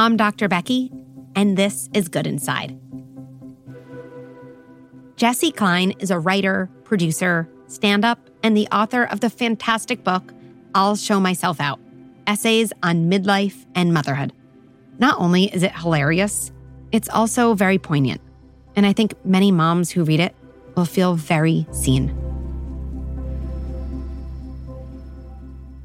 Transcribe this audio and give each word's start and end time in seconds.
I'm 0.00 0.16
Dr. 0.16 0.46
Becky, 0.46 0.92
and 1.34 1.56
this 1.56 1.90
is 1.92 2.06
Good 2.06 2.24
Inside. 2.24 2.78
Jessi 5.16 5.52
Klein 5.52 5.90
is 5.98 6.12
a 6.12 6.20
writer, 6.20 6.70
producer, 6.84 7.48
stand 7.66 8.04
up, 8.04 8.20
and 8.44 8.56
the 8.56 8.68
author 8.68 9.02
of 9.02 9.18
the 9.18 9.28
fantastic 9.28 10.04
book, 10.04 10.32
I'll 10.72 10.94
Show 10.94 11.18
Myself 11.18 11.60
Out 11.60 11.80
Essays 12.28 12.72
on 12.80 13.10
Midlife 13.10 13.66
and 13.74 13.92
Motherhood. 13.92 14.32
Not 15.00 15.18
only 15.18 15.46
is 15.46 15.64
it 15.64 15.72
hilarious, 15.72 16.52
it's 16.92 17.08
also 17.08 17.54
very 17.54 17.78
poignant. 17.78 18.20
And 18.76 18.86
I 18.86 18.92
think 18.92 19.14
many 19.24 19.50
moms 19.50 19.90
who 19.90 20.04
read 20.04 20.20
it 20.20 20.32
will 20.76 20.84
feel 20.84 21.16
very 21.16 21.66
seen. 21.72 22.16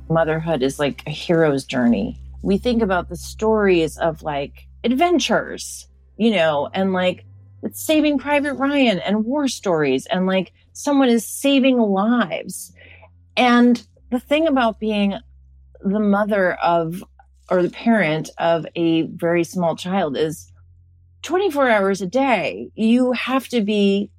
Motherhood 0.07 0.61
is 0.61 0.77
like 0.77 1.01
a 1.07 1.09
hero's 1.09 1.65
journey. 1.65 2.19
We 2.43 2.57
think 2.57 2.81
about 2.81 3.07
the 3.07 3.15
stories 3.15 3.97
of 3.97 4.21
like 4.21 4.67
adventures, 4.83 5.87
you 6.17 6.31
know, 6.31 6.69
and 6.73 6.91
like 6.91 7.25
Saving 7.71 8.19
Private 8.19 8.55
Ryan 8.55 8.99
and 8.99 9.23
war 9.23 9.47
stories, 9.47 10.05
and 10.07 10.27
like 10.27 10.51
someone 10.73 11.07
is 11.07 11.25
saving 11.25 11.77
lives. 11.79 12.73
And 13.37 13.81
the 14.11 14.19
thing 14.19 14.45
about 14.45 14.79
being 14.79 15.15
the 15.81 16.01
mother 16.01 16.55
of 16.55 17.01
or 17.49 17.63
the 17.63 17.69
parent 17.69 18.29
of 18.37 18.65
a 18.75 19.03
very 19.03 19.45
small 19.45 19.77
child 19.77 20.17
is 20.17 20.51
24 21.21 21.69
hours 21.69 22.01
a 22.01 22.07
day, 22.07 22.69
you 22.75 23.13
have 23.13 23.47
to 23.47 23.61
be 23.61 24.11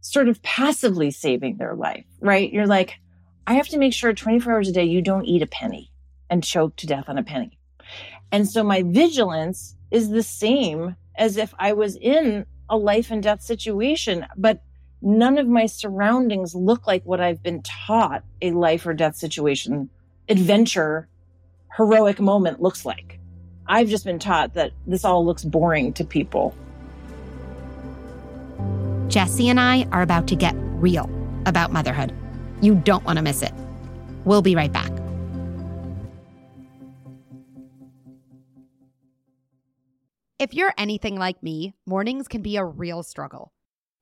sort 0.00 0.28
of 0.28 0.42
passively 0.42 1.12
saving 1.12 1.58
their 1.58 1.76
life, 1.76 2.04
right? 2.20 2.52
You're 2.52 2.66
like, 2.66 2.94
I 3.46 3.54
have 3.54 3.68
to 3.68 3.78
make 3.78 3.92
sure 3.92 4.12
24 4.12 4.52
hours 4.52 4.68
a 4.68 4.72
day 4.72 4.84
you 4.84 5.00
don't 5.00 5.26
eat 5.26 5.42
a 5.42 5.46
penny 5.46 5.91
and 6.32 6.42
choke 6.42 6.74
to 6.76 6.86
death 6.86 7.10
on 7.10 7.18
a 7.18 7.22
penny. 7.22 7.58
And 8.32 8.48
so 8.48 8.64
my 8.64 8.82
vigilance 8.82 9.76
is 9.90 10.08
the 10.08 10.22
same 10.22 10.96
as 11.16 11.36
if 11.36 11.54
I 11.58 11.74
was 11.74 11.94
in 11.96 12.46
a 12.70 12.76
life 12.78 13.10
and 13.10 13.22
death 13.22 13.42
situation, 13.42 14.26
but 14.38 14.62
none 15.02 15.36
of 15.36 15.46
my 15.46 15.66
surroundings 15.66 16.54
look 16.54 16.86
like 16.86 17.04
what 17.04 17.20
I've 17.20 17.42
been 17.42 17.60
taught 17.62 18.24
a 18.40 18.50
life 18.52 18.86
or 18.86 18.94
death 18.94 19.14
situation, 19.14 19.90
adventure, 20.30 21.06
heroic 21.76 22.18
moment 22.18 22.62
looks 22.62 22.86
like. 22.86 23.18
I've 23.66 23.88
just 23.88 24.06
been 24.06 24.18
taught 24.18 24.54
that 24.54 24.72
this 24.86 25.04
all 25.04 25.26
looks 25.26 25.44
boring 25.44 25.92
to 25.94 26.04
people. 26.04 26.54
Jessi 29.08 29.48
and 29.48 29.60
I 29.60 29.86
are 29.92 30.00
about 30.00 30.28
to 30.28 30.34
get 30.34 30.54
real 30.56 31.10
about 31.44 31.72
motherhood. 31.72 32.14
You 32.62 32.74
don't 32.74 33.04
want 33.04 33.18
to 33.18 33.22
miss 33.22 33.42
it. 33.42 33.52
We'll 34.24 34.40
be 34.40 34.56
right 34.56 34.72
back. 34.72 34.91
If 40.42 40.54
you're 40.54 40.74
anything 40.76 41.14
like 41.14 41.40
me, 41.40 41.72
mornings 41.86 42.26
can 42.26 42.42
be 42.42 42.56
a 42.56 42.64
real 42.64 43.04
struggle. 43.04 43.52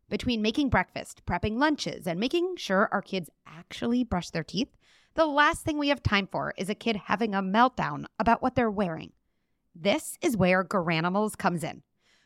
Between 0.09 0.41
making 0.41 0.71
breakfast, 0.71 1.27
prepping 1.27 1.59
lunches, 1.59 2.07
and 2.07 2.19
making 2.19 2.57
sure 2.57 2.89
our 2.91 3.03
kids 3.03 3.29
actually 3.47 4.05
brush 4.05 4.31
their 4.31 4.43
teeth, 4.43 4.75
the 5.13 5.27
last 5.27 5.67
thing 5.67 5.77
we 5.77 5.91
have 5.91 6.03
time 6.03 6.27
for 6.27 6.55
is 6.57 6.71
a 6.71 6.75
kid 6.75 6.97
having 6.97 7.35
a 7.35 7.43
meltdown 7.43 8.07
about 8.19 8.41
what 8.41 8.55
they're 8.55 8.71
wearing. 8.71 9.13
This 9.75 10.17
is 10.23 10.35
where 10.35 10.65
Garanimals 10.65 11.37
comes 11.37 11.63
in. 11.63 11.83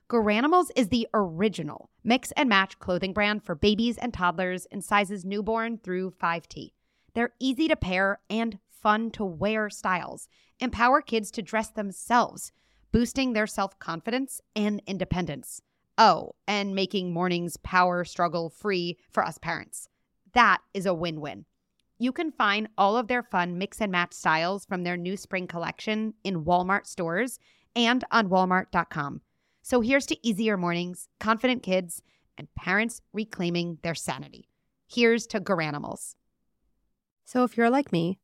Garanimals 0.09 0.71
is 0.77 0.91
the 0.91 1.09
original 1.13 1.91
mix 2.05 2.31
and 2.37 2.49
match 2.49 2.79
clothing 2.79 3.15
brand 3.15 3.43
for 3.43 3.57
babies 3.57 3.99
and 3.99 4.15
toddlers 4.15 4.65
in 4.67 4.81
sizes 4.81 5.25
newborn 5.25 5.77
through 5.79 6.13
5T. 6.13 6.71
They're 7.15 7.35
easy 7.41 7.67
to 7.67 7.75
pair 7.75 8.21
and 8.31 8.61
fun 8.69 9.11
to 9.11 9.25
wear 9.25 9.69
styles, 9.71 10.29
empower 10.61 11.03
kids 11.03 11.33
to 11.33 11.43
dress 11.43 11.71
themselves 11.71 12.53
boosting 12.95 13.33
their 13.33 13.49
self 13.49 13.77
confidence 13.81 14.41
and 14.55 14.81
independence. 14.87 15.61
Oh, 15.99 16.37
and 16.47 16.77
making 16.77 17.13
mornings 17.13 17.57
power 17.57 18.05
struggle 18.05 18.49
free 18.49 18.99
for 19.11 19.25
us 19.25 19.37
parents. 19.37 19.89
That 20.33 20.61
is 20.73 20.87
a 20.87 20.95
win 20.95 21.21
win. 21.21 21.45
You 21.99 22.13
can 22.13 22.31
find 22.31 22.69
all 22.79 22.97
of 22.97 23.09
their 23.09 23.25
fun 23.25 23.59
mix 23.59 23.81
and 23.81 23.91
match 23.91 24.13
styles 24.13 24.65
from 24.65 24.85
their 24.85 24.97
new 24.97 25.17
spring 25.17 25.49
collection 25.49 26.15
in 26.23 26.45
Walmart 26.45 26.87
stores 26.87 27.41
and 27.75 28.05
on 28.13 28.29
walmart.com. 28.29 29.23
So 29.63 29.81
here's 29.81 30.07
to 30.07 30.27
easier 30.27 30.57
mornings, 30.57 31.09
confident 31.19 31.65
kids, 31.65 32.01
and 32.39 32.47
parents 32.55 33.01
reclaiming 33.13 33.79
their 33.83 33.97
sanity. 33.97 34.49
Here's 34.87 35.27
to 35.29 35.41
Garanimals. 35.41 36.15
So 37.25 37.43
if 37.43 37.57
you're 37.57 37.71
like 37.71 37.91
me, 37.91 38.21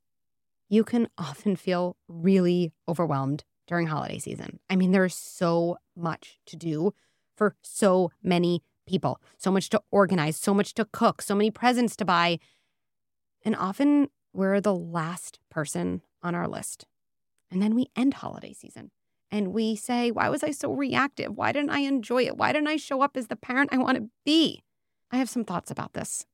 you 0.69 0.85
can 0.85 1.09
often 1.19 1.57
feel 1.57 1.97
really 2.07 2.73
overwhelmed 2.89 3.43
during 3.71 3.87
holiday 3.87 4.19
season. 4.19 4.59
I 4.69 4.75
mean, 4.75 4.91
there's 4.91 5.15
so 5.15 5.79
much 5.97 6.41
to 6.47 6.57
do 6.57 6.93
for 7.37 7.55
so 7.63 8.11
many 8.21 8.65
people, 8.85 9.21
so 9.39 9.53
much 9.53 9.71
to 9.71 9.81
organize, 9.93 10.37
so 10.37 10.53
much 10.53 10.75
to 10.75 10.85
cook, 10.85 11.23
so 11.23 11.37
many 11.37 11.53
presents 11.53 11.95
to 11.97 12.05
buy. 12.05 12.41
And 13.45 13.55
often 13.55 14.09
we're 14.33 14.61
the 14.61 14.75
last 14.75 15.39
person 15.51 16.03
on 16.21 16.35
our 16.35 16.49
list. 16.49 16.85
And 17.49 17.63
then 17.63 17.77
we 17.77 17.87
end 17.95 18.15
holiday 18.15 18.53
season 18.53 18.91
and 19.31 19.55
we 19.55 19.77
say, 19.77 20.11
Why 20.11 20.29
was 20.29 20.43
I 20.43 20.51
so 20.51 20.73
reactive? 20.73 21.37
Why 21.37 21.53
didn't 21.53 21.71
I 21.71 21.81
enjoy 21.81 22.25
it? 22.25 22.37
Why 22.37 22.53
didn't 22.53 22.69
I 22.69 22.77
show 22.77 23.03
up 23.03 23.17
as 23.17 23.29
the 23.29 23.37
parent 23.37 23.71
I 23.73 23.79
want 23.79 23.99
to 23.99 24.11
be? 24.25 24.65
I 25.13 25.19
have 25.19 25.31
some 25.31 25.45
thoughts 25.45 25.71
about 25.71 25.93
this. 25.93 26.27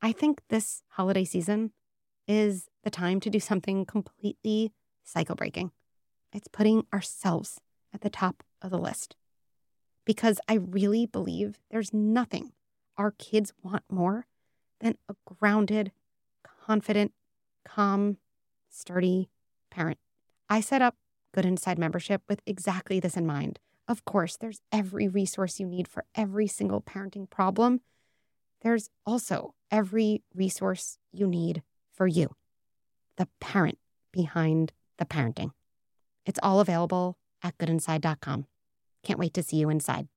I 0.00 0.12
think 0.12 0.40
this 0.48 0.82
holiday 0.88 1.24
season 1.24 1.72
is 2.26 2.70
the 2.84 2.90
time 2.90 3.20
to 3.20 3.28
do 3.28 3.38
something 3.38 3.84
completely 3.84 4.72
cycle 5.04 5.36
breaking. 5.36 5.70
It's 6.34 6.48
putting 6.48 6.84
ourselves 6.92 7.60
at 7.94 8.00
the 8.00 8.10
top 8.10 8.42
of 8.60 8.70
the 8.70 8.78
list. 8.78 9.14
Because 10.04 10.40
I 10.48 10.54
really 10.54 11.06
believe 11.06 11.58
there's 11.70 11.94
nothing 11.94 12.52
our 12.98 13.12
kids 13.12 13.52
want 13.62 13.84
more 13.88 14.26
than 14.80 14.96
a 15.08 15.14
grounded, 15.24 15.92
confident, 16.66 17.12
calm, 17.64 18.18
sturdy 18.68 19.30
parent. 19.70 19.98
I 20.50 20.60
set 20.60 20.82
up 20.82 20.96
Good 21.32 21.46
Inside 21.46 21.78
membership 21.78 22.22
with 22.28 22.40
exactly 22.46 23.00
this 23.00 23.16
in 23.16 23.26
mind. 23.26 23.58
Of 23.88 24.04
course, 24.04 24.36
there's 24.36 24.60
every 24.72 25.08
resource 25.08 25.60
you 25.60 25.66
need 25.66 25.88
for 25.88 26.04
every 26.14 26.46
single 26.46 26.80
parenting 26.80 27.28
problem. 27.28 27.80
There's 28.62 28.88
also 29.06 29.54
every 29.70 30.22
resource 30.34 30.98
you 31.12 31.26
need 31.26 31.62
for 31.92 32.06
you, 32.06 32.30
the 33.16 33.28
parent 33.40 33.78
behind 34.12 34.72
the 34.98 35.04
parenting. 35.04 35.50
It's 36.26 36.38
all 36.42 36.60
available 36.60 37.16
at 37.42 37.56
goodinside.com. 37.58 38.46
Can't 39.04 39.18
wait 39.18 39.34
to 39.34 39.42
see 39.42 39.58
you 39.58 39.68
inside. 39.68 40.08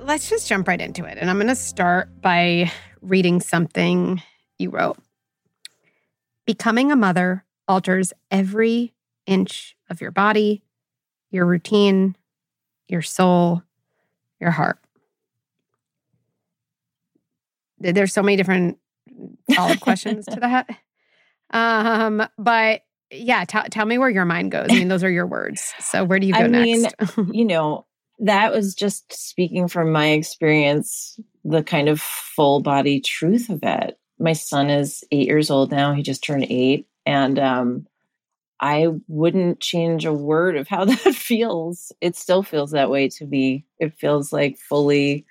Let's 0.00 0.28
just 0.28 0.48
jump 0.48 0.68
right 0.68 0.80
into 0.80 1.04
it. 1.04 1.16
And 1.18 1.30
I'm 1.30 1.36
going 1.36 1.48
to 1.48 1.54
start 1.54 2.20
by 2.20 2.70
reading 3.00 3.40
something 3.40 4.22
you 4.58 4.68
wrote. 4.68 4.98
Becoming 6.46 6.92
a 6.92 6.96
mother 6.96 7.44
alters 7.66 8.12
every 8.30 8.92
inch 9.26 9.76
of 9.88 10.02
your 10.02 10.10
body, 10.10 10.62
your 11.30 11.46
routine, 11.46 12.16
your 12.86 13.00
soul, 13.00 13.62
your 14.40 14.50
heart. 14.50 14.78
There's 17.78 18.12
so 18.12 18.22
many 18.22 18.36
different 18.36 18.78
follow-up 19.54 19.80
questions 19.80 20.26
to 20.26 20.40
that. 20.40 20.68
Um, 21.50 22.26
but 22.38 22.82
yeah, 23.10 23.44
t- 23.44 23.68
tell 23.70 23.86
me 23.86 23.98
where 23.98 24.10
your 24.10 24.24
mind 24.24 24.52
goes. 24.52 24.68
I 24.70 24.74
mean, 24.74 24.88
those 24.88 25.04
are 25.04 25.10
your 25.10 25.26
words. 25.26 25.72
So 25.80 26.04
where 26.04 26.18
do 26.18 26.26
you 26.26 26.32
go 26.38 26.40
I 26.40 26.46
next? 26.46 26.94
mean, 27.16 27.28
you 27.32 27.44
know, 27.44 27.86
that 28.20 28.52
was 28.52 28.74
just 28.74 29.12
speaking 29.12 29.68
from 29.68 29.92
my 29.92 30.08
experience, 30.10 31.18
the 31.44 31.62
kind 31.62 31.88
of 31.88 32.00
full 32.00 32.62
body 32.62 33.00
truth 33.00 33.50
of 33.50 33.60
it. 33.62 33.98
My 34.18 34.32
son 34.32 34.70
is 34.70 35.04
eight 35.10 35.26
years 35.26 35.50
old 35.50 35.70
now. 35.70 35.92
He 35.92 36.02
just 36.02 36.22
turned 36.24 36.46
eight. 36.48 36.86
And 37.04 37.38
um, 37.38 37.86
I 38.60 38.88
wouldn't 39.08 39.60
change 39.60 40.04
a 40.04 40.12
word 40.12 40.56
of 40.56 40.68
how 40.68 40.84
that 40.84 41.14
feels. 41.14 41.92
It 42.00 42.16
still 42.16 42.42
feels 42.42 42.70
that 42.72 42.90
way 42.90 43.08
to 43.10 43.26
me. 43.26 43.64
It 43.78 43.98
feels 43.98 44.32
like 44.32 44.58
fully 44.58 45.26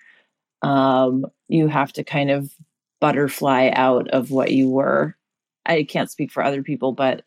um, 0.62 1.26
you 1.50 1.68
have 1.68 1.92
to 1.94 2.04
kind 2.04 2.32
of 2.32 2.52
butterfly 3.02 3.70
out 3.74 4.08
of 4.10 4.32
what 4.32 4.52
you 4.52 4.70
were. 4.70 5.16
I 5.66 5.84
can't 5.84 6.10
speak 6.10 6.32
for 6.32 6.44
other 6.44 6.64
people, 6.64 6.94
but 6.94 7.24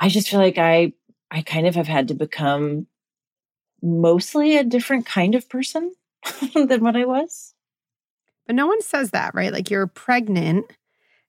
I 0.00 0.08
just 0.08 0.28
feel 0.28 0.40
like 0.40 0.58
I 0.58 0.92
I 1.30 1.42
kind 1.42 1.66
of 1.66 1.74
have 1.74 1.86
had 1.86 2.08
to 2.08 2.14
become 2.14 2.86
mostly 3.82 4.56
a 4.56 4.64
different 4.64 5.06
kind 5.06 5.34
of 5.34 5.48
person 5.48 5.92
than 6.54 6.82
what 6.82 6.96
I 6.96 7.04
was. 7.04 7.54
But 8.46 8.56
no 8.56 8.66
one 8.66 8.82
says 8.82 9.10
that, 9.10 9.34
right? 9.34 9.52
Like 9.52 9.70
you're 9.70 9.86
pregnant 9.86 10.66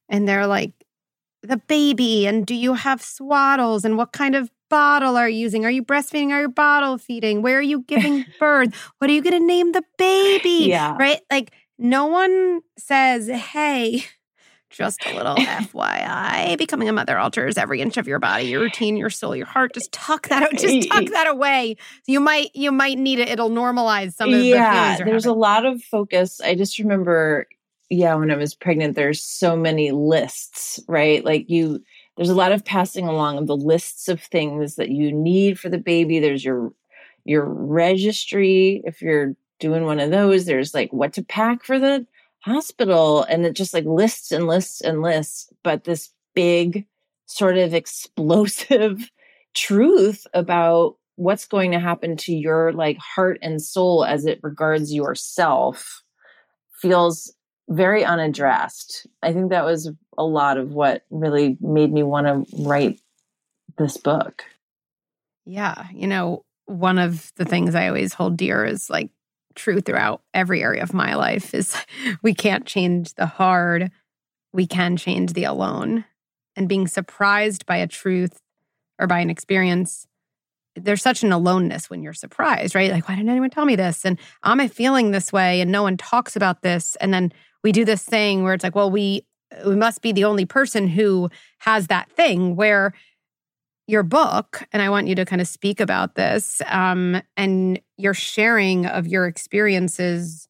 and 0.10 0.28
they're 0.28 0.48
like, 0.48 0.72
the 1.44 1.58
baby 1.58 2.26
and 2.26 2.46
do 2.46 2.56
you 2.56 2.74
have 2.74 3.02
swaddles 3.02 3.84
and 3.86 3.98
what 3.98 4.12
kind 4.12 4.36
of 4.36 4.50
bottle 4.70 5.18
are 5.18 5.30
you 5.30 5.40
using? 5.40 5.66
Are 5.66 5.72
you 5.72 5.84
breastfeeding? 5.84 6.32
Are 6.32 6.42
you 6.42 6.50
bottle 6.50 6.98
feeding? 6.98 7.42
Where 7.42 7.60
are 7.60 7.62
you 7.62 7.82
giving 7.82 8.26
birth? 8.40 8.74
What 8.98 9.10
are 9.10 9.14
you 9.14 9.22
going 9.22 9.40
to 9.40 9.46
name 9.46 9.72
the 9.72 9.84
baby? 9.98 10.70
Yeah. 10.70 10.96
Right? 10.98 11.20
Like 11.32 11.52
no 11.78 12.06
one 12.08 12.62
says, 12.78 13.28
"Hey, 13.28 14.06
just 14.74 15.06
a 15.06 15.16
little 15.16 15.36
FYI, 15.38 16.58
becoming 16.58 16.90
a 16.90 16.94
mother 16.94 17.18
alters 17.18 17.58
every 17.58 17.82
inch 17.82 17.98
of 17.98 18.08
your 18.08 18.20
body, 18.20 18.46
your 18.46 18.62
routine, 18.62 18.98
your 18.98 19.10
soul, 19.10 19.36
your 19.36 19.46
heart. 19.46 19.74
Just 19.74 19.92
tuck 19.92 20.28
that 20.30 20.44
out. 20.44 20.52
Just 20.58 20.90
tuck 20.90 21.06
that 21.12 21.28
away. 21.28 21.78
You 22.08 22.20
might 22.20 22.50
you 22.56 22.72
might 22.72 22.98
need 22.98 23.20
it. 23.20 23.30
It'll 23.30 23.52
normalize 23.52 24.14
some 24.14 24.34
of 24.34 24.40
the 24.40 24.46
yeah, 24.46 24.96
feelings. 24.96 25.10
there's 25.10 25.24
having. 25.26 25.38
a 25.38 25.40
lot 25.40 25.66
of 25.66 25.82
focus. 25.84 26.42
I 26.42 26.56
just 26.56 26.80
remember, 26.80 27.48
yeah, 27.94 28.16
when 28.16 28.32
I 28.32 28.36
was 28.36 28.56
pregnant, 28.56 28.96
there's 28.96 29.24
so 29.24 29.56
many 29.56 29.92
lists, 29.92 30.80
right? 30.88 31.24
Like 31.24 31.50
you, 31.50 31.84
there's 32.18 32.30
a 32.30 32.36
lot 32.36 32.52
of 32.52 32.66
passing 32.66 33.08
along 33.08 33.38
of 33.38 33.48
the 33.48 33.56
lists 33.56 34.08
of 34.08 34.22
things 34.22 34.76
that 34.76 34.90
you 34.90 35.12
need 35.12 35.60
for 35.60 35.70
the 35.70 35.78
baby. 35.78 36.20
There's 36.20 36.44
your 36.44 36.74
your 37.26 37.46
registry 37.46 38.82
if 38.86 39.02
you're 39.02 39.36
doing 39.60 39.86
one 39.86 40.00
of 40.00 40.12
those. 40.12 40.46
There's 40.46 40.74
like 40.74 40.92
what 40.92 41.14
to 41.14 41.24
pack 41.24 41.64
for 41.64 41.80
the 41.80 42.06
hospital, 42.40 43.24
and 43.24 43.46
it 43.46 43.54
just 43.54 43.74
like 43.74 43.86
lists 43.86 44.32
and 44.32 44.48
lists 44.48 44.82
and 44.82 45.02
lists. 45.02 45.50
But 45.64 45.84
this 45.84 46.12
big 46.34 46.86
sort 47.28 47.58
of 47.58 47.74
explosive 47.76 49.10
truth 49.54 50.26
about 50.34 50.98
what's 51.16 51.46
going 51.46 51.72
to 51.72 51.80
happen 51.80 52.18
to 52.18 52.34
your 52.34 52.74
like 52.74 52.98
heart 52.98 53.38
and 53.44 53.62
soul 53.62 54.04
as 54.04 54.26
it 54.26 54.40
regards 54.42 54.92
yourself 54.92 56.02
feels 56.82 57.32
very 57.70 58.04
unaddressed. 58.04 59.08
I 59.22 59.34
think 59.34 59.50
that 59.50 59.66
was 59.66 59.92
a 60.18 60.24
lot 60.24 60.58
of 60.58 60.74
what 60.74 61.04
really 61.10 61.58
made 61.62 61.92
me 61.92 62.04
want 62.04 62.28
to 62.28 62.64
write 62.64 63.02
this 63.78 63.98
book. 63.98 64.44
Yeah. 65.46 65.88
You 65.94 66.08
know, 66.08 66.46
one 66.66 67.00
of 67.00 67.32
the 67.36 67.46
things 67.46 67.76
I 67.76 67.88
always 67.88 68.14
hold 68.14 68.38
dear 68.38 68.66
is 68.66 68.90
like 68.90 69.10
true 69.56 69.82
throughout 69.82 70.22
every 70.34 70.64
area 70.64 70.84
of 70.84 70.94
my 70.94 71.16
life 71.16 71.54
is 71.54 71.76
we 72.22 72.34
can't 72.34 72.66
change 72.66 73.14
the 73.16 73.26
hard, 73.26 73.92
we 74.52 74.68
can 74.68 74.98
change 74.98 75.34
the 75.34 75.44
alone. 75.44 76.06
And 76.56 76.70
being 76.70 76.88
surprised 76.88 77.66
by 77.66 77.78
a 77.78 77.88
truth 77.88 78.40
or 79.00 79.08
by 79.08 79.20
an 79.20 79.32
experience, 79.32 80.06
there's 80.76 81.02
such 81.02 81.24
an 81.24 81.32
aloneness 81.32 81.90
when 81.90 82.04
you're 82.04 82.14
surprised, 82.14 82.76
right? 82.76 82.92
Like, 82.92 83.08
why 83.08 83.16
didn't 83.16 83.30
anyone 83.30 83.50
tell 83.50 83.66
me 83.66 83.76
this? 83.76 84.06
And 84.06 84.20
am 84.44 84.60
I 84.60 84.68
feeling 84.68 85.12
this 85.12 85.32
way? 85.32 85.62
And 85.62 85.72
no 85.72 85.84
one 85.84 85.98
talks 85.98 86.36
about 86.36 86.62
this. 86.62 86.96
And 86.98 87.14
then 87.14 87.34
we 87.64 87.72
do 87.72 87.86
this 87.86 88.04
thing 88.04 88.44
where 88.44 88.54
it's 88.54 88.64
like, 88.64 88.76
well, 88.76 88.92
we 88.92 89.26
we 89.66 89.76
must 89.76 90.02
be 90.02 90.12
the 90.12 90.26
only 90.26 90.46
person 90.46 90.88
who 90.88 91.30
has 91.60 91.88
that 91.88 92.12
thing 92.12 92.56
where 92.56 92.94
your 93.88 94.04
book, 94.04 94.66
and 94.72 94.82
I 94.82 94.90
want 94.90 95.08
you 95.08 95.16
to 95.16 95.26
kind 95.26 95.42
of 95.42 95.48
speak 95.48 95.80
about 95.80 96.16
this, 96.16 96.62
um, 96.68 97.22
and 97.36 97.80
your 97.98 98.14
sharing 98.14 98.86
of 98.86 99.08
your 99.08 99.28
experiences. 99.28 100.48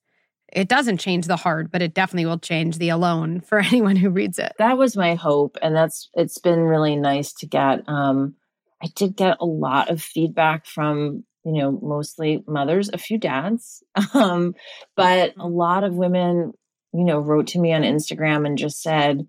It 0.52 0.68
doesn't 0.68 1.00
change 1.00 1.26
the 1.26 1.36
hard, 1.36 1.72
but 1.72 1.82
it 1.82 1.96
definitely 1.96 2.28
will 2.28 2.38
change 2.38 2.78
the 2.78 2.90
alone 2.90 3.42
for 3.42 3.58
anyone 3.72 3.96
who 3.96 4.10
reads 4.10 4.38
it. 4.38 4.54
That 4.60 4.78
was 4.78 4.96
my 4.96 5.16
hope, 5.16 5.58
and 5.62 5.76
that's 5.76 6.10
it's 6.14 6.38
been 6.38 6.60
really 6.60 6.96
nice 6.96 7.34
to 7.34 7.48
get. 7.48 7.88
Um, 7.88 8.36
I 8.82 8.88
did 8.96 9.16
get 9.16 9.38
a 9.40 9.46
lot 9.46 9.90
of 9.90 10.02
feedback 10.02 10.66
from 10.66 11.24
you 11.44 11.54
know 11.54 11.80
mostly 11.82 12.44
mothers, 12.48 12.90
a 12.94 12.98
few 13.00 13.18
dads, 13.18 13.84
um, 14.14 14.54
but 14.96 15.34
a 15.40 15.48
lot 15.48 15.84
of 15.84 15.96
women, 15.96 16.54
you 16.94 17.04
know, 17.04 17.20
wrote 17.20 17.48
to 17.48 17.60
me 17.60 17.74
on 17.74 17.82
Instagram 17.82 18.46
and 18.46 18.58
just 18.58 18.82
said 18.82 19.28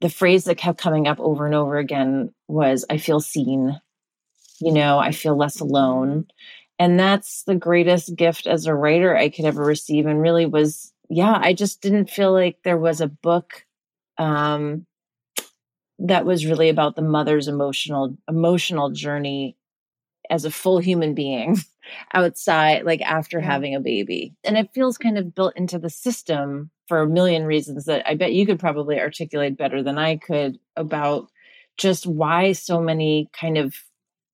the 0.00 0.08
phrase 0.10 0.44
that 0.44 0.58
kept 0.58 0.78
coming 0.78 1.08
up 1.08 1.18
over 1.20 1.46
and 1.46 1.54
over 1.54 1.78
again 1.78 2.32
was 2.48 2.84
i 2.90 2.98
feel 2.98 3.20
seen. 3.20 3.80
You 4.60 4.72
know 4.72 4.98
i 4.98 5.12
feel 5.12 5.36
less 5.36 5.60
alone. 5.60 6.26
And 6.78 7.00
that's 7.00 7.44
the 7.44 7.54
greatest 7.54 8.14
gift 8.16 8.46
as 8.46 8.66
a 8.66 8.74
writer 8.74 9.16
i 9.16 9.28
could 9.28 9.44
ever 9.44 9.64
receive 9.64 10.06
and 10.06 10.20
really 10.20 10.46
was 10.46 10.92
yeah 11.08 11.38
i 11.40 11.52
just 11.54 11.80
didn't 11.80 12.10
feel 12.10 12.32
like 12.32 12.58
there 12.64 12.78
was 12.78 13.00
a 13.00 13.06
book 13.06 13.64
um 14.18 14.86
that 15.98 16.26
was 16.26 16.44
really 16.44 16.68
about 16.68 16.96
the 16.96 17.02
mother's 17.02 17.48
emotional 17.48 18.16
emotional 18.28 18.90
journey 18.90 19.56
as 20.30 20.44
a 20.44 20.50
full 20.50 20.78
human 20.78 21.14
being 21.14 21.56
outside 22.14 22.84
like 22.84 23.00
after 23.02 23.40
having 23.40 23.74
a 23.74 23.80
baby. 23.80 24.34
And 24.44 24.58
it 24.58 24.70
feels 24.74 24.98
kind 24.98 25.18
of 25.18 25.34
built 25.34 25.56
into 25.56 25.78
the 25.78 25.90
system 25.90 26.70
for 26.86 27.00
a 27.00 27.08
million 27.08 27.44
reasons 27.44 27.84
that 27.84 28.06
i 28.08 28.14
bet 28.14 28.32
you 28.32 28.46
could 28.46 28.58
probably 28.58 29.00
articulate 29.00 29.56
better 29.56 29.82
than 29.82 29.98
i 29.98 30.16
could 30.16 30.58
about 30.76 31.28
just 31.76 32.06
why 32.06 32.52
so 32.52 32.80
many 32.80 33.28
kind 33.38 33.58
of 33.58 33.74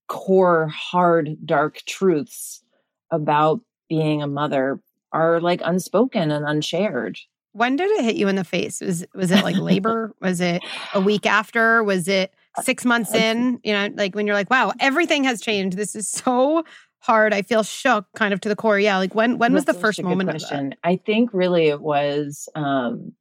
core 0.08 0.68
hard 0.68 1.36
dark 1.44 1.78
truths 1.86 2.62
about 3.10 3.60
being 3.88 4.22
a 4.22 4.26
mother 4.26 4.80
are 5.12 5.40
like 5.40 5.60
unspoken 5.64 6.30
and 6.30 6.46
unshared 6.46 7.18
When 7.52 7.76
did 7.76 7.90
it 7.90 8.04
hit 8.04 8.16
you 8.16 8.28
in 8.28 8.36
the 8.36 8.44
face? 8.44 8.80
Was 8.80 9.04
was 9.14 9.30
it 9.30 9.44
like 9.44 9.56
labor? 9.56 10.14
was 10.20 10.40
it 10.40 10.62
a 10.94 11.00
week 11.00 11.26
after? 11.26 11.84
Was 11.84 12.08
it 12.08 12.32
uh, 12.56 12.62
six 12.62 12.84
months 12.84 13.14
in? 13.14 13.60
You 13.62 13.72
know, 13.74 13.88
like 13.94 14.14
when 14.14 14.26
you're 14.26 14.36
like, 14.36 14.48
wow, 14.50 14.72
everything 14.80 15.24
has 15.24 15.40
changed. 15.42 15.76
This 15.76 15.94
is 15.94 16.08
so 16.10 16.64
hard. 17.02 17.34
I 17.34 17.42
feel 17.42 17.62
shook 17.62 18.06
kind 18.14 18.32
of 18.32 18.40
to 18.42 18.48
the 18.48 18.56
core. 18.56 18.78
Yeah. 18.78 18.96
Like 18.98 19.14
when 19.14 19.38
when 19.38 19.52
was 19.52 19.64
the 19.64 19.74
first 19.74 20.02
moment 20.02 20.30
question. 20.30 20.74
I 20.82 20.96
think 20.96 21.30
really 21.32 21.66
it 21.66 21.80
was 21.80 22.48
um 22.54 23.12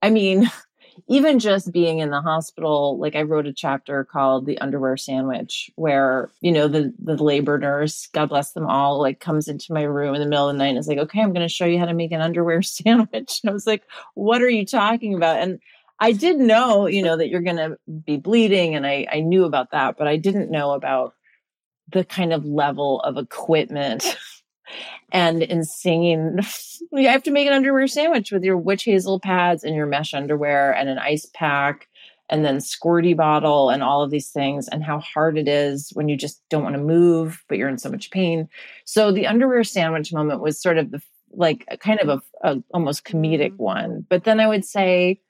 I 0.00 0.10
mean 0.10 0.50
even 1.08 1.40
just 1.40 1.72
being 1.72 1.98
in 1.98 2.10
the 2.10 2.20
hospital 2.20 2.96
like 3.00 3.16
I 3.16 3.22
wrote 3.22 3.48
a 3.48 3.52
chapter 3.52 4.04
called 4.04 4.46
The 4.46 4.58
Underwear 4.58 4.96
Sandwich 4.96 5.68
where 5.74 6.30
you 6.40 6.52
know 6.52 6.68
the 6.68 6.94
the 7.02 7.22
labor 7.22 7.58
nurse 7.58 8.06
God 8.12 8.28
bless 8.28 8.52
them 8.52 8.66
all 8.66 9.00
like 9.00 9.18
comes 9.18 9.48
into 9.48 9.72
my 9.72 9.82
room 9.82 10.14
in 10.14 10.20
the 10.20 10.28
middle 10.28 10.48
of 10.48 10.54
the 10.54 10.58
night 10.58 10.68
and 10.68 10.78
is 10.78 10.86
like 10.86 10.98
okay 10.98 11.20
I'm 11.20 11.32
going 11.32 11.46
to 11.46 11.52
show 11.52 11.66
you 11.66 11.80
how 11.80 11.86
to 11.86 11.94
make 11.94 12.12
an 12.12 12.20
underwear 12.20 12.62
sandwich 12.62 13.40
and 13.42 13.50
I 13.50 13.52
was 13.52 13.66
like 13.66 13.82
what 14.14 14.42
are 14.42 14.50
you 14.50 14.64
talking 14.64 15.14
about 15.14 15.38
and 15.38 15.58
I 15.98 16.12
did 16.12 16.38
know 16.38 16.86
you 16.86 17.02
know 17.02 17.16
that 17.16 17.28
you're 17.28 17.40
going 17.40 17.56
to 17.56 17.76
be 18.06 18.16
bleeding 18.16 18.76
and 18.76 18.86
I 18.86 19.08
I 19.10 19.20
knew 19.20 19.44
about 19.44 19.72
that 19.72 19.96
but 19.98 20.06
I 20.06 20.16
didn't 20.16 20.52
know 20.52 20.70
about 20.70 21.14
the 21.92 22.04
kind 22.04 22.32
of 22.32 22.44
level 22.44 23.00
of 23.00 23.16
equipment 23.16 24.16
and 25.12 25.42
in 25.42 25.64
singing 25.64 26.38
you 26.92 27.08
have 27.08 27.22
to 27.22 27.30
make 27.30 27.46
an 27.46 27.52
underwear 27.52 27.86
sandwich 27.86 28.32
with 28.32 28.42
your 28.42 28.56
witch 28.56 28.84
hazel 28.84 29.20
pads 29.20 29.64
and 29.64 29.74
your 29.74 29.86
mesh 29.86 30.14
underwear 30.14 30.74
and 30.74 30.88
an 30.88 30.98
ice 30.98 31.26
pack 31.34 31.88
and 32.30 32.44
then 32.44 32.56
squirty 32.56 33.14
bottle 33.14 33.68
and 33.68 33.82
all 33.82 34.02
of 34.02 34.10
these 34.10 34.30
things 34.30 34.66
and 34.68 34.82
how 34.82 34.98
hard 35.00 35.36
it 35.36 35.46
is 35.46 35.90
when 35.92 36.08
you 36.08 36.16
just 36.16 36.40
don't 36.48 36.62
want 36.62 36.74
to 36.74 36.80
move 36.80 37.44
but 37.48 37.58
you're 37.58 37.68
in 37.68 37.78
so 37.78 37.90
much 37.90 38.10
pain 38.10 38.48
so 38.84 39.12
the 39.12 39.26
underwear 39.26 39.62
sandwich 39.62 40.12
moment 40.12 40.40
was 40.40 40.60
sort 40.60 40.78
of 40.78 40.90
the 40.90 41.02
like 41.36 41.64
a 41.68 41.76
kind 41.76 42.00
of 42.00 42.08
a, 42.08 42.48
a 42.48 42.62
almost 42.72 43.04
comedic 43.04 43.52
Mm. 43.52 43.58
one 43.58 44.06
but 44.08 44.24
then 44.24 44.40
i 44.40 44.46
would 44.46 44.64
say 44.64 45.20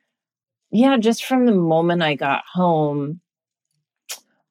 yeah 0.70 0.96
just 0.98 1.24
from 1.24 1.46
the 1.46 1.54
moment 1.54 2.02
i 2.02 2.14
got 2.14 2.44
home 2.52 3.20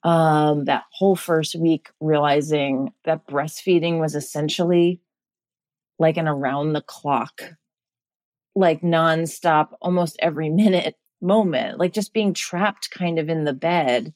um, 0.03 0.65
that 0.65 0.83
whole 0.91 1.15
first 1.15 1.55
week 1.55 1.89
realizing 1.99 2.91
that 3.05 3.25
breastfeeding 3.27 3.99
was 3.99 4.15
essentially 4.15 4.99
like 5.99 6.17
an 6.17 6.27
around 6.27 6.73
the 6.73 6.81
clock, 6.81 7.41
like 8.55 8.81
nonstop, 8.81 9.69
almost 9.81 10.17
every 10.19 10.49
minute 10.49 10.95
moment, 11.21 11.79
like 11.79 11.93
just 11.93 12.13
being 12.13 12.33
trapped 12.33 12.91
kind 12.91 13.17
of 13.17 13.29
in 13.29 13.45
the 13.45 13.53
bed. 13.53 14.13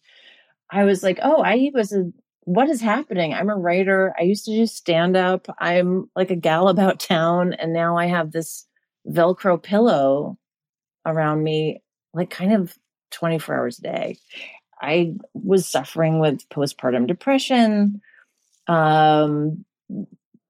I 0.70 0.84
was 0.84 1.02
like, 1.02 1.20
oh, 1.24 1.42
I 1.42 1.72
was 1.74 1.94
a, 1.94 2.12
what 2.42 2.70
is 2.70 2.82
happening? 2.82 3.34
I'm 3.34 3.50
a 3.50 3.56
writer. 3.56 4.14
I 4.20 4.24
used 4.24 4.46
to 4.46 4.52
do 4.52 4.66
stand 4.66 5.16
up. 5.16 5.48
I'm 5.60 6.10
like 6.16 6.32
a 6.32 6.36
gal 6.36 6.68
about 6.68 7.00
town. 7.02 7.54
And 7.54 7.74
now 7.74 7.98
I 7.98 8.08
have 8.08 8.32
this 8.32 8.66
Velcro 9.08 9.62
pillow 9.62 10.38
around 11.06 11.44
me, 11.44 11.82
like 12.14 12.30
kind 12.30 12.54
of 12.54 12.78
24 13.12 13.56
hours 13.56 13.80
a 13.80 13.82
day. 13.82 14.18
I 14.82 15.14
was 15.34 15.68
suffering 15.68 16.20
with 16.20 16.48
postpartum 16.50 17.08
depression. 17.08 18.02
Um, 18.68 19.66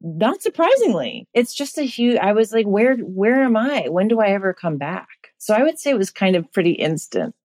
not 0.02 0.42
surprisingly, 0.42 1.28
it's 1.34 1.54
just 1.54 1.78
a 1.78 1.84
huge. 1.84 2.18
I 2.18 2.34
was 2.34 2.52
like, 2.52 2.66
where, 2.66 2.98
where 2.98 3.42
am 3.42 3.58
I? 3.58 3.88
When 3.90 4.08
do 4.08 4.20
I 4.20 4.28
ever 4.28 4.54
come 4.54 4.78
back? 4.78 5.08
So 5.38 5.54
I 5.54 5.64
would 5.64 5.80
say 5.80 5.92
it 5.92 5.98
was 5.98 6.12
kind 6.12 6.36
of 6.36 6.52
pretty 6.52 6.72
instant. 6.72 7.36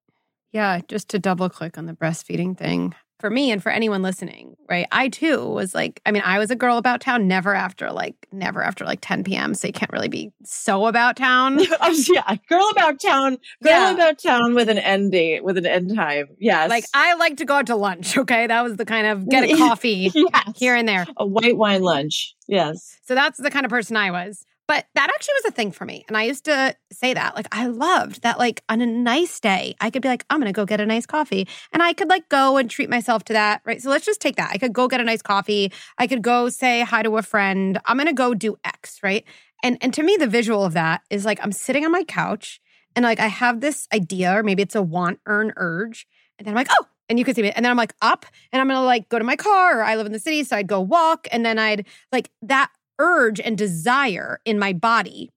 Yeah, 0.52 0.80
just 0.86 1.08
to 1.10 1.18
double 1.18 1.48
click 1.48 1.78
on 1.78 1.86
the 1.86 1.94
breastfeeding 1.94 2.56
thing. 2.56 2.94
For 3.22 3.30
me 3.30 3.52
and 3.52 3.62
for 3.62 3.70
anyone 3.70 4.02
listening, 4.02 4.56
right? 4.68 4.88
I 4.90 5.08
too 5.08 5.46
was 5.48 5.76
like, 5.76 6.02
I 6.04 6.10
mean, 6.10 6.24
I 6.26 6.40
was 6.40 6.50
a 6.50 6.56
girl 6.56 6.76
about 6.76 7.00
town, 7.00 7.28
never 7.28 7.54
after 7.54 7.92
like, 7.92 8.16
never 8.32 8.60
after 8.64 8.84
like 8.84 8.98
10 9.00 9.22
p.m. 9.22 9.54
So 9.54 9.68
you 9.68 9.72
can't 9.72 9.92
really 9.92 10.08
be 10.08 10.32
so 10.44 10.86
about 10.86 11.14
town. 11.16 11.60
Oh, 11.80 12.04
yeah, 12.12 12.34
girl 12.48 12.68
about 12.72 12.98
town, 13.00 13.38
girl 13.62 13.72
Yeah. 13.72 13.92
about 13.92 14.18
town 14.18 14.54
with 14.54 14.68
an 14.68 14.78
end 14.78 15.12
date, 15.12 15.44
with 15.44 15.56
an 15.56 15.66
end 15.66 15.94
time. 15.94 16.30
Yes, 16.40 16.68
Like, 16.68 16.84
I 16.94 17.14
like 17.14 17.36
to 17.36 17.44
go 17.44 17.54
out 17.54 17.66
to 17.68 17.76
lunch. 17.76 18.16
Okay. 18.22 18.48
That 18.48 18.62
was 18.62 18.74
the 18.74 18.84
kind 18.84 19.06
of 19.06 19.28
get 19.28 19.44
a 19.48 19.56
coffee 19.56 20.10
yes. 20.12 20.52
here 20.56 20.74
and 20.74 20.88
there. 20.88 21.06
a 21.16 21.24
white 21.24 21.56
wine 21.56 21.82
lunch. 21.82 22.34
Yes. 22.48 22.98
So 23.04 23.14
that's 23.14 23.38
the 23.38 23.50
kind 23.52 23.64
of 23.64 23.70
person 23.70 23.96
I 23.96 24.10
was. 24.10 24.44
But 24.68 24.86
that 24.94 25.10
actually 25.12 25.34
was 25.42 25.44
a 25.46 25.54
thing 25.54 25.72
for 25.72 25.84
me. 25.84 26.04
And 26.08 26.16
I 26.16 26.22
used 26.22 26.44
to 26.44 26.76
say 26.92 27.14
that. 27.14 27.34
Like, 27.34 27.48
I 27.52 27.66
loved 27.66 28.22
that, 28.22 28.38
like, 28.38 28.62
on 28.68 28.80
a 28.80 28.86
nice 28.86 29.40
day, 29.40 29.74
I 29.80 29.90
could 29.90 30.02
be 30.02 30.08
like, 30.08 30.24
I'm 30.30 30.38
going 30.40 30.52
to 30.52 30.56
go 30.56 30.64
get 30.64 30.80
a 30.80 30.86
nice 30.86 31.04
coffee. 31.04 31.48
And 31.72 31.82
I 31.82 31.92
could, 31.92 32.08
like, 32.08 32.28
go 32.28 32.56
and 32.56 32.70
treat 32.70 32.88
myself 32.88 33.24
to 33.24 33.32
that. 33.32 33.62
Right. 33.64 33.82
So 33.82 33.90
let's 33.90 34.06
just 34.06 34.20
take 34.20 34.36
that. 34.36 34.50
I 34.52 34.58
could 34.58 34.72
go 34.72 34.88
get 34.88 35.00
a 35.00 35.04
nice 35.04 35.22
coffee. 35.22 35.72
I 35.98 36.06
could 36.06 36.22
go 36.22 36.48
say 36.48 36.82
hi 36.82 37.02
to 37.02 37.16
a 37.16 37.22
friend. 37.22 37.80
I'm 37.86 37.96
going 37.96 38.06
to 38.06 38.12
go 38.12 38.34
do 38.34 38.56
X. 38.64 39.00
Right. 39.02 39.24
And, 39.62 39.78
and 39.80 39.92
to 39.94 40.02
me, 40.02 40.16
the 40.16 40.28
visual 40.28 40.64
of 40.64 40.72
that 40.74 41.02
is 41.10 41.24
like, 41.24 41.38
I'm 41.42 41.52
sitting 41.52 41.84
on 41.84 41.92
my 41.92 42.04
couch 42.04 42.60
and, 42.94 43.02
like, 43.02 43.20
I 43.20 43.26
have 43.26 43.60
this 43.60 43.88
idea, 43.92 44.38
or 44.38 44.42
maybe 44.42 44.62
it's 44.62 44.74
a 44.74 44.82
want, 44.82 45.18
earn, 45.26 45.52
urge. 45.56 46.06
And 46.38 46.46
then 46.46 46.52
I'm 46.52 46.56
like, 46.56 46.68
oh, 46.70 46.86
and 47.08 47.18
you 47.18 47.24
can 47.24 47.34
see 47.34 47.42
me. 47.42 47.50
And 47.50 47.64
then 47.64 47.70
I'm 47.70 47.76
like 47.76 47.94
up 48.00 48.24
and 48.52 48.60
I'm 48.60 48.68
gonna 48.68 48.82
like 48.84 49.08
go 49.10 49.18
to 49.18 49.24
my 49.24 49.36
car 49.36 49.80
or 49.80 49.82
I 49.82 49.96
live 49.96 50.06
in 50.06 50.12
the 50.12 50.18
city. 50.18 50.44
So 50.44 50.56
I'd 50.56 50.66
go 50.66 50.80
walk 50.80 51.28
and 51.30 51.44
then 51.44 51.58
I'd 51.58 51.86
like 52.10 52.30
that 52.40 52.70
urge 52.98 53.40
and 53.40 53.56
desire 53.56 54.40
in 54.44 54.58
my 54.58 54.72
body. 54.72 55.30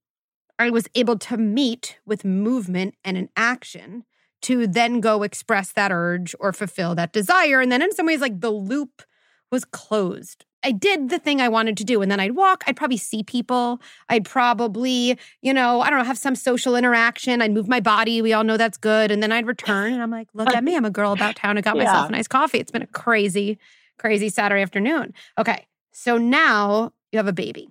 I 0.57 0.69
was 0.69 0.88
able 0.95 1.17
to 1.19 1.38
meet 1.38 2.00
with 2.05 2.24
movement 2.24 2.95
and 3.03 3.17
an 3.17 3.29
action 3.35 4.05
to 4.43 4.67
then 4.67 5.01
go 5.01 5.24
express 5.24 5.71
that 5.74 5.91
urge 5.91 6.35
or 6.39 6.53
fulfill 6.53 6.95
that 6.95 7.12
desire. 7.12 7.62
And 7.62 7.71
then 7.71 7.81
in 7.81 7.93
some 7.93 8.05
ways, 8.05 8.21
like 8.21 8.41
the 8.41 8.51
loop 8.51 9.01
was 9.51 9.65
closed. 9.65 10.45
I 10.63 10.71
did 10.71 11.09
the 11.09 11.19
thing 11.19 11.41
I 11.41 11.47
wanted 11.47 11.77
to 11.77 11.83
do. 11.83 12.01
And 12.01 12.12
then 12.12 12.19
I'd 12.19 12.35
walk, 12.35 12.63
I'd 12.65 12.75
probably 12.75 12.97
see 12.97 13.21
people. 13.21 13.79
I'd 14.09 14.25
probably, 14.25 15.17
you 15.41 15.53
know, 15.53 15.81
I 15.81 15.89
don't 15.89 16.00
know, 16.00 16.05
have 16.05 16.17
some 16.17 16.35
social 16.35 16.75
interaction. 16.75 17.41
I'd 17.41 17.51
move 17.51 17.67
my 17.67 17.79
body. 17.79 18.21
We 18.21 18.33
all 18.33 18.43
know 18.43 18.57
that's 18.57 18.77
good. 18.77 19.12
And 19.12 19.21
then 19.21 19.31
I'd 19.31 19.45
return 19.45 19.93
and 19.93 20.01
I'm 20.01 20.09
like, 20.09 20.27
look 20.33 20.50
at 20.50 20.63
me. 20.63 20.75
I'm 20.75 20.85
a 20.85 20.89
girl 20.89 21.12
about 21.12 21.35
town. 21.35 21.57
I 21.57 21.62
got 21.62 21.75
yeah. 21.75 21.83
myself 21.83 22.09
a 22.09 22.12
nice 22.12 22.27
coffee. 22.27 22.57
It's 22.57 22.71
been 22.71 22.81
a 22.81 22.88
crazy, 22.88 23.59
crazy 24.00 24.29
Saturday 24.29 24.63
afternoon. 24.63 25.13
Okay. 25.38 25.67
So 25.91 26.17
now 26.17 26.93
you 27.15 27.19
have 27.19 27.27
a 27.27 27.34
baby 27.34 27.69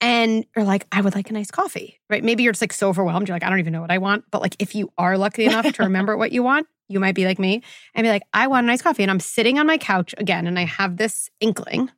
and 0.00 0.46
you're 0.54 0.64
like, 0.64 0.86
I 0.92 1.00
would 1.00 1.14
like 1.14 1.30
a 1.30 1.32
nice 1.32 1.50
coffee, 1.50 2.00
right? 2.08 2.22
Maybe 2.22 2.44
you're 2.44 2.52
just 2.52 2.62
like 2.62 2.72
so 2.72 2.88
overwhelmed. 2.88 3.28
You're 3.28 3.34
like, 3.34 3.42
I 3.42 3.50
don't 3.50 3.58
even 3.58 3.72
know 3.72 3.80
what 3.80 3.90
I 3.90 3.98
want. 3.98 4.24
But 4.30 4.42
like, 4.42 4.54
if 4.60 4.74
you 4.74 4.92
are 4.96 5.18
lucky 5.18 5.44
enough 5.44 5.72
to 5.72 5.82
remember 5.82 6.16
what 6.16 6.30
you 6.30 6.42
want, 6.42 6.68
you 6.88 7.00
might 7.00 7.14
be 7.14 7.26
like 7.26 7.38
me 7.38 7.62
and 7.94 8.04
be 8.04 8.08
like, 8.08 8.22
I 8.32 8.46
want 8.46 8.64
a 8.64 8.66
nice 8.68 8.80
coffee. 8.80 9.02
And 9.02 9.10
I'm 9.10 9.20
sitting 9.20 9.58
on 9.58 9.66
my 9.66 9.76
couch 9.76 10.14
again 10.16 10.46
and 10.46 10.58
I 10.58 10.64
have 10.64 10.96
this 10.96 11.28
inkling 11.40 11.90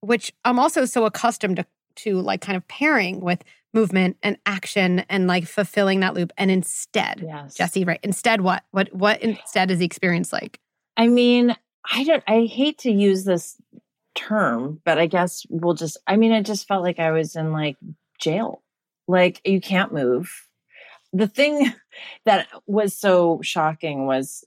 which 0.00 0.32
I'm 0.44 0.58
also 0.58 0.84
so 0.84 1.04
accustomed 1.04 1.56
to, 1.56 1.66
to 1.96 2.20
like 2.20 2.40
kind 2.40 2.56
of 2.56 2.66
pairing 2.68 3.20
with 3.20 3.42
movement 3.74 4.16
and 4.22 4.38
action 4.46 5.00
and 5.08 5.26
like 5.26 5.46
fulfilling 5.46 6.00
that 6.00 6.14
loop. 6.14 6.32
And 6.38 6.50
instead, 6.50 7.22
yes. 7.24 7.56
Jessi, 7.56 7.86
right? 7.86 8.00
Instead, 8.02 8.40
what? 8.40 8.64
What 8.70 8.92
what 8.94 9.20
instead 9.22 9.70
is 9.70 9.78
the 9.78 9.84
experience 9.84 10.32
like? 10.32 10.58
I 10.96 11.08
mean, 11.08 11.54
I 11.90 12.04
don't 12.04 12.22
I 12.26 12.44
hate 12.44 12.78
to 12.78 12.90
use 12.90 13.24
this 13.24 13.56
term, 14.18 14.80
but 14.84 14.98
I 14.98 15.06
guess 15.06 15.46
we'll 15.48 15.74
just 15.74 15.96
I 16.06 16.16
mean, 16.16 16.32
I 16.32 16.42
just 16.42 16.66
felt 16.66 16.82
like 16.82 16.98
I 16.98 17.12
was 17.12 17.36
in 17.36 17.52
like 17.52 17.76
jail. 18.18 18.62
Like 19.06 19.40
you 19.46 19.60
can't 19.60 19.92
move. 19.92 20.30
The 21.12 21.28
thing 21.28 21.72
that 22.24 22.48
was 22.66 22.94
so 22.96 23.40
shocking 23.42 24.06
was 24.06 24.44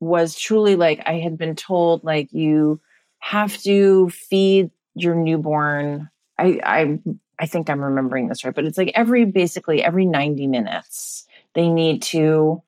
was 0.00 0.36
truly 0.36 0.76
like 0.76 1.02
I 1.06 1.18
had 1.18 1.38
been 1.38 1.54
told 1.54 2.02
like 2.02 2.32
you 2.32 2.80
have 3.20 3.56
to 3.58 4.10
feed 4.10 4.70
your 4.94 5.14
newborn 5.14 6.10
I, 6.38 6.60
I 6.64 6.98
I 7.38 7.46
think 7.46 7.70
I'm 7.70 7.82
remembering 7.82 8.28
this 8.28 8.44
right, 8.44 8.54
but 8.54 8.64
it's 8.64 8.78
like 8.78 8.92
every 8.94 9.24
basically 9.24 9.82
every 9.82 10.06
90 10.06 10.46
minutes 10.48 11.26
they 11.54 11.68
need 11.68 12.02
to 12.02 12.62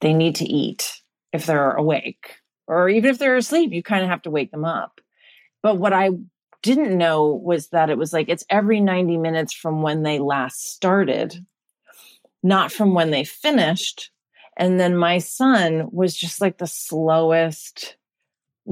they 0.00 0.14
need 0.14 0.36
to 0.36 0.44
eat 0.44 1.00
if 1.32 1.46
they're 1.46 1.72
awake 1.72 2.36
or 2.66 2.88
even 2.88 3.10
if 3.10 3.18
they're 3.18 3.36
asleep, 3.36 3.72
you 3.72 3.82
kind 3.82 4.02
of 4.02 4.10
have 4.10 4.22
to 4.22 4.30
wake 4.30 4.50
them 4.50 4.64
up. 4.64 5.00
But 5.62 5.78
what 5.78 5.92
I 5.92 6.10
didn't 6.62 6.96
know 6.96 7.26
was 7.26 7.68
that 7.68 7.90
it 7.90 7.98
was 7.98 8.12
like 8.12 8.28
it's 8.28 8.44
every 8.50 8.80
90 8.80 9.16
minutes 9.18 9.52
from 9.52 9.82
when 9.82 10.02
they 10.02 10.18
last 10.18 10.72
started, 10.72 11.44
not 12.42 12.72
from 12.72 12.94
when 12.94 13.10
they 13.10 13.24
finished. 13.24 14.10
And 14.56 14.78
then 14.78 14.96
my 14.96 15.18
son 15.18 15.88
was 15.92 16.14
just 16.14 16.40
like 16.40 16.58
the 16.58 16.66
slowest 16.66 17.96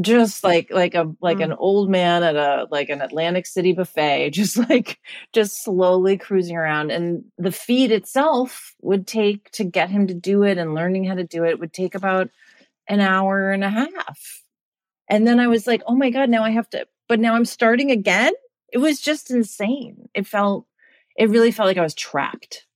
just 0.00 0.44
like 0.44 0.70
like 0.70 0.94
a 0.94 1.10
like 1.20 1.38
mm. 1.38 1.44
an 1.44 1.52
old 1.54 1.90
man 1.90 2.22
at 2.22 2.36
a 2.36 2.68
like 2.70 2.88
an 2.90 3.00
Atlantic 3.00 3.46
City 3.46 3.72
buffet, 3.72 4.30
just 4.34 4.56
like 4.56 4.98
just 5.32 5.64
slowly 5.64 6.16
cruising 6.16 6.56
around. 6.56 6.90
And 6.90 7.24
the 7.38 7.52
feed 7.52 7.90
itself 7.90 8.74
would 8.82 9.06
take 9.06 9.50
to 9.52 9.64
get 9.64 9.90
him 9.90 10.06
to 10.06 10.14
do 10.14 10.42
it 10.42 10.58
and 10.58 10.74
learning 10.74 11.04
how 11.04 11.14
to 11.14 11.24
do 11.24 11.44
it 11.44 11.58
would 11.58 11.72
take 11.72 11.94
about 11.94 12.30
an 12.86 13.00
hour 13.00 13.50
and 13.50 13.64
a 13.64 13.70
half. 13.70 14.42
And 15.10 15.26
then 15.26 15.40
I 15.40 15.48
was 15.48 15.66
like, 15.66 15.82
oh 15.86 15.94
my 15.94 16.08
God, 16.08 16.30
now 16.30 16.44
I 16.44 16.50
have 16.50 16.70
to, 16.70 16.86
but 17.08 17.20
now 17.20 17.34
I'm 17.34 17.44
starting 17.44 17.90
again. 17.90 18.32
It 18.72 18.78
was 18.78 19.00
just 19.00 19.30
insane. 19.30 20.08
It 20.14 20.26
felt, 20.26 20.66
it 21.16 21.28
really 21.28 21.50
felt 21.50 21.66
like 21.66 21.76
I 21.76 21.82
was 21.82 21.94
trapped. 21.94 22.66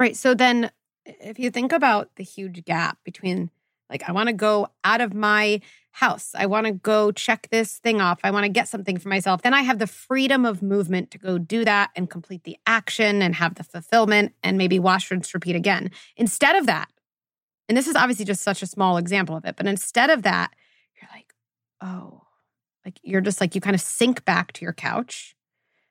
Right. 0.00 0.16
So 0.16 0.34
then 0.34 0.72
if 1.04 1.38
you 1.38 1.50
think 1.50 1.72
about 1.72 2.10
the 2.16 2.24
huge 2.24 2.64
gap 2.64 2.98
between 3.04 3.50
like, 3.90 4.08
I 4.08 4.12
want 4.12 4.28
to 4.28 4.32
go 4.32 4.68
out 4.84 5.02
of 5.02 5.12
my 5.12 5.60
house. 5.90 6.30
I 6.34 6.46
want 6.46 6.66
to 6.66 6.72
go 6.72 7.12
check 7.12 7.48
this 7.50 7.76
thing 7.76 8.00
off. 8.00 8.18
I 8.24 8.30
want 8.30 8.44
to 8.44 8.48
get 8.48 8.66
something 8.66 8.98
for 8.98 9.10
myself. 9.10 9.42
Then 9.42 9.52
I 9.52 9.60
have 9.60 9.78
the 9.78 9.86
freedom 9.86 10.46
of 10.46 10.62
movement 10.62 11.10
to 11.10 11.18
go 11.18 11.36
do 11.36 11.66
that 11.66 11.90
and 11.94 12.08
complete 12.08 12.44
the 12.44 12.56
action 12.66 13.20
and 13.20 13.34
have 13.34 13.56
the 13.56 13.64
fulfillment 13.64 14.32
and 14.42 14.56
maybe 14.56 14.78
wash, 14.78 15.10
rinse, 15.10 15.34
repeat 15.34 15.54
again. 15.54 15.90
Instead 16.16 16.56
of 16.56 16.64
that, 16.64 16.88
and 17.68 17.76
this 17.76 17.86
is 17.86 17.94
obviously 17.94 18.24
just 18.24 18.42
such 18.42 18.62
a 18.62 18.66
small 18.66 18.96
example 18.96 19.36
of 19.36 19.44
it, 19.44 19.56
but 19.56 19.66
instead 19.66 20.08
of 20.08 20.22
that, 20.22 20.50
you're 21.00 21.10
like, 21.14 21.31
oh, 21.82 22.22
like 22.84 22.98
you're 23.02 23.20
just 23.20 23.40
like, 23.40 23.54
you 23.54 23.60
kind 23.60 23.74
of 23.74 23.80
sink 23.80 24.24
back 24.24 24.52
to 24.52 24.64
your 24.64 24.72
couch, 24.72 25.34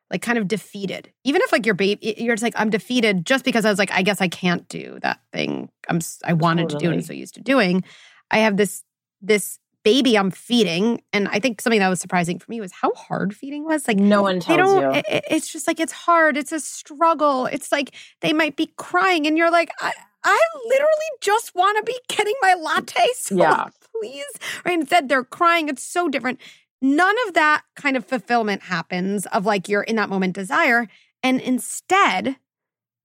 like 0.09 0.21
kind 0.21 0.37
of 0.37 0.47
defeated. 0.47 1.11
Even 1.23 1.41
if 1.43 1.51
like 1.51 1.65
your 1.65 1.75
baby, 1.75 2.15
you're 2.17 2.35
just 2.35 2.43
like, 2.43 2.55
I'm 2.57 2.69
defeated 2.69 3.25
just 3.25 3.45
because 3.45 3.65
I 3.65 3.69
was 3.69 3.79
like, 3.79 3.91
I 3.91 4.01
guess 4.01 4.21
I 4.21 4.27
can't 4.27 4.67
do 4.67 4.99
that 5.01 5.19
thing 5.31 5.69
I'm, 5.87 5.99
I 6.25 6.33
wanted 6.33 6.63
totally. 6.63 6.79
to 6.79 6.87
do 6.87 6.93
and 6.93 7.05
so 7.05 7.13
used 7.13 7.35
to 7.35 7.41
doing. 7.41 7.83
I 8.29 8.39
have 8.39 8.57
this, 8.57 8.83
this 9.21 9.59
baby 9.83 10.17
I'm 10.17 10.31
feeding. 10.31 11.01
And 11.13 11.27
I 11.27 11.39
think 11.39 11.61
something 11.61 11.79
that 11.79 11.89
was 11.89 11.99
surprising 11.99 12.39
for 12.39 12.49
me 12.49 12.61
was 12.61 12.71
how 12.71 12.93
hard 12.93 13.35
feeding 13.35 13.63
was. 13.63 13.87
Like 13.87 13.97
no 13.97 14.21
one 14.21 14.39
tells 14.39 14.73
you. 14.73 14.91
It, 14.91 15.23
it's 15.29 15.51
just 15.51 15.67
like 15.67 15.79
it's 15.79 15.93
hard. 15.93 16.37
It's 16.37 16.51
a 16.51 16.59
struggle. 16.59 17.45
It's 17.45 17.71
like 17.71 17.95
they 18.21 18.33
might 18.33 18.55
be 18.55 18.71
crying, 18.77 19.27
and 19.27 19.37
you're 19.37 19.51
like, 19.51 19.71
I, 19.79 19.91
I 20.23 20.39
literally 20.65 21.11
just 21.21 21.55
want 21.55 21.77
to 21.77 21.83
be 21.83 21.99
getting 22.07 22.35
my 22.41 22.53
latte. 22.53 23.07
So 23.15 23.35
yeah. 23.37 23.67
Please. 24.01 24.25
Right. 24.65 24.79
Instead, 24.79 25.09
they're 25.09 25.23
crying. 25.23 25.69
It's 25.69 25.83
so 25.83 26.07
different. 26.07 26.39
None 26.81 27.15
of 27.27 27.35
that 27.35 27.63
kind 27.75 27.95
of 27.95 28.05
fulfillment 28.05 28.63
happens 28.63 29.25
of 29.27 29.45
like 29.45 29.69
you're 29.69 29.83
in 29.83 29.97
that 29.97 30.09
moment 30.09 30.33
desire. 30.33 30.87
And 31.21 31.39
instead, 31.39 32.37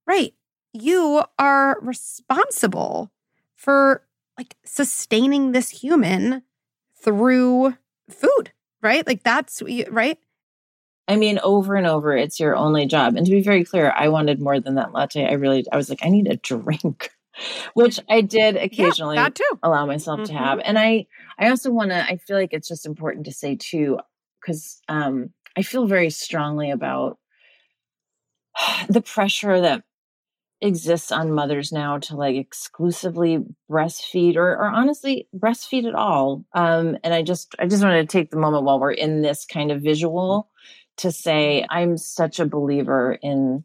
right, 0.07 0.33
you 0.73 1.23
are 1.39 1.79
responsible 1.83 3.13
for 3.55 4.03
like 4.39 4.57
sustaining 4.65 5.53
this 5.53 5.71
human 5.71 6.43
through 7.03 7.75
food, 8.09 8.53
right? 8.83 9.07
Like 9.07 9.23
that's 9.23 9.63
right. 9.91 10.19
I 11.09 11.17
mean, 11.17 11.39
over 11.43 11.77
and 11.77 11.87
over, 11.87 12.17
it's 12.17 12.41
your 12.41 12.57
only 12.57 12.87
job. 12.87 13.17
And 13.17 13.25
to 13.27 13.33
be 13.33 13.43
very 13.43 13.65
clear, 13.65 13.93
I 13.97 14.09
wanted 14.09 14.41
more 14.41 14.59
than 14.59 14.75
that 14.75 14.93
latte. 14.93 15.27
I 15.27 15.33
really, 15.35 15.65
I 15.71 15.77
was 15.77 15.89
like, 15.89 16.01
I 16.03 16.09
need 16.09 16.27
a 16.27 16.37
drink, 16.37 17.11
which 17.75 18.01
I 18.09 18.21
did 18.21 18.57
occasionally 18.57 19.17
yeah, 19.17 19.29
too. 19.29 19.45
allow 19.63 19.87
myself 19.87 20.21
mm-hmm. 20.21 20.37
to 20.37 20.39
have. 20.39 20.61
And 20.65 20.79
I, 20.79 21.07
I 21.39 21.51
also 21.51 21.71
want 21.71 21.91
to, 21.91 22.05
I 22.05 22.17
feel 22.17 22.37
like 22.37 22.53
it's 22.53 22.69
just 22.69 22.87
important 22.87 23.27
to 23.27 23.33
say 23.33 23.57
too, 23.57 23.99
because 24.41 24.81
um, 24.89 25.31
I 25.57 25.63
feel 25.63 25.87
very 25.87 26.11
strongly 26.11 26.71
about 26.71 27.19
the 28.89 29.03
pressure 29.03 29.61
that 29.61 29.85
exists 30.63 31.13
on 31.13 31.33
mothers 31.33 31.71
now 31.71 31.99
to 31.99 32.17
like 32.17 32.35
exclusively 32.35 33.45
breastfeed 33.71 34.37
or, 34.37 34.53
or 34.53 34.69
honestly 34.69 35.29
breastfeed 35.37 35.87
at 35.87 35.95
all 35.95 36.47
um, 36.55 36.97
and 37.05 37.13
i 37.13 37.21
just 37.23 37.55
i 37.59 37.67
just 37.67 37.83
wanted 37.83 38.09
to 38.09 38.19
take 38.19 38.31
the 38.31 38.39
moment 38.39 38.65
while 38.65 38.81
we're 38.81 38.91
in 38.91 39.21
this 39.21 39.45
kind 39.45 39.71
of 39.71 39.83
visual 39.83 40.49
to 40.97 41.13
say 41.13 41.67
i'm 41.69 41.99
such 41.99 42.41
a 42.41 42.47
believer 42.47 43.19
in 43.23 43.63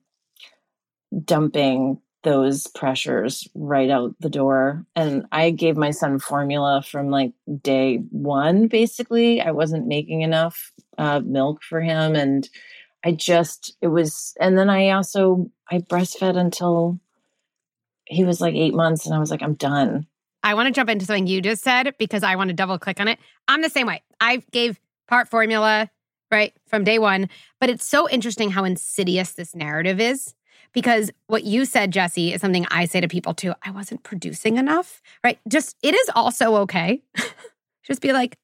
dumping 1.24 1.98
those 2.24 2.68
pressures 2.68 3.48
right 3.56 3.90
out 3.90 4.14
the 4.20 4.30
door 4.30 4.86
and 4.96 5.26
i 5.32 5.50
gave 5.50 5.76
my 5.76 5.92
son 5.92 6.20
formula 6.20 6.84
from 6.84 7.10
like 7.10 7.34
day 7.62 7.98
one 8.12 8.68
basically 8.68 9.42
i 9.42 9.52
wasn't 9.52 9.88
making 9.88 10.22
enough 10.22 10.72
uh, 10.98 11.20
milk 11.22 11.64
for 11.64 11.82
him 11.82 12.16
and 12.16 12.50
I 13.04 13.12
just 13.12 13.76
it 13.82 13.88
was 13.88 14.36
and 14.40 14.58
then 14.58 14.70
I 14.70 14.92
also 14.92 15.50
I 15.70 15.80
breastfed 15.80 16.38
until 16.38 17.00
he 18.06 18.24
was 18.24 18.42
like 18.42 18.56
8 18.56 18.74
months 18.74 19.06
and 19.06 19.16
I 19.16 19.20
was 19.20 19.32
like 19.32 19.42
I'm 19.42 19.56
done. 19.56 20.06
I 20.44 20.54
want 20.54 20.68
to 20.68 20.74
jump 20.74 20.90
into 20.90 21.06
something 21.06 21.28
you 21.28 21.42
just 21.42 21.64
said 21.64 21.94
because 21.98 22.24
I 22.24 22.36
want 22.36 22.50
to 22.50 22.54
double 22.56 22.78
click 22.80 23.00
on 23.00 23.08
it. 23.08 23.20
I'm 23.48 23.62
the 23.62 23.70
same 23.70 23.88
way. 23.88 24.04
I 24.20 24.38
gave 24.52 24.80
part 25.08 25.30
formula 25.30 25.90
right 26.32 26.54
from 26.68 26.84
day 26.84 26.98
1, 26.98 27.30
but 27.60 27.70
it's 27.70 27.86
so 27.86 28.10
interesting 28.10 28.50
how 28.50 28.64
insidious 28.64 29.34
this 29.34 29.54
narrative 29.56 30.00
is 30.00 30.34
because 30.74 31.12
what 31.28 31.44
you 31.44 31.66
said 31.66 31.92
Jessi, 31.92 32.34
is 32.34 32.42
something 32.42 32.66
I 32.72 32.86
say 32.86 33.02
to 33.02 33.08
people 33.08 33.34
too. 33.34 33.54
I 33.64 33.72
wasn't 33.72 34.04
producing 34.04 34.58
enough, 34.58 35.02
right? 35.24 35.40
Just 35.48 35.76
it 35.82 35.94
is 35.94 36.10
also 36.16 36.56
okay. 36.58 37.02
just 37.84 38.02
be 38.02 38.14
like 38.14 38.38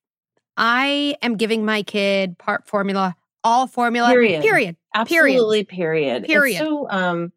I 0.58 1.16
am 1.22 1.38
giving 1.38 1.66
my 1.66 1.84
kid 1.84 2.38
part 2.38 2.68
formula 2.68 3.16
all 3.48 3.68
formula. 3.68 4.10
Period. 4.10 4.44
Period. 4.44 4.76
Absolutely, 4.94 5.64
period. 5.64 6.26
Period. 6.26 6.58
so, 6.58 6.90
um, 6.90 7.32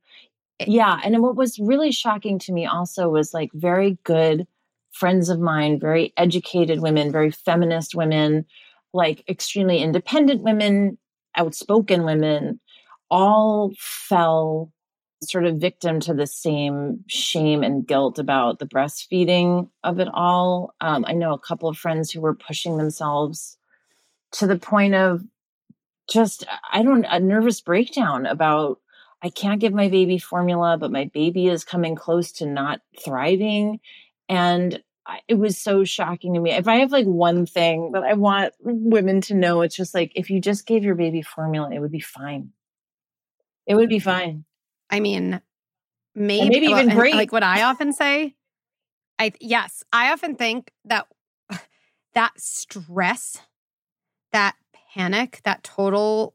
yeah. 0.67 1.01
And 1.05 1.23
what 1.23 1.37
was 1.37 1.59
really 1.59 1.93
shocking 1.93 2.39
to 2.41 2.53
me 2.53 2.67
also 2.67 3.09
was 3.09 3.33
like 3.33 3.51
very 3.53 3.99
good 4.03 4.47
friends 4.91 5.29
of 5.29 5.39
mine, 5.39 5.79
very 5.79 6.13
educated 6.17 6.81
women, 6.81 7.13
very 7.13 7.31
feminist 7.31 7.95
women, 7.95 8.45
like 8.93 9.23
extremely 9.29 9.79
independent 9.79 10.43
women, 10.43 10.99
outspoken 11.37 12.05
women, 12.05 12.59
all 13.09 13.73
fell 13.79 14.73
sort 15.23 15.45
of 15.45 15.59
victim 15.59 16.01
to 16.01 16.15
the 16.15 16.27
same 16.27 17.05
shame 17.07 17.63
and 17.63 17.87
guilt 17.87 18.19
about 18.19 18.59
the 18.59 18.67
breastfeeding 18.67 19.69
of 19.85 20.01
it 20.01 20.09
all. 20.13 20.75
Um, 20.81 21.05
I 21.07 21.13
know 21.13 21.35
a 21.35 21.39
couple 21.39 21.69
of 21.69 21.77
friends 21.77 22.11
who 22.11 22.21
were 22.21 22.35
pushing 22.35 22.79
themselves 22.79 23.59
to 24.33 24.47
the 24.47 24.59
point 24.59 24.95
of 24.95 25.23
just, 26.11 26.47
I 26.73 26.83
don't, 26.83 27.05
a 27.05 27.21
nervous 27.21 27.61
breakdown 27.61 28.25
about, 28.27 28.81
I 29.23 29.29
can't 29.29 29.61
give 29.61 29.75
my 29.75 29.89
baby 29.89 30.19
formula, 30.19 30.79
but 30.79 30.91
my 30.91 31.11
baby 31.13 31.49
is 31.49 31.65
coming 31.65 31.95
close 31.95 32.33
to 32.33 32.47
not 32.47 32.81
thriving. 33.05 33.81
And 34.29 34.83
I, 35.07 35.21
it 35.29 35.35
was 35.35 35.59
so 35.59 35.85
shocking 35.85 36.33
to 36.35 36.41
me. 36.41 36.53
If 36.53 36.67
I 36.67 36.77
have 36.77 36.93
like 36.93 37.07
one 37.07 37.45
thing 37.45 37.93
that 37.93 38.05
I 38.05 38.15
want 38.15 38.55
women 38.61 39.21
to 39.23 39.35
know, 39.35 39.61
it's 39.61 39.77
just 39.77 39.95
like, 39.95 40.13
if 40.15 40.31
you 40.31 40.41
just 40.41 40.67
gave 40.67 40.83
your 40.83 40.95
baby 40.95 41.21
formula, 41.21 41.71
it 41.73 41.81
would 41.81 41.93
be 41.93 42.01
fine. 42.01 42.53
It 43.67 43.75
would 43.75 43.91
be 43.91 43.99
fine. 43.99 44.45
I 44.91 45.01
mean, 45.01 45.41
maybe, 46.15 46.51
maybe 46.51 46.67
even 46.67 46.89
and 46.91 46.99
great. 46.99 47.15
Like 47.15 47.33
what 47.33 47.43
I 47.43 47.63
often 47.71 47.93
say, 47.93 48.35
I 49.19 49.33
yes, 49.41 49.83
I 49.93 50.13
often 50.13 50.35
think 50.35 50.73
that 50.85 51.07
that 52.15 52.33
stress, 52.39 53.39
that 54.33 54.57
panic, 54.95 55.41
that 55.45 55.63
total 55.63 56.35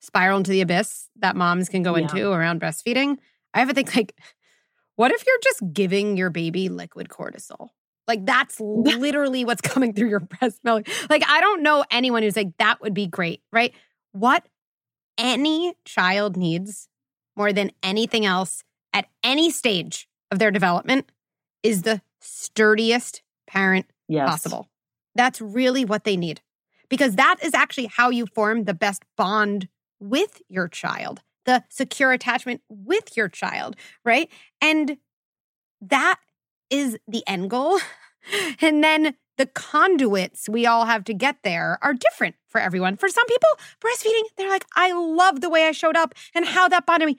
spiral 0.00 0.38
into 0.38 0.50
the 0.50 0.60
abyss 0.60 1.08
that 1.16 1.36
moms 1.36 1.68
can 1.68 1.82
go 1.82 1.96
Yeah. 1.96 2.02
into 2.02 2.30
around 2.30 2.60
breastfeeding. 2.60 3.16
I 3.54 3.60
have 3.60 3.68
often 3.70 3.74
think 3.74 3.96
like, 3.96 4.14
what 4.96 5.10
if 5.12 5.24
you're 5.26 5.38
just 5.42 5.62
giving 5.72 6.16
your 6.16 6.30
baby 6.30 6.68
liquid 6.68 7.08
cortisol? 7.08 7.68
Like 8.06 8.24
that's 8.24 8.60
literally 8.60 9.44
what's 9.44 9.60
coming 9.62 9.92
through 9.92 10.08
your 10.10 10.20
breast 10.40 10.60
milk. 10.64 10.86
Like 11.10 11.22
I 11.28 11.40
don't 11.40 11.62
know 11.62 11.84
anyone 11.90 12.22
who's 12.22 12.36
like 12.36 12.56
that 12.58 12.80
would 12.80 12.94
be 12.94 13.06
great, 13.06 13.42
right? 13.52 13.74
What 14.12 14.46
any 15.18 15.74
child 15.84 16.36
needs 16.36 16.88
more 17.36 17.52
than 17.52 17.70
anything 17.82 18.24
else 18.24 18.64
at 18.92 19.06
any 19.22 19.50
stage 19.50 20.08
of 20.30 20.38
their 20.38 20.50
development 20.50 21.10
is 21.62 21.82
the 21.82 22.00
sturdiest 22.20 23.22
parent 23.46 23.86
Yes. 24.08 24.28
possible. 24.28 24.68
That's 25.16 25.40
really 25.40 25.84
what 25.84 26.04
they 26.04 26.16
need. 26.16 26.40
Because 26.88 27.16
that 27.16 27.36
is 27.42 27.54
actually 27.54 27.86
how 27.86 28.10
you 28.10 28.26
form 28.26 28.64
the 28.64 28.74
best 28.74 29.02
bond 29.16 29.68
with 29.98 30.40
your 30.48 30.68
child, 30.68 31.22
the 31.44 31.64
secure 31.68 32.12
attachment 32.12 32.60
with 32.68 33.16
your 33.16 33.28
child, 33.28 33.74
right? 34.04 34.30
And 34.60 34.98
that 35.80 36.20
is 36.70 36.98
the 37.08 37.24
end 37.26 37.50
goal. 37.50 37.78
And 38.60 38.82
then 38.82 39.14
the 39.38 39.46
conduits 39.46 40.48
we 40.48 40.66
all 40.66 40.86
have 40.86 41.04
to 41.04 41.14
get 41.14 41.36
there 41.42 41.78
are 41.82 41.94
different 41.94 42.36
for 42.48 42.60
everyone. 42.60 42.96
For 42.96 43.08
some 43.08 43.26
people, 43.26 43.48
breastfeeding, 43.80 44.24
they're 44.36 44.48
like, 44.48 44.66
I 44.76 44.92
love 44.92 45.40
the 45.40 45.50
way 45.50 45.66
I 45.66 45.72
showed 45.72 45.96
up 45.96 46.14
and 46.34 46.44
how 46.46 46.68
that 46.68 46.86
bonded 46.86 47.06
me. 47.08 47.18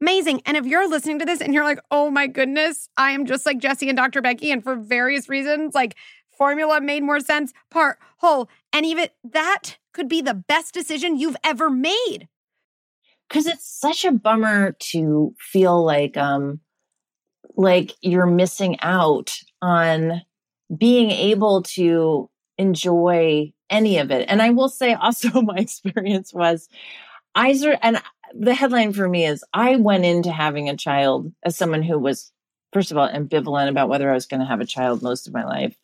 Amazing. 0.00 0.42
And 0.44 0.56
if 0.56 0.66
you're 0.66 0.88
listening 0.88 1.18
to 1.20 1.24
this 1.24 1.40
and 1.40 1.54
you're 1.54 1.64
like, 1.64 1.78
oh 1.90 2.10
my 2.10 2.26
goodness, 2.26 2.88
I 2.96 3.12
am 3.12 3.24
just 3.26 3.46
like 3.46 3.58
Jessi 3.58 3.88
and 3.88 3.96
Dr. 3.96 4.20
Becky, 4.20 4.50
and 4.50 4.62
for 4.62 4.76
various 4.76 5.28
reasons, 5.28 5.74
like 5.74 5.96
formula 6.36 6.80
made 6.80 7.02
more 7.02 7.20
sense, 7.20 7.52
part, 7.70 7.98
whole, 8.18 8.48
and 8.72 8.84
even 8.84 9.08
that 9.24 9.78
could 9.92 10.08
be 10.08 10.20
the 10.20 10.34
best 10.34 10.74
decision 10.74 11.16
you've 11.16 11.36
ever 11.44 11.70
made. 11.70 12.28
because 13.28 13.46
it's 13.46 13.66
such 13.66 14.04
a 14.04 14.12
bummer 14.12 14.72
to 14.78 15.34
feel 15.38 15.84
like 15.84 16.16
um 16.16 16.60
like 17.56 17.94
you're 18.02 18.26
missing 18.26 18.78
out 18.80 19.32
on 19.62 20.20
being 20.74 21.10
able 21.10 21.62
to 21.62 22.30
enjoy 22.58 23.52
any 23.68 23.98
of 23.98 24.10
it. 24.10 24.26
And 24.28 24.40
i 24.40 24.50
will 24.50 24.68
say 24.68 24.94
also 25.00 25.40
my 25.42 25.56
experience 25.56 26.32
was 26.32 26.68
i 27.34 27.50
and 27.82 28.00
the 28.34 28.54
headline 28.54 28.92
for 28.92 29.08
me 29.08 29.26
is 29.26 29.44
i 29.54 29.76
went 29.76 30.04
into 30.04 30.32
having 30.32 30.68
a 30.68 30.76
child 30.76 31.32
as 31.44 31.56
someone 31.56 31.82
who 31.82 31.98
was 31.98 32.32
first 32.72 32.90
of 32.90 32.96
all 32.96 33.08
ambivalent 33.08 33.68
about 33.68 33.88
whether 33.88 34.10
i 34.10 34.14
was 34.14 34.26
going 34.26 34.40
to 34.40 34.46
have 34.46 34.60
a 34.60 34.66
child 34.66 35.02
most 35.02 35.26
of 35.26 35.34
my 35.34 35.44
life. 35.44 35.76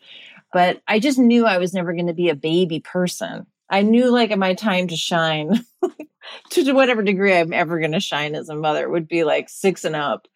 But 0.53 0.83
i 0.89 0.99
just 0.99 1.19
knew 1.19 1.47
i 1.47 1.59
was 1.59 1.75
never 1.75 1.93
going 1.93 2.09
to 2.09 2.15
be 2.15 2.29
a 2.29 2.35
baby 2.35 2.81
person. 2.81 3.47
I 3.69 3.83
knew 3.83 4.11
like 4.11 4.37
my 4.37 4.55
time 4.55 4.89
to 4.89 4.97
shine 4.97 5.65
to 6.51 6.73
whatever 6.73 7.03
degree 7.03 7.35
I'm 7.35 7.53
ever 7.53 7.79
going 7.79 7.93
to 7.93 8.01
shine 8.01 8.35
as 8.35 8.49
a 8.49 8.55
mother 8.55 8.89
would 8.89 9.09
be 9.09 9.25
like 9.25 9.49
six 9.49 9.85
and 9.85 9.97
up. 9.97 10.29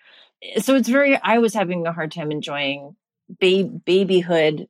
Eh, 0.42 0.60
so 0.60 0.74
it's 0.74 0.88
very, 0.88 1.16
I 1.16 1.38
was 1.38 1.54
having 1.54 1.86
a 1.86 1.92
hard 1.92 2.12
time 2.12 2.30
enjoying 2.30 2.96
ba- 3.28 3.70
babyhood 3.84 4.68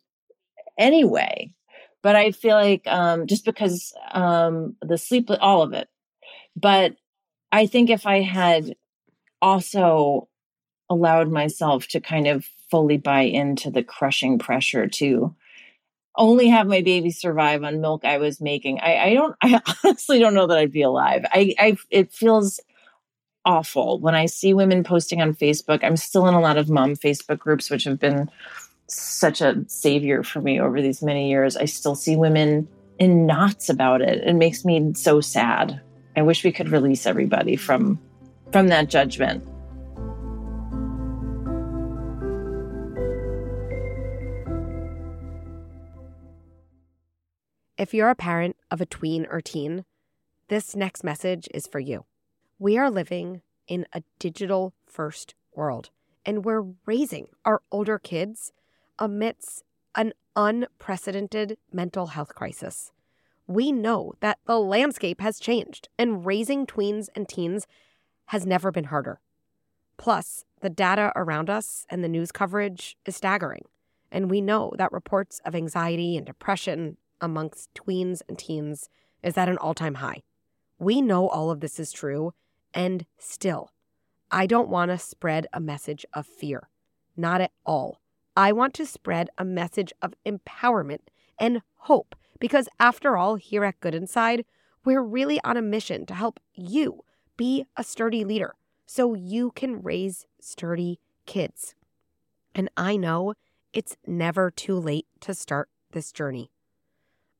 anyway. 0.78 1.52
But 2.02 2.16
I 2.16 2.30
feel 2.30 2.54
like 2.54 2.86
um, 2.86 3.26
just 3.26 3.44
because 3.44 3.92
um, 4.12 4.76
the 4.80 4.98
sleep, 4.98 5.28
all 5.40 5.62
of 5.62 5.72
it. 5.72 5.88
But 6.54 6.96
I 7.50 7.66
think 7.66 7.90
if 7.90 8.06
I 8.06 8.20
had 8.20 8.76
also 9.42 10.28
allowed 10.88 11.30
myself 11.30 11.88
to 11.88 12.00
kind 12.00 12.26
of 12.26 12.46
fully 12.70 12.96
buy 12.96 13.22
into 13.22 13.70
the 13.70 13.82
crushing 13.82 14.38
pressure 14.38 14.86
to 14.86 15.34
only 16.16 16.48
have 16.48 16.66
my 16.66 16.80
baby 16.80 17.10
survive 17.10 17.62
on 17.62 17.80
milk 17.80 18.04
I 18.04 18.18
was 18.18 18.40
making. 18.40 18.80
I, 18.80 18.98
I 18.98 19.14
don't, 19.14 19.36
I 19.42 19.60
honestly 19.84 20.18
don't 20.18 20.34
know 20.34 20.46
that 20.46 20.58
I'd 20.58 20.72
be 20.72 20.82
alive. 20.82 21.24
I, 21.30 21.54
I, 21.58 21.76
it 21.90 22.12
feels 22.12 22.60
awful 23.46 23.98
when 24.00 24.14
I 24.14 24.26
see 24.26 24.52
women 24.52 24.84
posting 24.84 25.22
on 25.22 25.34
Facebook. 25.34 25.82
I'm 25.82 25.96
still 25.96 26.26
in 26.26 26.34
a 26.34 26.40
lot 26.40 26.58
of 26.58 26.68
mom 26.68 26.96
Facebook 26.96 27.38
groups, 27.38 27.70
which 27.70 27.84
have 27.84 27.98
been 27.98 28.28
such 28.88 29.40
a 29.40 29.64
savior 29.68 30.22
for 30.22 30.40
me 30.40 30.60
over 30.60 30.82
these 30.82 31.02
many 31.02 31.30
years. 31.30 31.56
I 31.56 31.64
still 31.64 31.94
see 31.94 32.16
women 32.16 32.68
in 32.98 33.24
knots 33.24 33.68
about 33.68 34.02
it. 34.02 34.22
It 34.26 34.34
makes 34.34 34.64
me 34.64 34.92
so 34.94 35.20
sad. 35.20 35.80
I 36.16 36.22
wish 36.22 36.44
we 36.44 36.52
could 36.52 36.70
release 36.70 37.06
everybody 37.06 37.56
from, 37.56 37.98
from 38.52 38.68
that 38.68 38.88
judgment. 38.88 39.46
If 47.78 47.92
you're 47.92 48.08
a 48.08 48.14
parent 48.14 48.56
of 48.70 48.80
a 48.80 48.86
tween 48.86 49.26
or 49.30 49.42
teen, 49.42 49.84
this 50.48 50.74
next 50.74 51.04
message 51.04 51.46
is 51.52 51.66
for 51.66 51.78
you. 51.78 52.06
We 52.58 52.78
are 52.78 52.90
living 52.90 53.42
in 53.68 53.84
a 53.92 54.02
digital 54.18 54.72
first 54.86 55.34
world, 55.54 55.90
and 56.24 56.42
we're 56.42 56.64
raising 56.86 57.26
our 57.44 57.60
older 57.70 57.98
kids 57.98 58.50
amidst 58.98 59.62
an 59.94 60.14
unprecedented 60.34 61.58
mental 61.70 62.06
health 62.06 62.34
crisis. 62.34 62.92
We 63.46 63.72
know 63.72 64.14
that 64.20 64.38
the 64.46 64.58
landscape 64.58 65.20
has 65.20 65.38
changed, 65.38 65.90
and 65.98 66.24
raising 66.24 66.64
tweens 66.64 67.08
and 67.14 67.28
teens 67.28 67.66
has 68.28 68.46
never 68.46 68.72
been 68.72 68.84
harder. 68.84 69.20
Plus, 69.98 70.46
the 70.62 70.70
data 70.70 71.12
around 71.14 71.50
us 71.50 71.84
and 71.90 72.02
the 72.02 72.08
news 72.08 72.32
coverage 72.32 72.96
is 73.04 73.16
staggering. 73.16 73.66
And 74.10 74.30
we 74.30 74.40
know 74.40 74.72
that 74.78 74.92
reports 74.92 75.42
of 75.44 75.54
anxiety 75.54 76.16
and 76.16 76.24
depression 76.24 76.96
amongst 77.20 77.74
tweens 77.74 78.22
and 78.30 78.38
teens 78.38 78.88
is 79.22 79.36
at 79.36 79.50
an 79.50 79.58
all 79.58 79.74
time 79.74 79.96
high. 79.96 80.22
We 80.78 81.02
know 81.02 81.28
all 81.28 81.50
of 81.50 81.60
this 81.60 81.78
is 81.78 81.92
true, 81.92 82.32
and 82.76 83.06
still, 83.18 83.72
I 84.30 84.46
don't 84.46 84.68
want 84.68 84.90
to 84.90 84.98
spread 84.98 85.46
a 85.52 85.60
message 85.60 86.04
of 86.12 86.26
fear. 86.26 86.68
Not 87.16 87.40
at 87.40 87.52
all. 87.64 88.00
I 88.36 88.52
want 88.52 88.74
to 88.74 88.86
spread 88.86 89.30
a 89.38 89.44
message 89.44 89.92
of 90.02 90.14
empowerment 90.26 91.00
and 91.40 91.62
hope 91.76 92.14
because, 92.38 92.68
after 92.78 93.16
all, 93.16 93.36
here 93.36 93.64
at 93.64 93.80
Good 93.80 93.94
Inside, 93.94 94.44
we're 94.84 95.02
really 95.02 95.40
on 95.42 95.56
a 95.56 95.62
mission 95.62 96.04
to 96.06 96.14
help 96.14 96.38
you 96.54 97.02
be 97.38 97.64
a 97.76 97.82
sturdy 97.82 98.24
leader 98.24 98.54
so 98.84 99.14
you 99.14 99.52
can 99.52 99.82
raise 99.82 100.26
sturdy 100.38 101.00
kids. 101.24 101.74
And 102.54 102.70
I 102.76 102.96
know 102.96 103.34
it's 103.72 103.96
never 104.06 104.50
too 104.50 104.78
late 104.78 105.06
to 105.20 105.34
start 105.34 105.70
this 105.92 106.12
journey. 106.12 106.50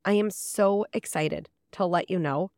I 0.05 0.13
am 0.13 0.31
so 0.31 0.87
excited 0.93 1.49
to 1.73 1.85
let 1.85 2.11
you 2.11 2.19
know 2.19 2.51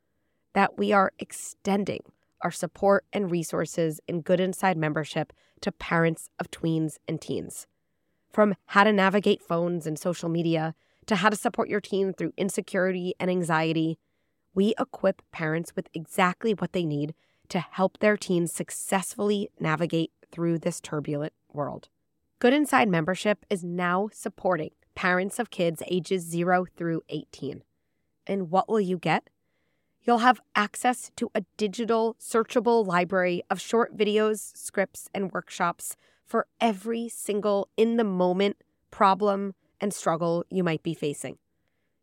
that 0.52 0.78
we 0.78 0.92
are 0.92 1.12
extending 1.18 2.00
our 2.42 2.50
support 2.50 3.04
and 3.12 3.30
resources 3.30 4.00
in 4.06 4.20
Good 4.20 4.40
Inside 4.40 4.76
membership 4.76 5.32
to 5.60 5.72
parents 5.72 6.28
of 6.38 6.50
tweens 6.50 6.96
and 7.06 7.20
teens. 7.20 7.66
From 8.32 8.54
how 8.66 8.84
to 8.84 8.92
navigate 8.92 9.42
phones 9.42 9.86
and 9.86 9.98
social 9.98 10.28
media 10.28 10.74
to 11.06 11.16
how 11.16 11.30
to 11.30 11.36
support 11.36 11.68
your 11.68 11.80
teen 11.80 12.12
through 12.12 12.32
insecurity 12.36 13.14
and 13.18 13.30
anxiety, 13.30 13.98
we 14.54 14.74
equip 14.78 15.22
parents 15.32 15.74
with 15.74 15.88
exactly 15.94 16.52
what 16.52 16.72
they 16.72 16.84
need 16.84 17.14
to 17.48 17.60
help 17.60 17.98
their 17.98 18.16
teens 18.16 18.52
successfully 18.52 19.48
navigate 19.58 20.12
through 20.30 20.58
this 20.58 20.80
turbulent 20.80 21.32
world. 21.52 21.88
Good 22.38 22.52
Inside 22.52 22.88
membership 22.88 23.44
is 23.50 23.64
now 23.64 24.10
supporting 24.12 24.70
parents 24.94 25.38
of 25.38 25.50
kids 25.50 25.82
ages 25.88 26.22
0 26.22 26.66
through 26.76 27.02
18. 27.08 27.62
And 28.26 28.50
what 28.50 28.68
will 28.68 28.80
you 28.80 28.98
get? 28.98 29.30
You'll 30.08 30.18
have 30.20 30.40
access 30.54 31.10
to 31.16 31.30
a 31.34 31.44
digital, 31.58 32.16
searchable 32.18 32.86
library 32.86 33.42
of 33.50 33.60
short 33.60 33.94
videos, 33.94 34.56
scripts, 34.56 35.10
and 35.12 35.30
workshops 35.32 35.98
for 36.24 36.46
every 36.62 37.10
single 37.10 37.68
in 37.76 37.98
the 37.98 38.04
moment 38.04 38.56
problem 38.90 39.54
and 39.82 39.92
struggle 39.92 40.46
you 40.48 40.64
might 40.64 40.82
be 40.82 40.94
facing. 40.94 41.36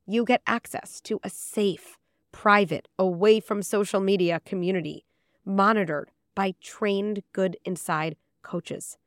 You 0.05 0.23
get 0.23 0.43
access 0.45 1.01
to 1.01 1.19
a 1.23 1.31
safe, 1.31 1.97
private, 2.31 2.87
away 2.99 3.39
from 3.39 3.63
social 3.63 3.99
media 3.99 4.39
community 4.45 5.03
monitored 5.43 6.11
by 6.35 6.53
trained 6.61 7.23
Good 7.33 7.57
Inside 7.65 8.17
coaches. 8.43 8.99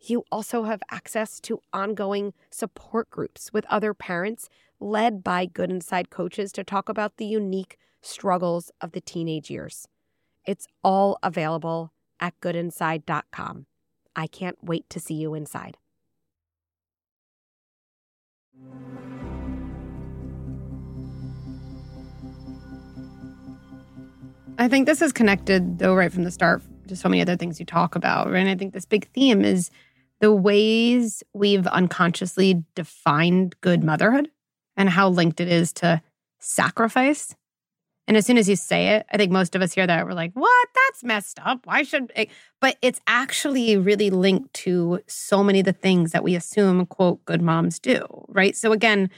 You 0.00 0.24
also 0.32 0.64
have 0.64 0.82
access 0.90 1.38
to 1.42 1.60
ongoing 1.72 2.32
support 2.50 3.10
groups 3.10 3.52
with 3.52 3.64
other 3.66 3.94
parents 3.94 4.48
led 4.80 5.22
by 5.22 5.46
Good 5.46 5.70
Inside 5.70 6.10
coaches 6.10 6.50
to 6.50 6.64
talk 6.64 6.88
about 6.88 7.16
the 7.16 7.26
unique 7.26 7.78
struggles 8.02 8.70
of 8.80 8.92
the 8.92 9.00
teenage 9.00 9.50
years. 9.50 9.86
It's 10.46 10.66
all 10.82 11.18
available 11.22 11.92
at 12.18 12.38
goodinside.com. 12.40 13.66
I 14.16 14.26
can't 14.26 14.56
wait 14.62 14.88
to 14.90 15.00
see 15.00 15.14
you 15.14 15.34
inside. 15.34 15.76
I 24.58 24.68
think 24.68 24.86
this 24.86 25.00
is 25.00 25.12
connected, 25.12 25.78
though, 25.78 25.94
right 25.94 26.12
from 26.12 26.24
the 26.24 26.30
start 26.30 26.62
to 26.88 26.96
so 26.96 27.08
many 27.08 27.22
other 27.22 27.36
things 27.36 27.58
you 27.58 27.64
talk 27.64 27.94
about. 27.94 28.30
Right? 28.30 28.40
And 28.40 28.48
I 28.50 28.56
think 28.56 28.74
this 28.74 28.84
big 28.84 29.08
theme 29.12 29.42
is 29.42 29.70
the 30.20 30.32
ways 30.32 31.22
we've 31.32 31.66
unconsciously 31.66 32.62
defined 32.74 33.58
good 33.62 33.82
motherhood 33.82 34.30
and 34.76 34.90
how 34.90 35.08
linked 35.08 35.40
it 35.40 35.48
is 35.48 35.72
to 35.74 36.02
sacrifice. 36.38 37.34
And 38.06 38.16
as 38.16 38.26
soon 38.26 38.38
as 38.38 38.48
you 38.48 38.56
say 38.56 38.88
it, 38.88 39.06
I 39.12 39.16
think 39.16 39.30
most 39.30 39.54
of 39.54 39.62
us 39.62 39.72
hear 39.72 39.86
that 39.86 40.04
we're 40.04 40.12
like, 40.12 40.32
what? 40.32 40.68
That's 40.74 41.04
messed 41.04 41.38
up. 41.44 41.66
Why 41.66 41.82
should 41.82 42.10
it? 42.16 42.28
But 42.60 42.76
it's 42.82 43.00
actually 43.06 43.76
really 43.76 44.10
linked 44.10 44.52
to 44.54 45.00
so 45.06 45.44
many 45.44 45.60
of 45.60 45.66
the 45.66 45.72
things 45.72 46.12
that 46.12 46.24
we 46.24 46.34
assume, 46.34 46.86
quote, 46.86 47.24
good 47.24 47.40
moms 47.40 47.78
do, 47.78 48.04
right? 48.28 48.56
So 48.56 48.72
again, 48.72 49.10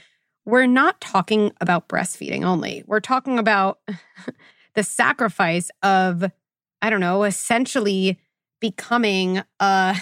we're 0.45 0.67
not 0.67 0.99
talking 1.01 1.51
about 1.61 1.87
breastfeeding 1.87 2.43
only. 2.43 2.83
We're 2.85 2.99
talking 2.99 3.39
about 3.39 3.79
the 4.75 4.83
sacrifice 4.83 5.71
of, 5.81 6.29
I 6.81 6.89
don't 6.89 6.99
know, 6.99 7.23
essentially 7.23 8.19
becoming 8.59 9.41
a 9.59 9.95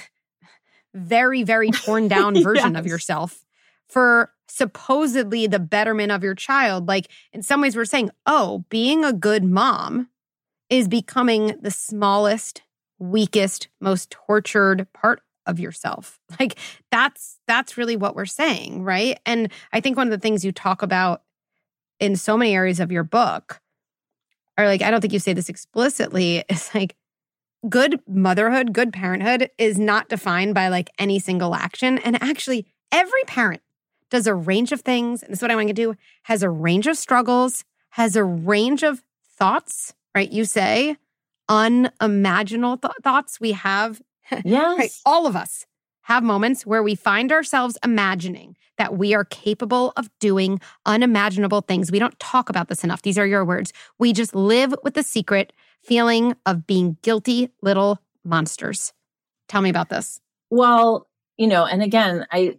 very, 0.94 1.44
very 1.44 1.72
torn 1.72 2.08
down 2.08 2.34
version 2.44 2.74
yes. 2.74 2.80
of 2.80 2.88
yourself 2.88 3.46
for 3.88 4.32
supposedly 4.52 5.48
the 5.48 5.60
betterment 5.60 6.12
of 6.12 6.24
your 6.24 6.36
child. 6.36 6.88
Like 6.88 7.08
in 7.32 7.42
some 7.42 7.62
ways, 7.62 7.76
we're 7.76 7.86
saying, 7.86 8.12
oh, 8.26 8.66
being 8.70 9.06
a 9.06 9.14
good 9.14 9.44
mom 9.44 10.10
is 10.70 10.88
becoming 10.88 11.56
the 11.62 11.72
smallest, 11.72 12.62
weakest, 13.00 13.68
most 13.80 14.12
tortured 14.12 14.88
part 14.94 15.22
of 15.46 15.60
yourself. 15.60 16.20
Like 16.40 16.58
that's 16.92 17.38
that's 17.48 17.78
really 17.78 17.96
what 17.96 18.16
we're 18.16 18.26
saying, 18.26 18.84
right? 18.84 19.20
And 19.26 19.52
I 19.74 19.80
think 19.80 19.98
one 19.98 20.08
of 20.08 20.12
the 20.12 20.18
things 20.18 20.44
you 20.46 20.52
talk 20.52 20.82
about 20.82 21.24
in 22.00 22.16
so 22.16 22.38
many 22.38 22.56
areas 22.56 22.80
of 22.80 22.92
your 22.92 23.04
book 23.04 23.62
or 24.58 24.66
like 24.66 24.82
I 24.82 24.92
don't 24.92 25.02
think 25.02 25.14
you 25.14 25.20
say 25.20 25.34
this 25.34 25.50
explicitly, 25.50 26.44
is 26.50 26.74
like 26.74 26.96
good 27.70 28.02
motherhood, 28.08 28.74
good 28.74 28.94
parenthood 28.94 29.50
is 29.58 29.78
not 29.78 30.10
defined 30.10 30.56
by 30.56 30.70
like 30.70 30.90
any 30.98 31.20
single 31.20 31.54
action. 31.54 31.98
And 32.00 32.22
actually, 32.24 32.66
every 32.92 33.24
parent 33.28 33.62
does 34.12 34.28
a 34.28 34.36
range 34.36 34.71
of 34.71 34.82
things. 34.82 35.24
And 35.24 35.32
this 35.32 35.39
is 35.39 35.41
what 35.41 35.50
I 35.50 35.56
want 35.56 35.69
to 35.69 35.74
do 35.74 35.95
has 36.24 36.43
a 36.43 36.50
range 36.50 36.86
of 36.86 36.97
struggles, 36.97 37.63
has 37.91 38.15
a 38.15 38.24
range 38.24 38.84
of 38.84 39.04
thoughts, 39.38 39.95
right? 40.13 40.32
You 40.32 40.45
say 40.45 40.97
unimaginable 41.50 42.78
th- 42.78 42.93
thoughts. 43.04 43.39
We 43.41 43.54
have, 43.54 44.02
yes. 44.43 44.78
right? 44.78 44.91
All 45.06 45.26
of 45.26 45.36
us 45.36 45.65
have 46.04 46.24
moments 46.24 46.65
where 46.65 46.84
we 46.84 46.93
find 46.93 47.32
ourselves 47.32 47.78
imagining 47.84 48.56
that 48.78 48.97
we 48.97 49.13
are 49.13 49.26
capable 49.26 49.93
of 49.97 50.10
doing 50.19 50.60
unimaginable 50.86 51.62
things. 51.62 51.91
We 51.91 52.00
don't 52.00 52.19
talk 52.19 52.50
about 52.50 52.67
this 52.67 52.84
enough. 52.84 53.02
These 53.02 53.17
are 53.17 53.28
your 53.28 53.45
words. 53.45 53.71
We 54.00 54.12
just 54.13 54.36
live 54.36 54.74
with 54.84 54.93
the 54.93 55.04
secret 55.04 55.54
feeling 55.84 56.36
of 56.45 56.67
being 56.67 56.97
guilty 57.02 57.50
little 57.62 58.00
monsters. 58.24 58.93
Tell 59.47 59.62
me 59.62 59.69
about 59.69 59.89
this. 59.89 60.19
Well, 60.50 61.08
you 61.38 61.47
know, 61.47 61.65
and 61.65 61.82
again, 61.82 62.26
I 62.32 62.58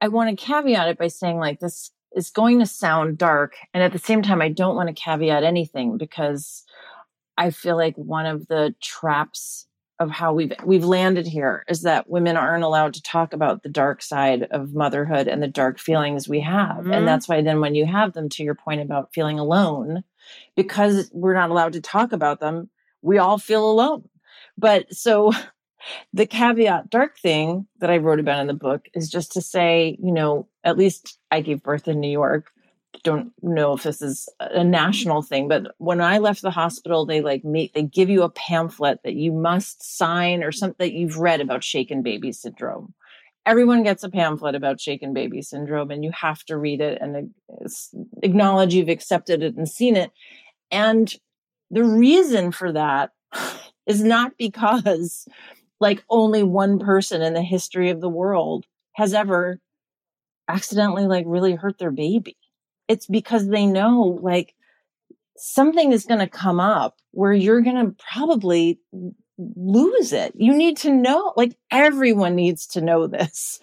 I 0.00 0.08
want 0.08 0.30
to 0.30 0.44
caveat 0.44 0.88
it 0.88 0.98
by 0.98 1.08
saying 1.08 1.38
like 1.38 1.60
this 1.60 1.90
is 2.14 2.30
going 2.30 2.58
to 2.60 2.66
sound 2.66 3.18
dark 3.18 3.56
and 3.74 3.82
at 3.82 3.92
the 3.92 3.98
same 3.98 4.22
time 4.22 4.40
I 4.40 4.48
don't 4.48 4.76
want 4.76 4.88
to 4.88 4.94
caveat 4.94 5.44
anything 5.44 5.98
because 5.98 6.64
I 7.36 7.50
feel 7.50 7.76
like 7.76 7.96
one 7.96 8.26
of 8.26 8.48
the 8.48 8.74
traps 8.80 9.66
of 9.98 10.10
how 10.10 10.32
we've 10.32 10.52
we've 10.64 10.84
landed 10.84 11.26
here 11.26 11.64
is 11.68 11.82
that 11.82 12.08
women 12.08 12.36
aren't 12.36 12.64
allowed 12.64 12.94
to 12.94 13.02
talk 13.02 13.32
about 13.32 13.62
the 13.62 13.68
dark 13.68 14.00
side 14.00 14.44
of 14.50 14.74
motherhood 14.74 15.26
and 15.26 15.42
the 15.42 15.48
dark 15.48 15.78
feelings 15.78 16.28
we 16.28 16.40
have 16.40 16.78
mm-hmm. 16.78 16.92
and 16.92 17.06
that's 17.08 17.28
why 17.28 17.42
then 17.42 17.60
when 17.60 17.74
you 17.74 17.84
have 17.84 18.12
them 18.12 18.28
to 18.28 18.44
your 18.44 18.54
point 18.54 18.80
about 18.80 19.12
feeling 19.12 19.38
alone 19.38 20.04
because 20.54 21.10
we're 21.12 21.34
not 21.34 21.50
allowed 21.50 21.72
to 21.72 21.80
talk 21.80 22.12
about 22.12 22.38
them 22.38 22.70
we 23.02 23.18
all 23.18 23.38
feel 23.38 23.68
alone 23.68 24.08
but 24.56 24.92
so 24.94 25.32
the 26.12 26.26
caveat 26.26 26.90
dark 26.90 27.18
thing 27.18 27.66
that 27.80 27.90
i 27.90 27.96
wrote 27.96 28.20
about 28.20 28.40
in 28.40 28.46
the 28.46 28.54
book 28.54 28.88
is 28.94 29.08
just 29.08 29.32
to 29.32 29.42
say 29.42 29.96
you 30.02 30.12
know 30.12 30.48
at 30.64 30.78
least 30.78 31.18
i 31.30 31.40
gave 31.40 31.62
birth 31.62 31.88
in 31.88 32.00
new 32.00 32.10
york 32.10 32.50
don't 33.02 33.32
know 33.42 33.74
if 33.74 33.82
this 33.82 34.02
is 34.02 34.28
a 34.40 34.64
national 34.64 35.22
thing, 35.22 35.48
but 35.48 35.74
when 35.78 36.00
I 36.00 36.18
left 36.18 36.42
the 36.42 36.50
hospital, 36.50 37.06
they 37.06 37.20
like 37.20 37.44
make 37.44 37.74
they 37.74 37.82
give 37.82 38.08
you 38.08 38.22
a 38.22 38.30
pamphlet 38.30 39.00
that 39.04 39.14
you 39.14 39.32
must 39.32 39.96
sign 39.96 40.42
or 40.42 40.52
something 40.52 40.76
that 40.78 40.92
you've 40.92 41.18
read 41.18 41.40
about 41.40 41.64
shaken 41.64 42.02
baby 42.02 42.32
syndrome. 42.32 42.94
Everyone 43.46 43.82
gets 43.82 44.02
a 44.02 44.10
pamphlet 44.10 44.54
about 44.54 44.80
shaken 44.80 45.12
baby 45.12 45.42
syndrome, 45.42 45.90
and 45.90 46.04
you 46.04 46.10
have 46.12 46.44
to 46.44 46.58
read 46.58 46.80
it 46.80 46.98
and 47.00 47.30
acknowledge 48.22 48.74
you've 48.74 48.88
accepted 48.88 49.42
it 49.42 49.56
and 49.56 49.68
seen 49.68 49.96
it. 49.96 50.10
And 50.70 51.12
the 51.70 51.84
reason 51.84 52.52
for 52.52 52.72
that 52.72 53.10
is 53.86 54.02
not 54.02 54.32
because 54.38 55.26
like 55.80 56.04
only 56.08 56.42
one 56.42 56.78
person 56.78 57.22
in 57.22 57.34
the 57.34 57.42
history 57.42 57.90
of 57.90 58.00
the 58.00 58.08
world 58.08 58.66
has 58.94 59.14
ever 59.14 59.60
accidentally 60.48 61.06
like 61.06 61.24
really 61.26 61.54
hurt 61.54 61.78
their 61.78 61.90
baby 61.90 62.36
it's 62.88 63.06
because 63.06 63.48
they 63.48 63.66
know 63.66 64.18
like 64.22 64.54
something 65.36 65.92
is 65.92 66.06
going 66.06 66.20
to 66.20 66.26
come 66.26 66.58
up 66.58 66.96
where 67.12 67.32
you're 67.32 67.60
going 67.60 67.76
to 67.76 67.94
probably 68.12 68.80
lose 69.38 70.12
it. 70.12 70.32
You 70.36 70.54
need 70.54 70.76
to 70.78 70.92
know, 70.92 71.32
like 71.36 71.56
everyone 71.70 72.34
needs 72.34 72.66
to 72.68 72.80
know 72.80 73.06
this. 73.06 73.60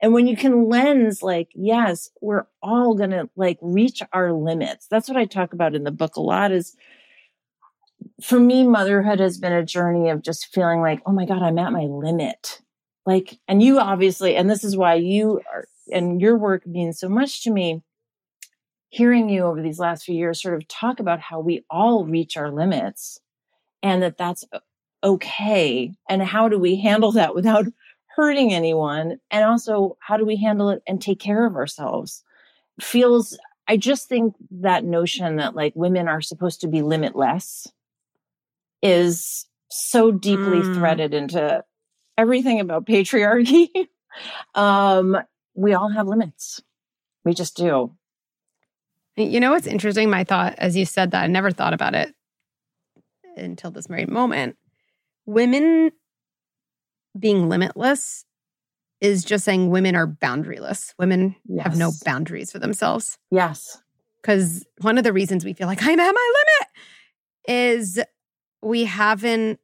And 0.00 0.12
when 0.12 0.26
you 0.26 0.36
can 0.36 0.68
lens, 0.68 1.22
like, 1.22 1.48
yes, 1.54 2.10
we're 2.20 2.44
all 2.62 2.94
going 2.94 3.10
to 3.10 3.28
like 3.34 3.58
reach 3.62 4.02
our 4.12 4.32
limits. 4.32 4.86
That's 4.88 5.08
what 5.08 5.16
I 5.16 5.24
talk 5.24 5.52
about 5.52 5.74
in 5.74 5.84
the 5.84 5.90
book 5.90 6.16
a 6.16 6.20
lot 6.20 6.52
is 6.52 6.76
for 8.22 8.40
me, 8.40 8.64
motherhood 8.64 9.20
has 9.20 9.38
been 9.38 9.52
a 9.52 9.64
journey 9.64 10.08
of 10.10 10.22
just 10.22 10.46
feeling 10.46 10.80
like, 10.80 11.02
oh 11.06 11.12
my 11.12 11.26
God, 11.26 11.42
I'm 11.42 11.58
at 11.58 11.72
my 11.72 11.82
limit. 11.82 12.60
Like, 13.04 13.38
and 13.46 13.62
you 13.62 13.78
obviously, 13.78 14.36
and 14.36 14.50
this 14.50 14.64
is 14.64 14.76
why 14.76 14.94
you 14.94 15.40
are, 15.52 15.66
and 15.92 16.20
your 16.20 16.36
work 16.36 16.66
means 16.66 16.98
so 16.98 17.08
much 17.08 17.44
to 17.44 17.50
me 17.50 17.82
hearing 18.88 19.28
you 19.28 19.42
over 19.44 19.60
these 19.60 19.78
last 19.78 20.04
few 20.04 20.14
years 20.14 20.40
sort 20.40 20.54
of 20.54 20.66
talk 20.68 21.00
about 21.00 21.20
how 21.20 21.40
we 21.40 21.64
all 21.68 22.06
reach 22.06 22.36
our 22.36 22.50
limits 22.50 23.20
and 23.82 24.02
that 24.02 24.16
that's 24.16 24.44
okay 25.04 25.92
and 26.08 26.22
how 26.22 26.48
do 26.48 26.58
we 26.58 26.76
handle 26.76 27.12
that 27.12 27.34
without 27.34 27.66
hurting 28.16 28.52
anyone? 28.52 29.18
And 29.30 29.44
also 29.44 29.98
how 30.00 30.16
do 30.16 30.24
we 30.24 30.36
handle 30.36 30.70
it 30.70 30.82
and 30.86 31.00
take 31.00 31.20
care 31.20 31.46
of 31.46 31.56
ourselves? 31.56 32.24
Feels 32.80 33.38
i 33.68 33.76
just 33.76 34.08
think 34.08 34.34
that 34.50 34.84
notion 34.84 35.36
that 35.36 35.54
like 35.54 35.72
women 35.74 36.08
are 36.08 36.20
supposed 36.20 36.60
to 36.60 36.68
be 36.68 36.82
limitless 36.82 37.66
is 38.82 39.46
so 39.70 40.10
deeply 40.10 40.60
mm. 40.60 40.74
threaded 40.74 41.14
into 41.14 41.64
everything 42.16 42.60
about 42.60 42.86
patriarchy 42.86 43.68
um 44.54 45.16
we 45.54 45.74
all 45.74 45.90
have 45.90 46.06
limits 46.06 46.62
we 47.24 47.34
just 47.34 47.56
do 47.56 47.96
you 49.16 49.40
know 49.40 49.52
what's 49.52 49.66
interesting? 49.66 50.10
My 50.10 50.24
thought 50.24 50.54
as 50.58 50.76
you 50.76 50.84
said 50.84 51.12
that, 51.12 51.24
I 51.24 51.26
never 51.26 51.50
thought 51.50 51.72
about 51.72 51.94
it 51.94 52.14
until 53.36 53.70
this 53.70 53.86
very 53.86 54.06
moment. 54.06 54.56
Women 55.24 55.90
being 57.18 57.48
limitless 57.48 58.24
is 59.00 59.24
just 59.24 59.44
saying 59.44 59.70
women 59.70 59.96
are 59.96 60.06
boundaryless. 60.06 60.94
Women 60.98 61.34
yes. 61.46 61.64
have 61.66 61.76
no 61.76 61.92
boundaries 62.04 62.52
for 62.52 62.58
themselves. 62.58 63.18
Yes. 63.30 63.80
Because 64.20 64.66
one 64.80 64.98
of 64.98 65.04
the 65.04 65.12
reasons 65.12 65.44
we 65.44 65.52
feel 65.52 65.66
like 65.66 65.82
I'm 65.82 66.00
at 66.00 66.12
my 66.12 66.32
limit 66.34 66.68
is 67.48 68.00
we 68.66 68.84
haven't 68.84 69.60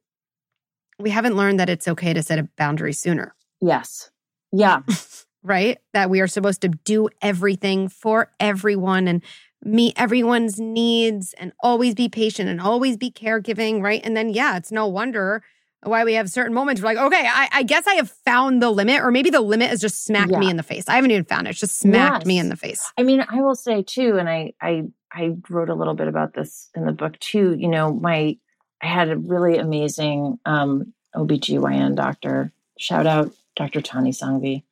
we 0.99 1.09
haven't 1.09 1.35
learned 1.35 1.59
that 1.59 1.69
it's 1.69 1.87
okay 1.87 2.13
to 2.13 2.21
set 2.23 2.39
a 2.39 2.47
boundary 2.57 2.93
sooner. 2.93 3.35
Yes. 3.61 4.11
Yeah. 4.51 4.81
right? 5.43 5.79
That 5.93 6.09
we 6.09 6.21
are 6.21 6.27
supposed 6.27 6.61
to 6.61 6.69
do 6.69 7.09
everything 7.21 7.89
for 7.89 8.31
everyone 8.39 9.07
and 9.07 9.23
meet 9.65 9.93
everyone's 9.97 10.59
needs 10.59 11.33
and 11.39 11.51
always 11.61 11.95
be 11.95 12.09
patient 12.09 12.47
and 12.49 12.61
always 12.61 12.95
be 12.97 13.09
caregiving, 13.09 13.81
right? 13.81 14.01
And 14.03 14.15
then, 14.15 14.29
yeah, 14.29 14.55
it's 14.57 14.71
no 14.71 14.87
wonder 14.87 15.43
why 15.81 16.03
we 16.05 16.13
have 16.13 16.29
certain 16.29 16.53
moments 16.53 16.81
we're 16.81 16.93
like, 16.93 16.97
okay, 16.97 17.27
I, 17.27 17.49
I 17.51 17.63
guess 17.63 17.85
I 17.87 17.95
have 17.95 18.09
found 18.09 18.61
the 18.61 18.69
limit, 18.69 19.01
or 19.01 19.11
maybe 19.11 19.29
the 19.29 19.41
limit 19.41 19.69
has 19.69 19.81
just 19.81 20.05
smacked 20.05 20.31
Yeah. 20.31 20.39
me 20.39 20.49
in 20.49 20.57
the 20.57 20.63
face. 20.63 20.87
I 20.87 20.95
haven't 20.95 21.11
even 21.11 21.25
found 21.25 21.47
it; 21.47 21.51
it's 21.51 21.59
just 21.59 21.79
smacked 21.79 22.25
me 22.25 22.37
in 22.39 22.47
the 22.49 22.55
face. 22.55 22.89
I 22.97 23.03
mean, 23.03 23.25
I 23.27 23.41
will 23.41 23.55
say 23.55 23.83
too, 23.83 24.17
and 24.17 24.29
I 24.29 24.53
I 24.61 24.83
I 25.11 25.31
wrote 25.49 25.69
a 25.69 25.75
little 25.75 25.93
bit 25.95 26.07
about 26.07 26.33
this 26.35 26.69
in 26.75 26.85
the 26.85 26.93
book 26.93 27.19
too. 27.19 27.55
You 27.57 27.67
know, 27.67 27.93
my 27.93 28.37
I 28.83 28.87
had 28.87 29.09
a 29.09 29.17
really 29.17 29.57
amazing 29.57 30.39
um 30.45 30.93
OBGYN 31.15 31.95
doctor. 31.95 32.51
Shout 32.77 33.07
out 33.07 33.33
Dr. 33.55 33.81
Tani 33.81 34.11
Sangvi. 34.11 34.63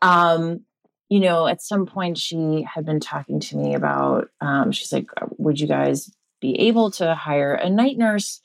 Um, 0.00 0.60
you 1.08 1.20
know, 1.20 1.46
at 1.46 1.62
some 1.62 1.86
point 1.86 2.18
she 2.18 2.62
had 2.62 2.84
been 2.84 3.00
talking 3.00 3.40
to 3.40 3.56
me 3.56 3.74
about 3.74 4.28
um, 4.40 4.72
she's 4.72 4.92
like, 4.92 5.10
would 5.38 5.58
you 5.58 5.66
guys 5.66 6.10
be 6.40 6.58
able 6.60 6.90
to 6.92 7.14
hire 7.14 7.54
a 7.54 7.68
night 7.68 7.98
nurse 7.98 8.40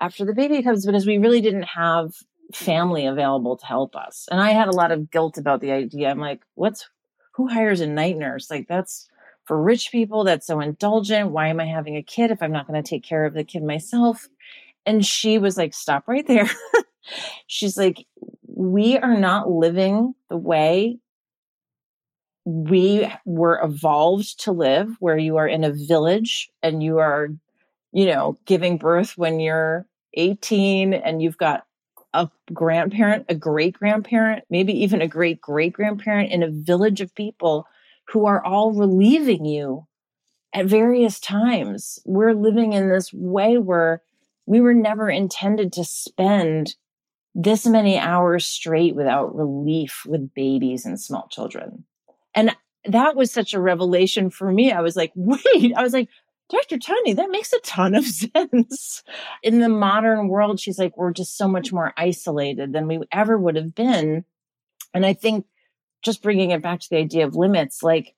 after 0.00 0.24
the 0.24 0.34
baby 0.34 0.62
comes 0.62 0.84
because 0.84 1.06
we 1.06 1.18
really 1.18 1.40
didn't 1.40 1.64
have 1.64 2.12
family 2.52 3.06
available 3.06 3.56
to 3.56 3.66
help 3.66 3.96
us. 3.96 4.28
And 4.30 4.40
I 4.40 4.50
had 4.50 4.68
a 4.68 4.76
lot 4.76 4.92
of 4.92 5.10
guilt 5.10 5.38
about 5.38 5.60
the 5.60 5.72
idea. 5.72 6.10
I'm 6.10 6.18
like, 6.18 6.42
what's 6.54 6.88
who 7.32 7.48
hires 7.48 7.80
a 7.80 7.86
night 7.86 8.16
nurse? 8.16 8.50
Like 8.50 8.66
that's 8.68 9.08
for 9.44 9.60
rich 9.60 9.92
people, 9.92 10.24
that's 10.24 10.46
so 10.46 10.60
indulgent. 10.60 11.30
Why 11.30 11.48
am 11.48 11.60
I 11.60 11.66
having 11.66 11.96
a 11.96 12.02
kid 12.02 12.30
if 12.30 12.42
I'm 12.42 12.52
not 12.52 12.66
going 12.66 12.82
to 12.82 12.88
take 12.88 13.04
care 13.04 13.24
of 13.24 13.34
the 13.34 13.44
kid 13.44 13.62
myself? 13.62 14.28
And 14.86 15.04
she 15.04 15.38
was 15.38 15.56
like, 15.56 15.74
stop 15.74 16.06
right 16.06 16.26
there. 16.26 16.48
She's 17.46 17.76
like, 17.76 18.06
we 18.46 18.96
are 18.96 19.18
not 19.18 19.50
living 19.50 20.14
the 20.30 20.36
way 20.36 20.98
we 22.46 23.12
were 23.24 23.60
evolved 23.62 24.40
to 24.44 24.52
live, 24.52 24.96
where 25.00 25.18
you 25.18 25.36
are 25.36 25.48
in 25.48 25.64
a 25.64 25.72
village 25.72 26.48
and 26.62 26.80
you 26.80 26.98
are, 26.98 27.28
you 27.92 28.06
know, 28.06 28.38
giving 28.46 28.78
birth 28.78 29.18
when 29.18 29.40
you're 29.40 29.84
18 30.14 30.94
and 30.94 31.20
you've 31.20 31.38
got 31.38 31.64
a 32.14 32.30
grandparent, 32.54 33.26
a 33.28 33.34
great 33.34 33.74
grandparent, 33.74 34.44
maybe 34.48 34.72
even 34.72 35.02
a 35.02 35.08
great 35.08 35.40
great 35.40 35.72
grandparent 35.72 36.30
in 36.30 36.42
a 36.44 36.50
village 36.50 37.00
of 37.00 37.14
people 37.16 37.66
who 38.08 38.26
are 38.26 38.42
all 38.44 38.72
relieving 38.72 39.44
you 39.44 39.84
at 40.54 40.66
various 40.66 41.18
times. 41.18 41.98
We're 42.04 42.32
living 42.32 42.72
in 42.72 42.88
this 42.88 43.12
way 43.12 43.58
where 43.58 44.02
we 44.46 44.60
were 44.60 44.74
never 44.74 45.10
intended 45.10 45.72
to 45.74 45.84
spend 45.84 46.76
this 47.34 47.66
many 47.66 47.98
hours 47.98 48.46
straight 48.46 48.96
without 48.96 49.34
relief 49.34 50.02
with 50.06 50.32
babies 50.32 50.86
and 50.86 50.98
small 50.98 51.28
children. 51.28 51.84
And 52.34 52.56
that 52.84 53.16
was 53.16 53.30
such 53.30 53.52
a 53.52 53.60
revelation 53.60 54.30
for 54.30 54.50
me. 54.50 54.72
I 54.72 54.80
was 54.80 54.96
like, 54.96 55.12
wait, 55.16 55.74
I 55.76 55.82
was 55.82 55.92
like, 55.92 56.08
Dr. 56.48 56.78
Tony, 56.78 57.12
that 57.14 57.30
makes 57.30 57.52
a 57.52 57.60
ton 57.60 57.94
of 57.94 58.04
sense. 58.06 59.02
In 59.42 59.60
the 59.60 59.68
modern 59.68 60.28
world, 60.28 60.60
she's 60.60 60.78
like, 60.78 60.96
we're 60.96 61.12
just 61.12 61.36
so 61.36 61.48
much 61.48 61.72
more 61.72 61.92
isolated 61.96 62.72
than 62.72 62.86
we 62.86 63.00
ever 63.12 63.36
would 63.36 63.56
have 63.56 63.74
been. 63.74 64.24
And 64.94 65.04
I 65.04 65.12
think 65.12 65.46
just 66.02 66.22
bringing 66.22 66.52
it 66.52 66.62
back 66.62 66.80
to 66.80 66.88
the 66.88 66.98
idea 66.98 67.26
of 67.26 67.34
limits, 67.34 67.82
like, 67.82 68.14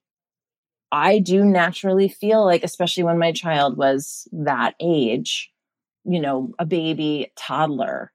I 0.91 1.19
do 1.19 1.43
naturally 1.43 2.07
feel 2.07 2.43
like, 2.45 2.63
especially 2.63 3.03
when 3.03 3.19
my 3.19 3.31
child 3.31 3.77
was 3.77 4.27
that 4.31 4.75
age, 4.79 5.51
you 6.09 6.19
know, 6.19 6.51
a 6.57 6.65
baby, 6.65 7.31
toddler, 7.35 8.11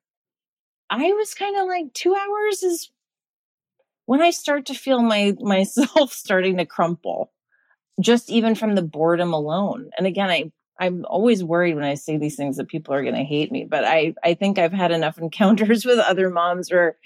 I 0.90 1.12
was 1.12 1.34
kind 1.34 1.56
of 1.56 1.66
like, 1.66 1.92
two 1.94 2.14
hours 2.14 2.62
is 2.62 2.90
when 4.06 4.20
I 4.20 4.30
start 4.30 4.66
to 4.66 4.74
feel 4.74 5.00
my 5.00 5.34
myself 5.40 6.12
starting 6.12 6.58
to 6.58 6.66
crumple 6.66 7.32
just 8.00 8.28
even 8.28 8.56
from 8.56 8.74
the 8.74 8.82
boredom 8.82 9.32
alone. 9.32 9.90
And 9.96 10.06
again, 10.06 10.28
I 10.28 10.52
I'm 10.78 11.04
always 11.08 11.44
worried 11.44 11.76
when 11.76 11.84
I 11.84 11.94
say 11.94 12.18
these 12.18 12.34
things 12.34 12.56
that 12.56 12.66
people 12.66 12.94
are 12.94 13.02
going 13.02 13.14
to 13.14 13.22
hate 13.22 13.52
me, 13.52 13.64
but 13.64 13.84
I 13.84 14.14
I 14.24 14.34
think 14.34 14.58
I've 14.58 14.72
had 14.72 14.90
enough 14.90 15.18
encounters 15.22 15.84
with 15.84 15.98
other 15.98 16.30
moms 16.30 16.70
where 16.70 16.96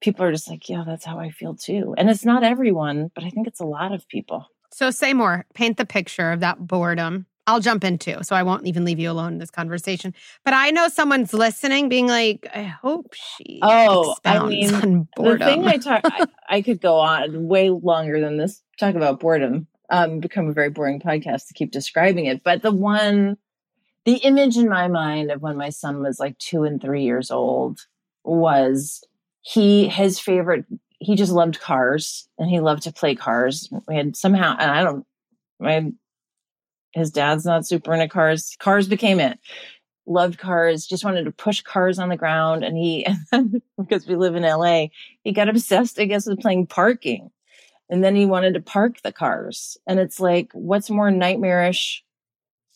people 0.00 0.24
are 0.24 0.32
just 0.32 0.48
like, 0.48 0.68
yeah, 0.70 0.84
that's 0.86 1.04
how 1.04 1.18
I 1.18 1.30
feel 1.30 1.54
too. 1.54 1.94
And 1.98 2.08
it's 2.08 2.24
not 2.24 2.42
everyone, 2.42 3.10
but 3.14 3.24
I 3.24 3.28
think 3.28 3.46
it's 3.46 3.60
a 3.60 3.66
lot 3.66 3.92
of 3.92 4.08
people. 4.08 4.46
So 4.72 4.90
say 4.90 5.12
more. 5.12 5.44
Paint 5.52 5.76
the 5.76 5.84
picture 5.84 6.32
of 6.32 6.40
that 6.40 6.66
boredom. 6.66 7.26
I'll 7.50 7.60
jump 7.60 7.82
in 7.82 7.98
too, 7.98 8.18
so 8.22 8.36
I 8.36 8.44
won't 8.44 8.66
even 8.66 8.84
leave 8.84 9.00
you 9.00 9.10
alone 9.10 9.32
in 9.32 9.38
this 9.38 9.50
conversation. 9.50 10.14
But 10.44 10.54
I 10.54 10.70
know 10.70 10.86
someone's 10.86 11.34
listening, 11.34 11.88
being 11.88 12.06
like, 12.06 12.48
"I 12.54 12.62
hope 12.62 13.12
she 13.14 13.58
Oh, 13.60 14.14
I 14.24 14.46
mean, 14.46 14.72
on 14.72 15.08
The 15.16 15.36
thing 15.38 15.66
I 15.66 15.76
talk 15.78 16.02
I, 16.04 16.26
I 16.48 16.62
could 16.62 16.80
go 16.80 17.00
on 17.00 17.48
way 17.48 17.70
longer 17.70 18.20
than 18.20 18.36
this 18.36 18.62
talk 18.78 18.94
about 18.94 19.18
boredom. 19.18 19.66
Um 19.90 20.20
become 20.20 20.48
a 20.48 20.52
very 20.52 20.70
boring 20.70 21.00
podcast 21.00 21.48
to 21.48 21.54
keep 21.54 21.72
describing 21.72 22.26
it, 22.26 22.44
but 22.44 22.62
the 22.62 22.70
one 22.70 23.36
the 24.04 24.18
image 24.18 24.56
in 24.56 24.68
my 24.68 24.86
mind 24.86 25.32
of 25.32 25.42
when 25.42 25.56
my 25.56 25.70
son 25.70 26.00
was 26.00 26.20
like 26.20 26.38
2 26.38 26.62
and 26.62 26.80
3 26.80 27.02
years 27.02 27.32
old 27.32 27.80
was 28.22 29.02
he 29.42 29.88
his 29.88 30.20
favorite 30.20 30.66
he 31.00 31.16
just 31.16 31.32
loved 31.32 31.60
cars 31.60 32.28
and 32.38 32.48
he 32.48 32.60
loved 32.60 32.84
to 32.84 32.92
play 32.92 33.16
cars. 33.16 33.68
We 33.88 33.96
had 33.96 34.14
somehow 34.14 34.56
and 34.56 34.70
I 34.70 34.84
don't 34.84 35.04
my 35.58 35.90
his 36.92 37.10
dad's 37.10 37.44
not 37.44 37.66
super 37.66 37.92
into 37.94 38.08
cars. 38.08 38.56
Cars 38.58 38.88
became 38.88 39.20
it. 39.20 39.38
Loved 40.06 40.38
cars, 40.38 40.86
just 40.86 41.04
wanted 41.04 41.24
to 41.24 41.30
push 41.30 41.62
cars 41.62 41.98
on 41.98 42.08
the 42.08 42.16
ground. 42.16 42.64
And 42.64 42.76
he, 42.76 43.06
because 43.78 44.06
we 44.06 44.16
live 44.16 44.34
in 44.34 44.42
LA, 44.42 44.86
he 45.22 45.32
got 45.32 45.48
obsessed, 45.48 46.00
I 46.00 46.06
guess, 46.06 46.26
with 46.26 46.40
playing 46.40 46.66
parking. 46.66 47.30
And 47.88 48.02
then 48.02 48.16
he 48.16 48.26
wanted 48.26 48.54
to 48.54 48.60
park 48.60 49.02
the 49.02 49.12
cars. 49.12 49.76
And 49.86 49.98
it's 49.98 50.20
like, 50.20 50.50
what's 50.52 50.90
more 50.90 51.10
nightmarish 51.10 52.04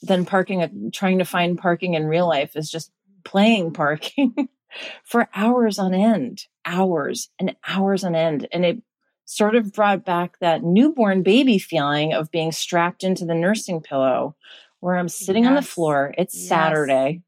than 0.02 0.26
parking, 0.26 0.90
trying 0.92 1.18
to 1.18 1.24
find 1.24 1.58
parking 1.58 1.94
in 1.94 2.06
real 2.06 2.28
life 2.28 2.56
is 2.56 2.70
just 2.70 2.90
playing 3.24 3.72
parking 3.72 4.48
for 5.04 5.28
hours 5.34 5.78
on 5.78 5.94
end, 5.94 6.46
hours 6.64 7.30
and 7.38 7.56
hours 7.66 8.04
on 8.04 8.14
end. 8.14 8.46
And 8.52 8.64
it 8.64 8.82
sort 9.24 9.54
of 9.56 9.72
brought 9.72 10.04
back 10.04 10.38
that 10.40 10.62
newborn 10.62 11.22
baby 11.22 11.58
feeling 11.58 12.12
of 12.12 12.30
being 12.30 12.52
strapped 12.52 13.02
into 13.04 13.24
the 13.24 13.34
nursing 13.34 13.80
pillow 13.80 14.36
where 14.80 14.96
I'm 14.96 15.08
sitting 15.08 15.46
on 15.46 15.54
the 15.54 15.62
floor. 15.62 16.14
It's 16.18 16.34
Yes. 16.36 16.48
Saturday. 16.48 17.22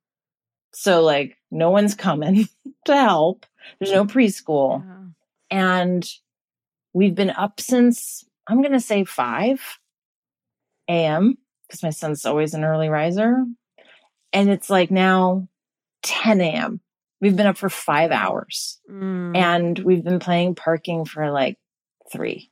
So, 0.74 1.02
like, 1.02 1.38
no 1.50 1.70
one's 1.70 1.94
coming 1.94 2.48
to 2.84 2.94
help. 2.96 3.46
There's 3.78 3.92
no 3.92 4.04
preschool. 4.04 4.84
Yeah. 4.84 4.96
And 5.58 6.10
we've 6.92 7.14
been 7.14 7.30
up 7.30 7.60
since, 7.60 8.24
I'm 8.46 8.60
going 8.60 8.72
to 8.72 8.80
say 8.80 9.04
5 9.04 9.78
a.m. 10.88 11.38
because 11.66 11.82
my 11.82 11.90
son's 11.90 12.24
always 12.26 12.54
an 12.54 12.64
early 12.64 12.88
riser. 12.88 13.44
And 14.32 14.50
it's 14.50 14.68
like 14.68 14.90
now 14.90 15.48
10 16.02 16.40
a.m. 16.40 16.80
We've 17.20 17.34
been 17.36 17.46
up 17.46 17.56
for 17.56 17.70
five 17.70 18.10
hours 18.10 18.78
Mm. 18.90 19.34
and 19.36 19.78
we've 19.78 20.04
been 20.04 20.18
playing 20.18 20.54
parking 20.56 21.06
for 21.06 21.30
like 21.30 21.56
three 22.12 22.50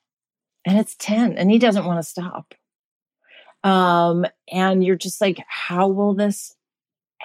and 0.65 0.79
it's 0.79 0.97
10 0.99 1.37
and 1.37 1.51
he 1.51 1.59
doesn't 1.59 1.85
want 1.85 1.99
to 2.03 2.09
stop. 2.09 2.55
Um 3.63 4.27
and 4.51 4.85
you're 4.85 4.97
just 4.97 5.21
like 5.21 5.43
how 5.49 5.89
will 5.89 6.15
this 6.15 6.55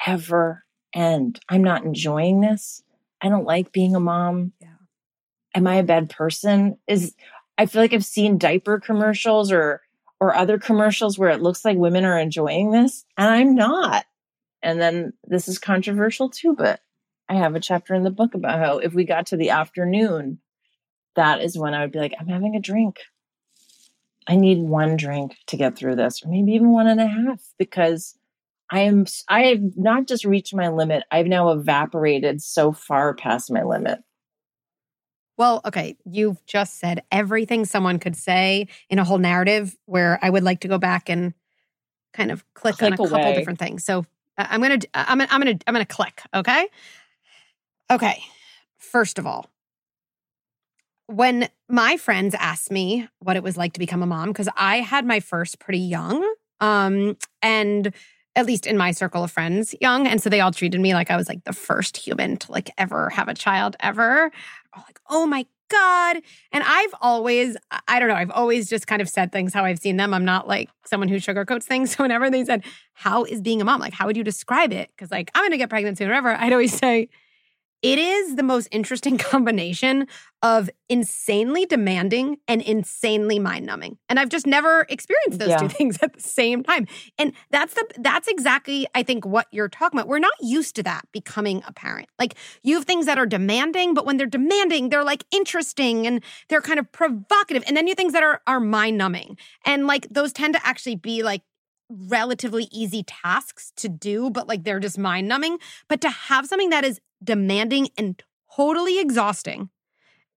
ever 0.06 0.64
end? 0.94 1.40
I'm 1.50 1.64
not 1.64 1.84
enjoying 1.84 2.42
this. 2.42 2.84
I 3.22 3.30
don't 3.30 3.46
like 3.46 3.72
being 3.72 3.96
a 3.96 4.00
mom. 4.00 4.54
Yeah. 4.62 4.68
am 5.56 5.68
i 5.68 5.76
a 5.76 5.84
bad 5.84 6.10
person? 6.10 6.78
Is 6.88 7.16
i 7.58 7.66
feel 7.66 7.82
like 7.82 7.94
i've 7.94 8.06
seen 8.06 8.38
diaper 8.38 8.80
commercials 8.80 9.52
or 9.52 9.82
or 10.22 10.36
other 10.36 10.58
commercials 10.58 11.18
where 11.18 11.30
it 11.30 11.42
looks 11.42 11.64
like 11.64 11.78
women 11.78 12.06
are 12.06 12.20
enjoying 12.20 12.72
this 12.72 13.06
and 13.18 13.30
i'm 13.30 13.56
not. 13.56 14.06
And 14.62 14.82
then 14.82 15.14
this 15.26 15.48
is 15.48 15.60
controversial 15.60 16.30
too 16.30 16.56
but 16.58 16.82
i 17.30 17.36
have 17.36 17.56
a 17.56 17.60
chapter 17.60 17.94
in 17.94 18.04
the 18.04 18.12
book 18.12 18.34
about 18.34 18.60
how 18.60 18.78
if 18.80 18.94
we 18.94 19.04
got 19.06 19.28
to 19.28 19.38
the 19.38 19.50
afternoon 19.52 20.40
that 21.20 21.42
is 21.42 21.58
when 21.58 21.74
I 21.74 21.82
would 21.82 21.92
be 21.92 22.00
like, 22.00 22.14
I'm 22.18 22.28
having 22.28 22.56
a 22.56 22.62
drink. 22.62 22.98
I 24.28 24.36
need 24.36 24.60
one 24.60 24.96
drink 24.96 25.36
to 25.48 25.58
get 25.58 25.76
through 25.76 25.96
this, 25.96 26.24
or 26.24 26.30
maybe 26.30 26.54
even 26.54 26.72
one 26.72 26.88
and 26.88 27.02
a 27.02 27.08
half, 27.08 27.42
because 27.58 28.18
I 28.72 28.82
am 28.82 29.06
I 29.28 29.46
have 29.48 29.62
not 29.76 30.08
just 30.08 30.24
reached 30.24 30.54
my 30.56 30.70
limit, 30.70 31.04
I've 31.12 31.28
now 31.28 31.50
evaporated 31.50 32.42
so 32.42 32.72
far 32.72 33.16
past 33.16 33.52
my 33.52 33.64
limit. 33.64 34.00
Well, 35.38 35.62
okay, 35.66 35.98
you've 36.06 36.46
just 36.46 36.80
said 36.80 37.02
everything 37.12 37.66
someone 37.66 37.98
could 37.98 38.16
say 38.16 38.68
in 38.90 39.00
a 39.00 39.04
whole 39.04 39.18
narrative 39.18 39.76
where 39.86 40.20
I 40.22 40.30
would 40.30 40.44
like 40.44 40.60
to 40.62 40.68
go 40.68 40.78
back 40.78 41.10
and 41.10 41.34
kind 42.14 42.32
of 42.32 42.46
click, 42.54 42.82
on 42.84 42.94
a 42.94 42.98
Click 42.98 43.10
couple 43.10 43.26
away. 43.26 43.36
different 43.36 43.60
things. 43.60 43.84
So 43.84 44.06
I'm 44.38 44.62
gonna 44.62 44.80
I'm 44.94 45.18
gonna 45.18 45.28
I'm 45.32 45.42
gonna 45.42 45.60
I'm 45.66 45.74
gonna 45.74 45.86
click. 45.86 46.22
Okay. 46.34 46.68
Okay. 47.92 48.22
First 48.78 49.18
of 49.18 49.26
all, 49.26 49.50
when 51.10 51.50
my 51.68 51.98
friends 51.98 52.36
asked 52.38 52.72
me 52.72 53.08
what 53.20 53.36
it 53.36 53.44
was 53.44 53.58
like 53.58 53.74
to 53.74 53.80
become 53.80 54.04
a 54.04 54.06
mom, 54.06 54.30
because 54.30 54.50
I 54.56 54.78
had 54.78 55.06
my 55.06 55.20
first 55.20 55.60
pretty 55.60 55.80
young, 55.80 56.24
um, 56.62 57.18
and 57.42 57.94
at 58.36 58.46
least 58.46 58.68
in 58.68 58.78
my 58.78 58.92
circle 58.92 59.24
of 59.24 59.32
friends, 59.32 59.74
young, 59.82 60.06
and 60.06 60.22
so 60.22 60.30
they 60.30 60.40
all 60.40 60.52
treated 60.52 60.80
me 60.80 60.94
like 60.94 61.10
I 61.10 61.18
was 61.18 61.28
like 61.28 61.44
the 61.46 61.54
first 61.54 61.98
human 61.98 62.38
to 62.38 62.52
like 62.52 62.70
ever 62.78 63.10
have 63.10 63.28
a 63.28 63.34
child 63.34 63.76
ever 63.80 64.32
like, 64.78 65.00
oh 65.10 65.26
my 65.26 65.46
God. 65.70 66.18
And 66.52 66.64
I've 66.64 66.94
always, 67.02 67.58
I 67.88 68.00
don't 68.00 68.10
know, 68.10 68.16
I've 68.16 68.32
always 68.32 68.70
just 68.70 68.88
kind 68.88 69.02
of 69.02 69.10
said 69.10 69.32
things 69.32 69.54
how 69.54 69.66
I've 69.66 69.80
seen 69.80 69.98
them. 69.98 70.14
I'm 70.14 70.26
not 70.26 70.48
like 70.48 70.70
someone 70.86 71.10
who 71.10 71.18
sugarcoats 71.18 71.64
things. 71.64 71.90
So 72.00 72.04
whenever 72.04 72.30
they 72.30 72.46
said, 72.46 72.64
how 72.94 73.24
is 73.24 73.42
being 73.42 73.62
a 73.62 73.66
mom? 73.66 73.82
Like, 73.82 73.94
how 73.94 74.06
would 74.06 74.16
you 74.16 74.24
describe 74.24 74.72
it? 74.72 74.90
Because 74.96 75.12
like, 75.12 75.32
I'm 75.34 75.52
to 75.52 75.58
get 75.58 75.70
pregnant 75.70 75.98
soon, 75.98 76.08
whatever. 76.08 76.30
I'd 76.30 76.54
always 76.54 76.74
say, 76.74 77.10
it 77.82 77.98
is 77.98 78.36
the 78.36 78.44
most 78.44 78.68
interesting 78.72 79.18
combination 79.18 80.08
of 80.42 80.70
insanely 80.88 81.66
demanding 81.66 82.38
and 82.48 82.62
insanely 82.62 83.40
mind 83.40 83.66
numbing. 83.66 83.98
And 84.08 84.20
I've 84.20 84.30
just 84.30 84.48
never 84.48 84.86
experienced 84.90 85.40
those 85.40 85.50
yeah. 85.50 85.58
two 85.58 85.68
things 85.68 85.98
at 86.02 86.14
the 86.14 86.22
same 86.22 86.64
time. 86.64 86.88
And 87.18 87.34
that's 87.52 87.74
the 87.74 87.86
that's 87.98 88.28
exactly 88.28 88.88
I 88.96 89.04
think 89.04 89.26
what 89.26 89.48
you're 89.52 89.70
talking 89.70 90.00
about. 90.00 90.08
We're 90.08 90.20
not 90.20 90.34
used 90.42 90.76
to 90.78 90.84
that 90.84 91.06
becoming 91.12 91.62
a 91.68 91.74
parent. 91.74 92.10
Like 92.18 92.36
you 92.64 92.76
have 92.76 92.86
things 92.86 93.06
that 93.06 93.18
are 93.18 93.26
demanding, 93.26 93.94
but 93.94 94.06
when 94.06 94.18
they're 94.18 94.28
demanding, 94.28 94.90
they're 94.90 95.04
like 95.04 95.26
interesting 95.32 96.08
and 96.08 96.24
they're 96.48 96.62
kind 96.62 96.80
of 96.80 96.92
provocative. 96.92 97.64
And 97.68 97.76
then 97.76 97.88
you 97.88 97.96
things 97.96 98.14
that 98.14 98.24
are 98.24 98.42
are 98.48 98.60
mind 98.60 98.98
numbing. 98.98 99.38
And 99.66 99.88
like 99.88 100.08
those 100.10 100.32
tend 100.32 100.54
to 100.56 100.66
actually 100.66 100.96
be 100.96 101.24
like 101.24 101.42
relatively 101.90 102.68
easy 102.72 103.04
tasks 103.04 103.74
to 103.78 103.90
do, 103.90 104.30
but 104.30 104.48
like 104.48 104.64
they're 104.64 104.80
just 104.80 104.98
mind 104.98 105.28
numbing. 105.28 105.58
But 105.88 106.02
to 106.02 106.10
have 106.10 106.46
something 106.46 106.70
that 106.70 106.84
is 106.86 107.00
demanding 107.24 107.90
and 107.98 108.22
totally 108.56 109.00
exhausting, 109.00 109.70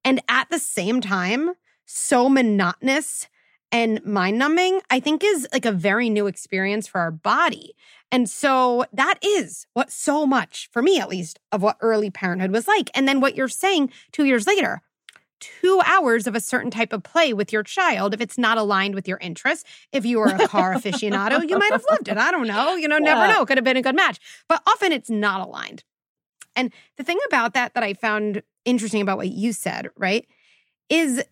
and 0.05 0.21
at 0.29 0.51
the 0.51 0.59
same 0.59 1.01
time, 1.01 1.53
so 1.87 2.29
monotonous 2.29 3.29
and 3.71 4.05
mind 4.05 4.39
numbing, 4.39 4.81
I 4.91 5.01
think 5.01 5.25
is 5.25 5.49
like 5.53 5.65
a 5.65 5.73
very 5.73 6.11
new 6.11 6.27
experience 6.27 6.87
for 6.87 7.01
our 7.01 7.11
body. 7.11 7.75
And 8.11 8.29
so 8.29 8.85
that 8.93 9.19
is 9.23 9.67
what 9.73 9.91
so 9.91 10.27
much, 10.27 10.69
for 10.71 10.83
me 10.83 11.01
at 11.01 11.09
least, 11.09 11.41
of 11.51 11.63
what 11.63 11.79
early 11.81 12.11
parenthood 12.11 12.53
was 12.53 12.69
like. 12.69 12.91
And 12.95 13.09
then 13.09 13.21
what 13.21 13.35
you're 13.35 13.49
saying 13.49 13.91
two 14.13 14.25
years 14.25 14.47
later, 14.47 14.83
two 15.41 15.81
hours 15.87 16.27
of 16.27 16.35
a 16.35 16.41
certain 16.41 16.71
type 16.71 16.93
of 16.93 17.03
play 17.03 17.33
with 17.33 17.53
your 17.53 17.63
child 17.63 18.13
if 18.13 18.21
it's 18.21 18.37
not 18.37 18.59
aligned 18.59 18.95
with 18.95 19.09
your 19.09 19.19
interests. 19.19 19.65
If 19.91 20.05
you 20.05 20.19
were 20.19 20.27
a 20.27 20.47
car 20.47 20.75
aficionado, 20.77 21.49
you 21.49 21.59
might 21.59 21.73
have 21.73 21.85
loved 21.91 22.09
it. 22.09 22.19
I 22.19 22.31
don't 22.31 22.47
know. 22.47 22.77
You 22.77 22.89
know, 22.89 22.99
yeah. 22.99 23.15
never 23.15 23.33
know. 23.33 23.47
Could 23.47 23.57
have 23.57 23.65
been 23.65 23.79
a 23.79 23.83
good 23.83 23.97
match. 23.97 24.21
But 24.49 24.63
often 24.67 24.93
it's 24.93 25.11
not 25.11 25.41
aligned. 25.41 25.83
And 26.57 26.73
the 26.97 27.05
thing 27.05 27.19
about 27.27 27.55
that 27.55 27.75
that 27.75 27.83
I 27.83 27.95
found 27.95 28.43
interesting 28.65 29.01
about 29.01 29.19
what 29.19 29.29
you 29.29 29.53
said, 29.53 29.89
right, 29.97 30.27
is 30.89 31.25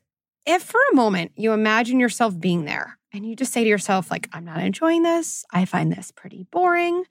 if 0.47 0.63
for 0.63 0.81
a 0.91 0.95
moment 0.95 1.33
you 1.37 1.53
imagine 1.53 2.01
yourself 2.01 2.39
being 2.39 2.65
there 2.65 2.99
and 3.13 3.27
you 3.27 3.37
just 3.37 3.53
say 3.53 3.63
to 3.63 3.69
yourself, 3.69 4.11
like, 4.11 4.29
I'm 4.33 4.45
not 4.45 4.63
enjoying 4.63 5.03
this, 5.03 5.45
I 5.53 5.65
find 5.65 5.93
this 5.93 6.11
pretty 6.11 6.47
boring. 6.51 7.05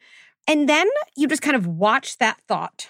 And 0.48 0.68
then 0.68 0.88
you 1.16 1.28
just 1.28 1.42
kind 1.42 1.56
of 1.56 1.68
watch 1.68 2.18
that 2.18 2.42
thought 2.48 2.90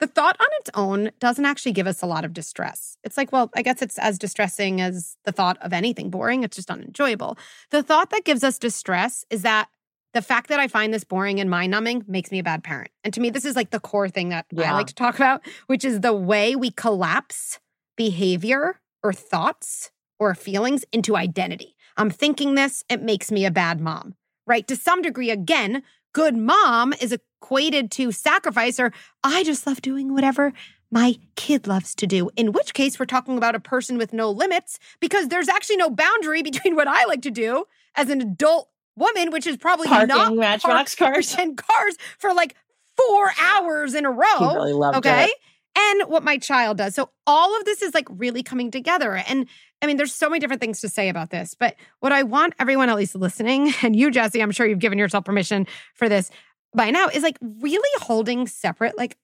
the 0.00 0.06
thought 0.06 0.36
on 0.40 0.46
its 0.60 0.70
own 0.74 1.10
doesn't 1.20 1.44
actually 1.44 1.72
give 1.72 1.86
us 1.86 2.02
a 2.02 2.06
lot 2.06 2.24
of 2.24 2.32
distress. 2.32 2.96
It's 3.04 3.16
like, 3.16 3.32
well, 3.32 3.50
I 3.54 3.62
guess 3.62 3.82
it's 3.82 3.98
as 3.98 4.18
distressing 4.18 4.80
as 4.80 5.16
the 5.24 5.32
thought 5.32 5.58
of 5.60 5.72
anything 5.72 6.10
boring. 6.10 6.42
It's 6.42 6.56
just 6.56 6.70
unenjoyable. 6.70 7.38
The 7.70 7.82
thought 7.82 8.10
that 8.10 8.24
gives 8.24 8.42
us 8.42 8.58
distress 8.58 9.24
is 9.30 9.42
that 9.42 9.68
the 10.12 10.22
fact 10.22 10.48
that 10.48 10.58
I 10.58 10.68
find 10.68 10.92
this 10.92 11.04
boring 11.04 11.40
and 11.40 11.48
mind 11.48 11.70
numbing 11.70 12.04
makes 12.08 12.30
me 12.30 12.38
a 12.38 12.42
bad 12.42 12.64
parent. 12.64 12.90
And 13.04 13.14
to 13.14 13.20
me, 13.20 13.30
this 13.30 13.44
is 13.44 13.56
like 13.56 13.70
the 13.70 13.80
core 13.80 14.08
thing 14.08 14.30
that 14.30 14.46
yeah. 14.50 14.72
I 14.72 14.74
like 14.74 14.88
to 14.88 14.94
talk 14.94 15.14
about, 15.16 15.42
which 15.66 15.84
is 15.84 16.00
the 16.00 16.12
way 16.12 16.56
we 16.56 16.70
collapse 16.70 17.58
behavior 17.96 18.80
or 19.02 19.12
thoughts 19.12 19.90
or 20.18 20.34
feelings 20.34 20.84
into 20.92 21.16
identity. 21.16 21.76
I'm 21.96 22.10
thinking 22.10 22.54
this, 22.54 22.84
it 22.88 23.02
makes 23.02 23.30
me 23.30 23.44
a 23.44 23.50
bad 23.50 23.80
mom, 23.80 24.14
right? 24.46 24.66
To 24.68 24.76
some 24.76 25.02
degree, 25.02 25.30
again, 25.30 25.82
good 26.12 26.36
mom 26.36 26.92
is 26.94 27.12
equated 27.12 27.90
to 27.92 28.12
sacrifice 28.12 28.80
or 28.80 28.92
I 29.22 29.44
just 29.44 29.66
love 29.66 29.80
doing 29.82 30.12
whatever 30.12 30.52
my 30.90 31.16
kid 31.36 31.66
loves 31.66 31.94
to 31.96 32.06
do. 32.06 32.30
In 32.36 32.52
which 32.52 32.74
case, 32.74 32.98
we're 32.98 33.06
talking 33.06 33.36
about 33.36 33.54
a 33.54 33.60
person 33.60 33.96
with 33.96 34.12
no 34.12 34.30
limits 34.30 34.78
because 35.00 35.28
there's 35.28 35.48
actually 35.48 35.76
no 35.76 35.90
boundary 35.90 36.42
between 36.50 36.74
what 36.74 36.88
I 36.88 37.04
like 37.04 37.22
to 37.22 37.30
do 37.30 37.64
as 37.94 38.10
an 38.10 38.20
adult 38.20 38.69
woman, 38.96 39.30
which 39.30 39.46
is 39.46 39.56
probably 39.56 39.88
Parking 39.88 40.08
not 40.08 40.34
matchbox 40.34 40.94
cars 40.96 41.34
and 41.38 41.56
cars 41.56 41.96
for 42.18 42.32
like 42.34 42.56
four 42.96 43.32
hours 43.40 43.94
in 43.94 44.04
a 44.04 44.10
row. 44.10 44.38
He 44.38 44.44
Really 44.44 44.96
okay. 44.96 45.24
It. 45.24 45.34
And 45.78 46.10
what 46.10 46.24
my 46.24 46.36
child 46.36 46.78
does. 46.78 46.94
So 46.94 47.10
all 47.26 47.56
of 47.56 47.64
this 47.64 47.80
is 47.80 47.94
like 47.94 48.08
really 48.10 48.42
coming 48.42 48.70
together. 48.70 49.14
And 49.14 49.46
I 49.80 49.86
mean, 49.86 49.96
there's 49.96 50.14
so 50.14 50.28
many 50.28 50.40
different 50.40 50.60
things 50.60 50.80
to 50.80 50.88
say 50.88 51.08
about 51.08 51.30
this, 51.30 51.54
but 51.54 51.76
what 52.00 52.12
I 52.12 52.24
want 52.24 52.54
everyone 52.58 52.90
at 52.90 52.96
least 52.96 53.14
listening, 53.14 53.72
and 53.82 53.94
you, 53.96 54.10
Jessi, 54.10 54.42
I'm 54.42 54.50
sure 54.50 54.66
you've 54.66 54.78
given 54.78 54.98
yourself 54.98 55.24
permission 55.24 55.66
for 55.94 56.08
this 56.08 56.30
by 56.74 56.90
now, 56.90 57.06
is 57.08 57.22
like 57.22 57.38
really 57.40 57.88
holding 58.02 58.46
separate, 58.46 58.96
like, 58.96 59.16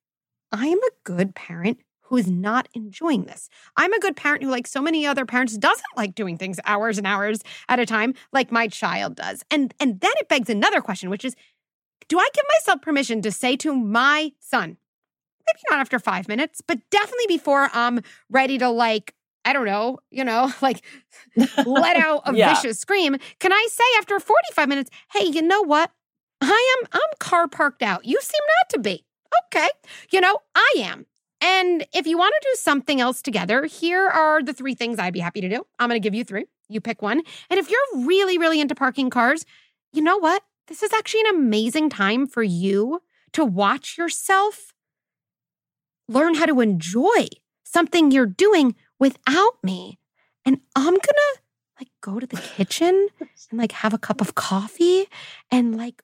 I 0.53 0.69
am 0.69 0.79
a 0.79 0.91
good 1.05 1.35
parent 1.35 1.81
who 2.09 2.17
is 2.17 2.29
not 2.29 2.69
enjoying 2.75 3.25
this. 3.25 3.49
I'm 3.77 3.93
a 3.93 4.01
good 4.01 4.17
parent 4.17 4.43
who, 4.43 4.51
like 4.51 4.67
so 4.67 4.81
many 4.81 5.07
other 5.07 5.27
parents, 5.27 5.57
doesn't 5.57 5.85
like 5.97 6.15
doing 6.15 6.39
things 6.39 6.61
hours 6.65 6.99
and 6.99 7.07
hours 7.07 7.41
at 7.69 7.81
a 7.81 7.87
time, 7.87 8.15
like 8.33 8.53
my 8.53 8.69
child 8.69 9.17
does. 9.17 9.43
And 9.51 9.75
and 9.81 10.01
then 10.01 10.13
it 10.21 10.29
begs 10.29 10.49
another 10.49 10.81
question, 10.81 11.11
which 11.11 11.25
is, 11.25 11.35
do 12.09 12.19
I 12.19 12.29
give 12.33 12.45
myself 12.59 12.83
permission 12.83 13.23
to 13.23 13.33
say 13.33 13.57
to 13.57 13.75
my 13.75 14.33
son, 14.39 14.77
maybe 15.47 15.61
not 15.71 15.81
after 15.81 15.99
five 15.99 16.29
minutes, 16.29 16.61
but 16.61 16.79
definitely 16.91 17.27
before 17.29 17.71
I'm 17.73 18.01
ready 18.31 18.59
to 18.59 18.69
like 18.69 19.15
I 19.45 19.53
don't 19.53 19.67
know, 19.67 19.99
you 20.11 20.25
know, 20.25 20.53
like 20.63 20.85
let 21.65 21.97
out 22.05 22.23
a 22.25 22.35
yeah. 22.35 22.55
vicious 22.55 22.79
scream. 22.79 23.17
Can 23.39 23.53
I 23.53 23.69
say 23.71 23.85
after 23.99 24.19
45 24.21 24.69
minutes, 24.69 24.91
hey, 25.13 25.25
you 25.27 25.43
know 25.43 25.63
what? 25.63 25.91
I 26.41 26.79
am 26.81 26.89
I'm 26.93 27.01
car 27.19 27.49
parked 27.49 27.83
out. 27.83 28.05
You 28.05 28.21
seem 28.21 28.41
not 28.61 28.71
to 28.71 28.79
be. 28.79 29.05
Okay. 29.47 29.69
You 30.11 30.21
know, 30.21 30.39
I 30.55 30.75
am. 30.79 31.07
And 31.47 31.87
if 31.95 32.09
you 32.09 32.19
want 32.19 32.35
to 32.35 32.49
do 32.51 32.57
something 32.57 33.01
else 33.01 33.23
together, 33.23 33.67
here 33.67 34.05
are 34.05 34.43
the 34.43 34.53
three 34.53 34.75
things 34.75 34.99
I'd 34.99 35.13
be 35.13 35.21
happy 35.21 35.41
to 35.43 35.49
do. 35.49 35.65
I'm 35.79 35.89
going 35.89 36.01
to 36.01 36.05
give 36.05 36.15
you 36.15 36.25
three. 36.25 36.47
You 36.69 36.81
pick 36.81 37.03
one. 37.03 37.23
And 37.49 37.61
if 37.61 37.71
you're 37.71 38.05
really, 38.05 38.37
really 38.37 38.61
into 38.61 38.75
parking 38.75 39.11
cars, 39.11 39.47
you 39.93 40.03
know 40.03 40.19
what? 40.19 40.43
This 40.67 40.83
is 40.83 40.93
actually 40.93 41.21
an 41.21 41.37
amazing 41.37 41.89
time 41.89 42.27
for 42.27 42.43
you 42.43 43.01
to 43.33 43.45
watch 43.45 43.97
yourself 43.97 44.73
learn 46.09 46.35
how 46.35 46.47
to 46.47 46.61
enjoy 46.61 47.29
something 47.63 48.11
you're 48.11 48.27
doing 48.27 48.75
without 48.99 49.63
me. 49.63 50.01
And 50.45 50.61
I'm 50.75 50.95
gonna 50.95 51.33
like 51.79 51.91
go 52.01 52.19
to 52.19 52.27
the 52.27 52.37
kitchen 52.37 53.09
and 53.51 53.59
like 53.61 53.71
have 53.71 53.95
a 53.95 53.99
cup 53.99 54.21
of 54.21 54.35
coffee 54.35 55.07
and 55.53 55.77
like 55.77 56.03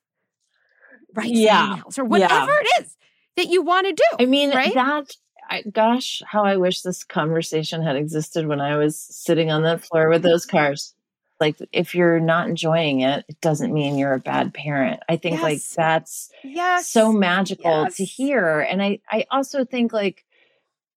write 1.14 1.32
yeah. 1.32 1.78
emails 1.78 1.98
or 1.98 2.04
whatever 2.04 2.52
yeah. 2.52 2.58
it 2.60 2.82
is 2.84 2.96
that 3.36 3.48
you 3.48 3.62
want 3.62 3.86
to 3.86 3.92
do. 3.92 4.16
I 4.20 4.26
mean, 4.26 4.50
right? 4.50 4.74
that 4.74 5.16
I, 5.52 5.62
gosh, 5.62 6.22
how 6.26 6.44
I 6.44 6.56
wish 6.56 6.82
this 6.82 7.04
conversation 7.04 7.82
had 7.82 7.96
existed 7.96 8.46
when 8.46 8.60
I 8.60 8.76
was 8.76 8.98
sitting 8.98 9.50
on 9.50 9.62
that 9.62 9.84
floor 9.84 10.08
with 10.08 10.22
those 10.22 10.46
cars. 10.46 10.94
Like, 11.40 11.56
if 11.72 11.94
you're 11.94 12.20
not 12.20 12.48
enjoying 12.48 13.00
it, 13.00 13.24
it 13.28 13.40
doesn't 13.40 13.72
mean 13.72 13.98
you're 13.98 14.14
a 14.14 14.20
bad 14.20 14.54
parent. 14.54 15.00
I 15.08 15.16
think 15.16 15.34
yes. 15.34 15.42
like 15.42 15.62
that's 15.76 16.30
yes. 16.44 16.88
so 16.88 17.12
magical 17.12 17.84
yes. 17.84 17.96
to 17.96 18.04
hear. 18.04 18.60
And 18.60 18.82
I, 18.82 19.00
I 19.10 19.26
also 19.30 19.64
think 19.64 19.92
like 19.92 20.24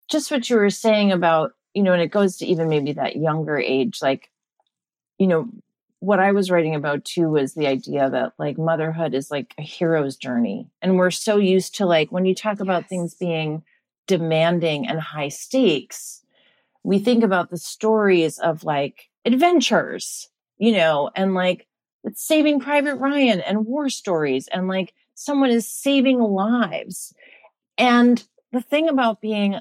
just 0.09 0.29
what 0.29 0.49
you 0.49 0.57
were 0.57 0.69
saying 0.69 1.11
about 1.11 1.53
you 1.75 1.83
know, 1.83 1.93
and 1.93 2.01
it 2.01 2.09
goes 2.09 2.37
to 2.37 2.47
even 2.47 2.69
maybe 2.69 2.93
that 2.93 3.17
younger 3.17 3.59
age, 3.59 3.99
like, 4.01 4.31
you 5.19 5.27
know, 5.27 5.49
what 5.99 6.19
I 6.19 6.31
was 6.31 6.49
writing 6.49 6.73
about 6.73 7.03
too 7.03 7.29
was 7.29 7.53
the 7.53 7.67
idea 7.67 8.09
that 8.09 8.33
like 8.39 8.57
motherhood 8.57 9.13
is 9.13 9.29
like 9.29 9.53
a 9.57 9.61
hero's 9.61 10.15
journey. 10.15 10.69
And 10.81 10.97
we're 10.97 11.11
so 11.11 11.37
used 11.37 11.75
to 11.75 11.85
like 11.85 12.11
when 12.11 12.25
you 12.25 12.33
talk 12.33 12.61
about 12.61 12.83
yes. 12.83 12.89
things 12.89 13.13
being 13.13 13.63
demanding 14.07 14.87
and 14.87 14.99
high 14.99 15.29
stakes, 15.29 16.23
we 16.83 16.99
think 16.99 17.23
about 17.23 17.49
the 17.49 17.57
stories 17.57 18.37
of 18.39 18.63
like 18.63 19.09
adventures, 19.25 20.29
you 20.57 20.71
know, 20.71 21.09
and 21.15 21.33
like 21.33 21.67
it's 22.03 22.23
saving 22.23 22.59
Private 22.59 22.95
Ryan 22.95 23.41
and 23.41 23.65
war 23.65 23.89
stories 23.89 24.47
and 24.49 24.67
like 24.67 24.93
someone 25.15 25.49
is 25.49 25.69
saving 25.69 26.19
lives. 26.19 27.13
And 27.77 28.23
the 28.51 28.61
thing 28.61 28.87
about 28.87 29.21
being 29.21 29.59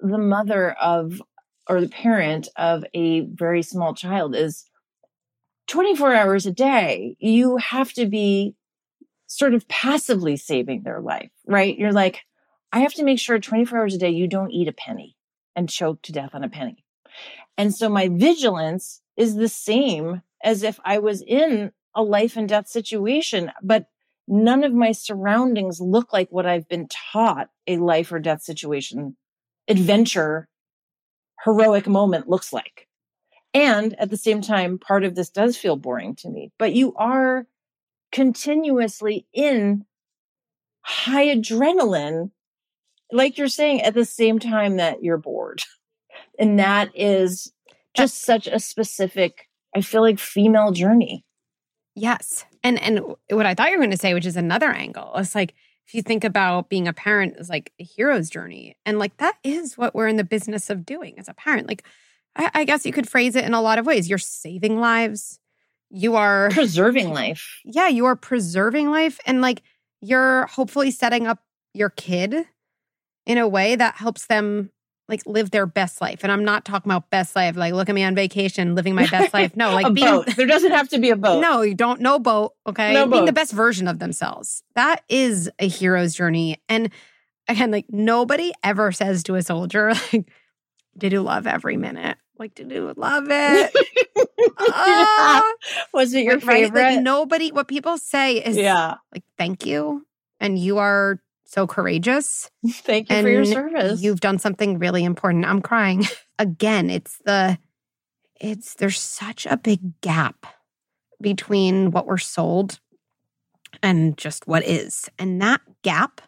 the 0.00 0.18
mother 0.18 0.72
of 0.72 1.20
or 1.68 1.80
the 1.80 1.88
parent 1.88 2.48
of 2.56 2.84
a 2.94 3.20
very 3.20 3.62
small 3.62 3.94
child 3.94 4.34
is 4.34 4.64
24 5.68 6.14
hours 6.14 6.46
a 6.46 6.52
day, 6.52 7.16
you 7.18 7.56
have 7.56 7.92
to 7.94 8.06
be 8.06 8.54
sort 9.26 9.54
of 9.54 9.66
passively 9.68 10.36
saving 10.36 10.82
their 10.82 11.00
life, 11.00 11.30
right? 11.46 11.78
You're 11.78 11.92
like, 11.92 12.20
I 12.72 12.80
have 12.80 12.94
to 12.94 13.04
make 13.04 13.18
sure 13.18 13.38
24 13.38 13.78
hours 13.78 13.94
a 13.94 13.98
day 13.98 14.10
you 14.10 14.26
don't 14.26 14.50
eat 14.50 14.68
a 14.68 14.72
penny 14.72 15.16
and 15.54 15.68
choke 15.68 16.02
to 16.02 16.12
death 16.12 16.30
on 16.34 16.44
a 16.44 16.48
penny. 16.48 16.84
And 17.58 17.74
so 17.74 17.88
my 17.88 18.08
vigilance 18.08 19.02
is 19.16 19.36
the 19.36 19.48
same 19.48 20.22
as 20.42 20.62
if 20.62 20.80
I 20.84 20.98
was 20.98 21.22
in 21.22 21.72
a 21.94 22.02
life 22.02 22.36
and 22.36 22.48
death 22.48 22.68
situation, 22.68 23.52
but 23.62 23.86
none 24.26 24.64
of 24.64 24.72
my 24.72 24.92
surroundings 24.92 25.80
look 25.80 26.12
like 26.12 26.30
what 26.30 26.46
I've 26.46 26.68
been 26.68 26.88
taught 26.88 27.50
a 27.66 27.76
life 27.76 28.10
or 28.10 28.18
death 28.18 28.42
situation 28.42 29.16
adventure 29.68 30.48
heroic 31.44 31.86
moment 31.86 32.28
looks 32.28 32.52
like. 32.52 32.88
And 33.54 33.98
at 34.00 34.10
the 34.10 34.16
same 34.16 34.40
time, 34.40 34.78
part 34.78 35.04
of 35.04 35.14
this 35.14 35.28
does 35.28 35.56
feel 35.56 35.76
boring 35.76 36.16
to 36.16 36.30
me, 36.30 36.50
but 36.58 36.72
you 36.72 36.94
are 36.94 37.46
continuously 38.10 39.26
in 39.32 39.84
high 40.80 41.26
adrenaline, 41.26 42.30
like 43.12 43.38
you're 43.38 43.48
saying, 43.48 43.82
at 43.82 43.94
the 43.94 44.04
same 44.04 44.38
time 44.38 44.76
that 44.76 45.02
you're 45.02 45.18
bored. 45.18 45.62
And 46.38 46.58
that 46.58 46.90
is 46.94 47.52
just 47.94 48.22
such 48.22 48.46
a 48.46 48.58
specific, 48.58 49.48
I 49.76 49.82
feel 49.82 50.00
like 50.00 50.18
female 50.18 50.72
journey. 50.72 51.24
Yes. 51.94 52.44
And 52.64 52.80
and 52.80 53.00
what 53.30 53.46
I 53.46 53.54
thought 53.54 53.70
you 53.70 53.76
were 53.76 53.82
going 53.82 53.90
to 53.90 53.96
say, 53.96 54.14
which 54.14 54.26
is 54.26 54.36
another 54.36 54.70
angle, 54.70 55.12
it's 55.16 55.34
like 55.34 55.54
if 55.86 55.94
you 55.94 56.02
think 56.02 56.24
about 56.24 56.68
being 56.68 56.88
a 56.88 56.92
parent 56.92 57.34
as 57.38 57.48
like 57.48 57.72
a 57.78 57.84
hero's 57.84 58.30
journey, 58.30 58.76
and 58.86 58.98
like 58.98 59.16
that 59.18 59.36
is 59.44 59.76
what 59.76 59.94
we're 59.94 60.08
in 60.08 60.16
the 60.16 60.24
business 60.24 60.70
of 60.70 60.86
doing 60.86 61.18
as 61.18 61.28
a 61.28 61.34
parent. 61.34 61.68
Like, 61.68 61.84
I, 62.36 62.50
I 62.54 62.64
guess 62.64 62.86
you 62.86 62.92
could 62.92 63.08
phrase 63.08 63.36
it 63.36 63.44
in 63.44 63.52
a 63.52 63.60
lot 63.60 63.78
of 63.78 63.86
ways. 63.86 64.08
You're 64.08 64.18
saving 64.18 64.78
lives. 64.78 65.38
You 65.90 66.16
are 66.16 66.48
preserving 66.50 67.10
life. 67.10 67.60
Yeah, 67.64 67.88
you 67.88 68.06
are 68.06 68.16
preserving 68.16 68.90
life, 68.90 69.18
and 69.26 69.42
like 69.42 69.62
you're 70.00 70.46
hopefully 70.46 70.90
setting 70.90 71.26
up 71.26 71.40
your 71.74 71.90
kid 71.90 72.46
in 73.26 73.38
a 73.38 73.48
way 73.48 73.76
that 73.76 73.96
helps 73.96 74.26
them 74.26 74.70
like 75.08 75.22
live 75.26 75.50
their 75.50 75.66
best 75.66 76.00
life. 76.00 76.20
And 76.22 76.32
I'm 76.32 76.44
not 76.44 76.64
talking 76.64 76.90
about 76.90 77.10
best 77.10 77.36
life, 77.36 77.56
like 77.56 77.74
look 77.74 77.88
at 77.88 77.94
me 77.94 78.02
on 78.02 78.14
vacation, 78.14 78.74
living 78.74 78.94
my 78.94 79.06
best 79.08 79.34
life. 79.34 79.54
No, 79.56 79.72
like 79.74 79.86
a 79.86 79.90
being 79.90 80.06
boat. 80.06 80.36
There 80.36 80.46
doesn't 80.46 80.70
have 80.70 80.88
to 80.90 80.98
be 80.98 81.10
a 81.10 81.16
boat. 81.16 81.40
no, 81.40 81.62
you 81.62 81.74
don't 81.74 82.00
no 82.00 82.18
boat. 82.18 82.52
Okay. 82.66 82.94
No 82.94 83.06
being 83.06 83.26
the 83.26 83.32
best 83.32 83.52
version 83.52 83.88
of 83.88 83.98
themselves. 83.98 84.62
That 84.74 85.02
is 85.08 85.50
a 85.58 85.68
hero's 85.68 86.14
journey. 86.14 86.62
And 86.68 86.90
again, 87.48 87.70
like 87.70 87.86
nobody 87.90 88.52
ever 88.62 88.92
says 88.92 89.22
to 89.24 89.34
a 89.34 89.42
soldier, 89.42 89.92
like, 90.12 90.30
did 90.96 91.12
you 91.12 91.22
love 91.22 91.46
every 91.46 91.76
minute? 91.76 92.16
Like, 92.38 92.54
did 92.54 92.70
you 92.72 92.92
love 92.96 93.26
it? 93.28 93.76
Ah, 94.58 95.52
Was 95.94 96.12
it 96.14 96.24
your 96.24 96.38
right? 96.38 96.64
Like, 96.64 96.74
favorite? 96.74 97.02
nobody, 97.02 97.52
what 97.52 97.68
people 97.68 97.96
say 97.96 98.38
is 98.38 98.56
yeah. 98.56 98.96
like, 99.12 99.22
thank 99.38 99.66
you. 99.66 100.04
And 100.40 100.58
you 100.58 100.78
are 100.78 101.20
so 101.52 101.66
courageous. 101.66 102.50
Thank 102.66 103.10
you 103.10 103.16
and 103.16 103.24
for 103.24 103.30
your 103.30 103.44
service. 103.44 104.02
You've 104.02 104.20
done 104.20 104.38
something 104.38 104.78
really 104.78 105.04
important. 105.04 105.44
I'm 105.44 105.60
crying. 105.60 106.04
Again, 106.38 106.88
it's 106.90 107.18
the 107.24 107.58
it's 108.40 108.74
there's 108.74 108.98
such 108.98 109.46
a 109.46 109.56
big 109.56 110.00
gap 110.00 110.46
between 111.20 111.90
what 111.90 112.06
we're 112.06 112.18
sold 112.18 112.80
and 113.82 114.16
just 114.16 114.46
what 114.46 114.66
is. 114.66 115.08
And 115.18 115.40
that 115.42 115.60
gap, 115.82 116.20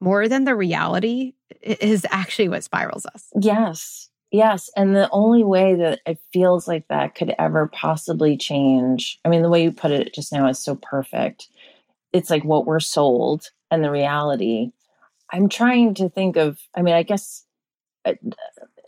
more 0.00 0.28
than 0.28 0.44
the 0.44 0.54
reality, 0.54 1.34
is 1.62 2.06
actually 2.10 2.48
what 2.48 2.64
spirals 2.64 3.06
us. 3.06 3.28
Yes. 3.40 4.10
Yes. 4.30 4.70
And 4.76 4.94
the 4.94 5.08
only 5.10 5.42
way 5.42 5.74
that 5.76 6.00
it 6.04 6.18
feels 6.32 6.68
like 6.68 6.86
that 6.88 7.14
could 7.14 7.34
ever 7.38 7.68
possibly 7.68 8.36
change, 8.36 9.18
I 9.24 9.30
mean, 9.30 9.42
the 9.42 9.48
way 9.48 9.62
you 9.62 9.72
put 9.72 9.90
it 9.90 10.12
just 10.12 10.32
now 10.32 10.48
is 10.48 10.58
so 10.58 10.74
perfect. 10.74 11.48
It's 12.12 12.28
like 12.28 12.44
what 12.44 12.66
we're 12.66 12.80
sold 12.80 13.50
and 13.70 13.84
the 13.84 13.90
reality. 13.90 14.72
I'm 15.32 15.48
trying 15.48 15.94
to 15.94 16.08
think 16.08 16.36
of, 16.36 16.58
I 16.74 16.82
mean, 16.82 16.94
I 16.94 17.02
guess 17.02 17.44
uh, 18.04 18.14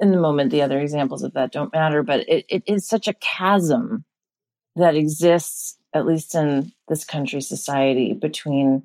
in 0.00 0.12
the 0.12 0.20
moment, 0.20 0.50
the 0.50 0.62
other 0.62 0.80
examples 0.80 1.22
of 1.22 1.34
that 1.34 1.52
don't 1.52 1.72
matter, 1.72 2.02
but 2.02 2.28
it, 2.28 2.46
it 2.48 2.62
is 2.66 2.86
such 2.86 3.08
a 3.08 3.14
chasm 3.14 4.04
that 4.76 4.94
exists, 4.94 5.76
at 5.94 6.06
least 6.06 6.34
in 6.34 6.72
this 6.88 7.04
country 7.04 7.40
society, 7.40 8.14
between, 8.14 8.84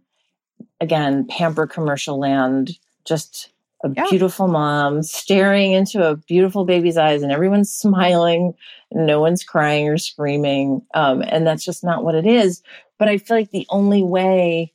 again, 0.82 1.26
pamper 1.28 1.68
commercial 1.68 2.20
land, 2.20 2.78
just 3.06 3.52
a 3.84 3.90
Yeah. 3.90 4.06
beautiful 4.10 4.48
mom 4.48 5.04
staring 5.04 5.74
into 5.74 6.08
a 6.10 6.16
beautiful 6.16 6.66
baby's 6.66 6.98
eyes 6.98 7.22
and 7.22 7.32
everyone's 7.32 7.72
smiling 7.72 8.54
no 8.92 9.20
one's 9.20 9.44
crying 9.44 9.88
or 9.90 9.98
screaming 9.98 10.82
um, 10.94 11.22
and 11.28 11.46
that's 11.46 11.64
just 11.64 11.84
not 11.84 12.04
what 12.04 12.16
it 12.16 12.26
is 12.26 12.64
but 12.98 13.10
i 13.10 13.18
feel 13.18 13.38
like 13.38 13.52
the 13.52 13.68
only 13.70 14.02
way 14.02 14.72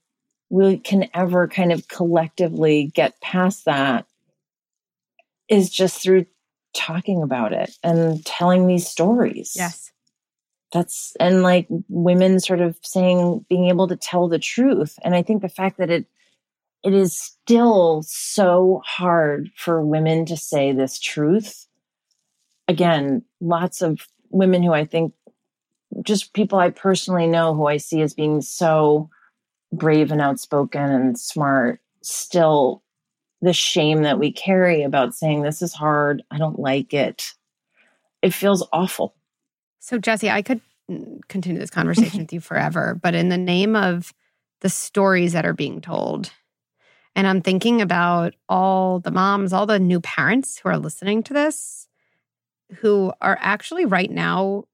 we 0.51 0.77
can 0.79 1.09
ever 1.15 1.49
kind 1.49 1.73
of 1.73 1.89
collectively 1.89 2.91
get 2.95 3.21
past 3.21 3.65
that 3.65 4.05
is 5.49 5.71
just 5.71 6.03
through 6.03 6.27
talking 6.75 7.23
about 7.23 7.53
it 7.53 7.75
and 7.83 8.25
telling 8.27 8.67
these 8.67 8.87
stories. 8.87 9.55
Yes. 9.57 9.91
that's 10.73 11.15
and 11.19 11.43
like 11.43 11.67
women 11.89 12.39
sort 12.41 12.61
of 12.61 12.77
saying 12.83 13.45
being 13.49 13.67
able 13.67 13.89
to 13.89 13.97
tell 13.97 14.29
the 14.29 14.39
truth. 14.39 14.99
And 15.03 15.15
i 15.15 15.23
think 15.23 15.43
the 15.43 15.49
fact 15.49 15.79
that 15.79 15.91
it 15.91 16.07
it 16.83 16.95
is 16.95 17.15
still 17.15 18.03
so 18.07 18.81
hard 18.85 19.51
for 19.57 19.85
women 19.85 20.25
to 20.27 20.37
say 20.37 20.73
this 20.73 20.99
truth. 20.99 21.67
Again 22.69 23.23
lots 23.41 23.83
of 23.83 24.07
women 24.31 24.63
who 24.63 24.73
i 24.73 24.85
think 24.85 25.13
just 26.03 26.33
people 26.35 26.59
i 26.59 26.71
personally 26.71 27.27
know 27.27 27.53
who 27.53 27.67
i 27.67 27.77
see 27.77 28.01
as 28.01 28.15
being 28.15 28.41
so 28.41 29.11
brave 29.73 30.11
and 30.11 30.21
outspoken 30.21 30.83
and 30.83 31.19
smart 31.19 31.81
still 32.03 32.83
the 33.43 33.53
shame 33.53 34.03
that 34.03 34.19
we 34.19 34.31
carry 34.33 34.83
about 34.83 35.15
saying 35.15 35.43
this 35.43 35.63
is 35.63 35.73
hard 35.73 36.23
i 36.31 36.39
don't 36.39 36.59
like 36.59 36.93
it 36.95 37.33
it 38.23 38.35
feels 38.35 38.67
awful 38.73 39.15
So, 39.81 39.99
Jessi, 39.99 40.31
I 40.31 40.43
could 40.43 40.61
continue 41.29 41.59
this 41.59 41.71
conversation 41.71 42.21
with 42.25 42.33
you 42.33 42.41
forever, 42.41 42.99
but 43.01 43.15
in 43.15 43.29
the 43.31 43.39
name 43.39 43.77
of 43.77 44.13
the 44.61 44.69
stories 44.69 45.33
that 45.33 45.47
are 45.47 45.55
being 45.55 45.81
told, 45.81 46.31
and 47.17 47.27
I'm 47.27 47.41
thinking 47.41 47.81
about 47.81 48.35
all 48.49 49.01
the 49.01 49.11
moms, 49.11 49.53
all 49.53 49.67
the 49.67 49.79
new 49.79 50.01
parents 50.01 50.59
who 50.59 50.69
are 50.69 50.79
listening 50.79 51.23
to 51.25 51.33
this, 51.33 51.89
who 52.81 53.13
are 53.21 53.39
actually 53.41 53.87
right 53.87 54.11
now 54.11 54.65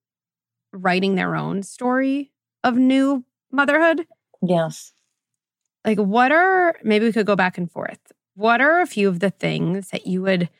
writing 0.73 1.15
their 1.15 1.37
own 1.37 1.63
story 1.63 2.33
of 2.65 2.77
new 2.77 3.25
motherhood. 3.53 4.07
Yes 4.49 4.93
Like, 5.85 5.99
what 5.99 6.33
are, 6.33 6.77
maybe 6.83 7.07
we 7.07 7.13
could 7.13 7.27
go 7.27 7.37
back 7.37 7.57
and 7.59 7.71
forth. 7.71 8.01
What 8.35 8.61
are 8.61 8.81
a 8.81 8.87
few 8.87 9.09
of 9.09 9.21
the 9.21 9.31
things 9.31 9.91
that 9.91 10.07
you 10.07 10.21
would, 10.23 10.51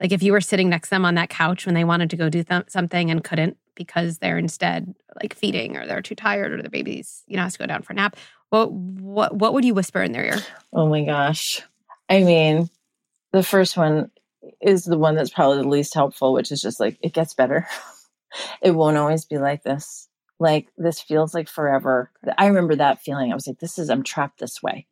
like, 0.00 0.12
if 0.12 0.22
you 0.22 0.32
were 0.32 0.40
sitting 0.40 0.68
next 0.68 0.88
to 0.88 0.94
them 0.94 1.04
on 1.04 1.16
that 1.16 1.28
couch 1.28 1.66
when 1.66 1.74
they 1.74 1.84
wanted 1.84 2.08
to 2.10 2.16
go 2.16 2.28
do 2.28 2.44
th- 2.44 2.64
something 2.68 3.10
and 3.10 3.24
couldn't 3.24 3.56
because 3.74 4.18
they're 4.18 4.38
instead 4.38 4.94
like 5.20 5.34
feeding 5.34 5.76
or 5.76 5.86
they're 5.86 6.02
too 6.02 6.14
tired 6.14 6.52
or 6.52 6.62
the 6.62 6.70
baby's, 6.70 7.24
you 7.26 7.36
know, 7.36 7.42
has 7.42 7.54
to 7.54 7.58
go 7.58 7.66
down 7.66 7.82
for 7.82 7.92
a 7.92 7.96
nap, 7.96 8.16
what, 8.50 8.72
what, 8.72 9.34
what 9.34 9.52
would 9.54 9.64
you 9.64 9.74
whisper 9.74 10.02
in 10.02 10.12
their 10.12 10.24
ear? 10.24 10.38
Oh 10.72 10.88
my 10.88 11.04
gosh. 11.04 11.60
I 12.08 12.22
mean, 12.22 12.70
the 13.32 13.42
first 13.42 13.76
one 13.76 14.10
is 14.60 14.84
the 14.84 14.98
one 14.98 15.16
that's 15.16 15.30
probably 15.30 15.62
the 15.62 15.68
least 15.68 15.94
helpful, 15.94 16.32
which 16.32 16.52
is 16.52 16.62
just 16.62 16.78
like, 16.78 16.96
it 17.02 17.12
gets 17.12 17.34
better. 17.34 17.66
it 18.62 18.70
won't 18.70 18.96
always 18.96 19.24
be 19.24 19.38
like 19.38 19.62
this. 19.62 20.05
Like, 20.38 20.68
this 20.76 21.00
feels 21.00 21.34
like 21.34 21.48
forever. 21.48 22.10
I 22.36 22.46
remember 22.46 22.76
that 22.76 23.00
feeling. 23.00 23.32
I 23.32 23.34
was 23.34 23.46
like, 23.46 23.58
this 23.58 23.78
is, 23.78 23.88
I'm 23.88 24.02
trapped 24.02 24.40
this 24.40 24.62
way. 24.62 24.86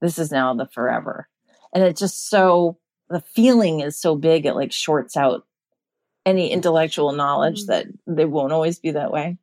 This 0.00 0.18
is 0.18 0.30
now 0.32 0.54
the 0.54 0.66
forever. 0.66 1.28
And 1.72 1.84
it's 1.84 2.00
just 2.00 2.28
so, 2.28 2.78
the 3.08 3.20
feeling 3.20 3.80
is 3.80 3.96
so 3.96 4.16
big, 4.16 4.44
it 4.46 4.54
like 4.54 4.72
shorts 4.72 5.16
out 5.16 5.46
any 6.26 6.50
intellectual 6.50 7.12
knowledge 7.12 7.62
Mm. 7.62 7.66
that 7.68 7.86
they 8.06 8.24
won't 8.24 8.52
always 8.52 8.78
be 8.78 8.90
that 8.90 9.12
way. 9.12 9.38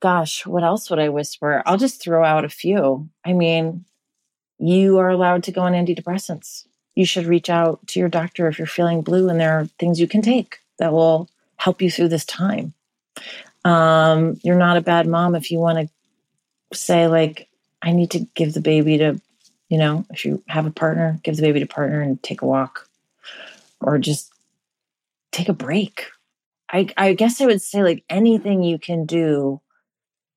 Gosh, 0.00 0.46
what 0.46 0.62
else 0.64 0.90
would 0.90 0.98
I 0.98 1.08
whisper? 1.08 1.62
I'll 1.64 1.78
just 1.78 2.02
throw 2.02 2.24
out 2.24 2.44
a 2.44 2.48
few. 2.48 3.08
I 3.24 3.32
mean, 3.32 3.84
you 4.58 4.98
are 4.98 5.08
allowed 5.08 5.44
to 5.44 5.52
go 5.52 5.62
on 5.62 5.72
antidepressants. 5.72 6.66
You 6.94 7.06
should 7.06 7.26
reach 7.26 7.48
out 7.48 7.86
to 7.88 8.00
your 8.00 8.08
doctor 8.08 8.48
if 8.48 8.58
you're 8.58 8.66
feeling 8.66 9.02
blue, 9.02 9.28
and 9.28 9.40
there 9.40 9.58
are 9.58 9.66
things 9.78 10.00
you 10.00 10.08
can 10.08 10.22
take 10.22 10.58
that 10.78 10.92
will 10.92 11.28
help 11.56 11.80
you 11.80 11.90
through 11.90 12.08
this 12.08 12.24
time. 12.24 12.74
Um, 13.64 14.38
you're 14.42 14.56
not 14.56 14.76
a 14.76 14.82
bad 14.82 15.06
mom 15.06 15.34
if 15.34 15.50
you 15.50 15.58
want 15.58 15.78
to 15.78 16.76
say, 16.76 17.06
like, 17.06 17.48
I 17.82 17.92
need 17.92 18.10
to 18.12 18.20
give 18.34 18.54
the 18.54 18.60
baby 18.60 18.98
to, 18.98 19.20
you 19.68 19.78
know, 19.78 20.04
if 20.10 20.24
you 20.24 20.42
have 20.48 20.66
a 20.66 20.70
partner, 20.70 21.18
give 21.22 21.36
the 21.36 21.42
baby 21.42 21.60
to 21.60 21.66
partner 21.66 22.00
and 22.00 22.22
take 22.22 22.42
a 22.42 22.46
walk 22.46 22.88
or 23.80 23.98
just 23.98 24.32
take 25.32 25.48
a 25.48 25.54
break. 25.54 26.06
I, 26.70 26.88
I 26.96 27.14
guess 27.14 27.40
I 27.40 27.46
would 27.46 27.62
say, 27.62 27.82
like, 27.82 28.04
anything 28.08 28.62
you 28.62 28.78
can 28.78 29.06
do 29.06 29.60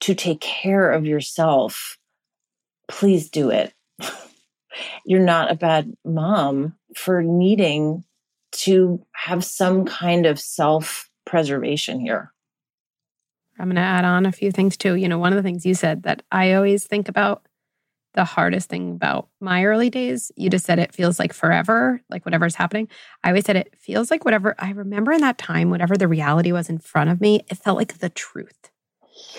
to 0.01 0.15
take 0.15 0.41
care 0.41 0.91
of 0.91 1.05
yourself, 1.05 1.97
please 2.87 3.29
do 3.29 3.49
it 3.49 3.73
you're 5.05 5.19
not 5.19 5.51
a 5.51 5.55
bad 5.55 5.95
mom 6.05 6.75
for 6.95 7.21
needing 7.21 8.03
to 8.51 9.05
have 9.13 9.43
some 9.43 9.85
kind 9.85 10.25
of 10.25 10.39
self 10.39 11.09
preservation 11.25 11.99
here. 11.99 12.33
I'm 13.61 13.67
going 13.67 13.75
to 13.75 13.81
add 13.81 14.05
on 14.05 14.25
a 14.25 14.31
few 14.31 14.51
things 14.51 14.75
too. 14.75 14.95
You 14.95 15.07
know, 15.07 15.19
one 15.19 15.33
of 15.33 15.37
the 15.37 15.43
things 15.43 15.65
you 15.65 15.75
said 15.75 16.03
that 16.03 16.23
I 16.31 16.53
always 16.53 16.85
think 16.85 17.07
about 17.07 17.45
the 18.13 18.25
hardest 18.25 18.69
thing 18.69 18.91
about 18.91 19.29
my 19.39 19.63
early 19.63 19.89
days, 19.89 20.31
you 20.35 20.49
just 20.49 20.65
said 20.65 20.79
it 20.79 20.93
feels 20.93 21.19
like 21.19 21.31
forever, 21.31 22.01
like 22.09 22.25
whatever's 22.25 22.55
happening. 22.55 22.89
I 23.23 23.29
always 23.29 23.45
said 23.45 23.55
it 23.55 23.73
feels 23.77 24.11
like 24.11 24.25
whatever 24.25 24.55
I 24.59 24.71
remember 24.71 25.11
in 25.11 25.21
that 25.21 25.37
time, 25.37 25.69
whatever 25.69 25.95
the 25.95 26.07
reality 26.07 26.51
was 26.51 26.69
in 26.69 26.79
front 26.79 27.09
of 27.09 27.21
me, 27.21 27.45
it 27.49 27.55
felt 27.55 27.77
like 27.77 27.99
the 27.99 28.09
truth. 28.09 28.71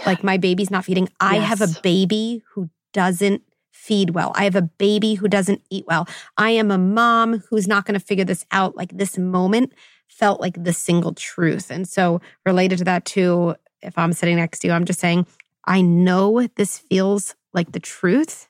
Like 0.06 0.24
my 0.24 0.36
baby's 0.36 0.70
not 0.70 0.84
feeding. 0.84 1.08
I 1.20 1.36
have 1.36 1.60
a 1.60 1.68
baby 1.82 2.42
who 2.54 2.70
doesn't 2.92 3.42
feed 3.72 4.10
well. 4.10 4.32
I 4.36 4.44
have 4.44 4.56
a 4.56 4.62
baby 4.62 5.14
who 5.14 5.28
doesn't 5.28 5.62
eat 5.68 5.84
well. 5.88 6.06
I 6.36 6.50
am 6.50 6.70
a 6.70 6.78
mom 6.78 7.42
who's 7.50 7.66
not 7.66 7.84
going 7.84 7.98
to 7.98 8.04
figure 8.04 8.24
this 8.24 8.46
out. 8.52 8.76
Like 8.76 8.96
this 8.96 9.18
moment 9.18 9.72
felt 10.08 10.40
like 10.40 10.62
the 10.62 10.72
single 10.72 11.14
truth. 11.14 11.70
And 11.70 11.88
so, 11.88 12.20
related 12.46 12.78
to 12.78 12.84
that, 12.84 13.04
too, 13.04 13.56
if 13.82 13.96
I'm 13.98 14.12
sitting 14.12 14.36
next 14.36 14.60
to 14.60 14.68
you, 14.68 14.72
I'm 14.72 14.84
just 14.84 15.00
saying, 15.00 15.26
I 15.64 15.80
know 15.80 16.46
this 16.56 16.78
feels 16.78 17.34
like 17.52 17.72
the 17.72 17.80
truth. 17.80 18.48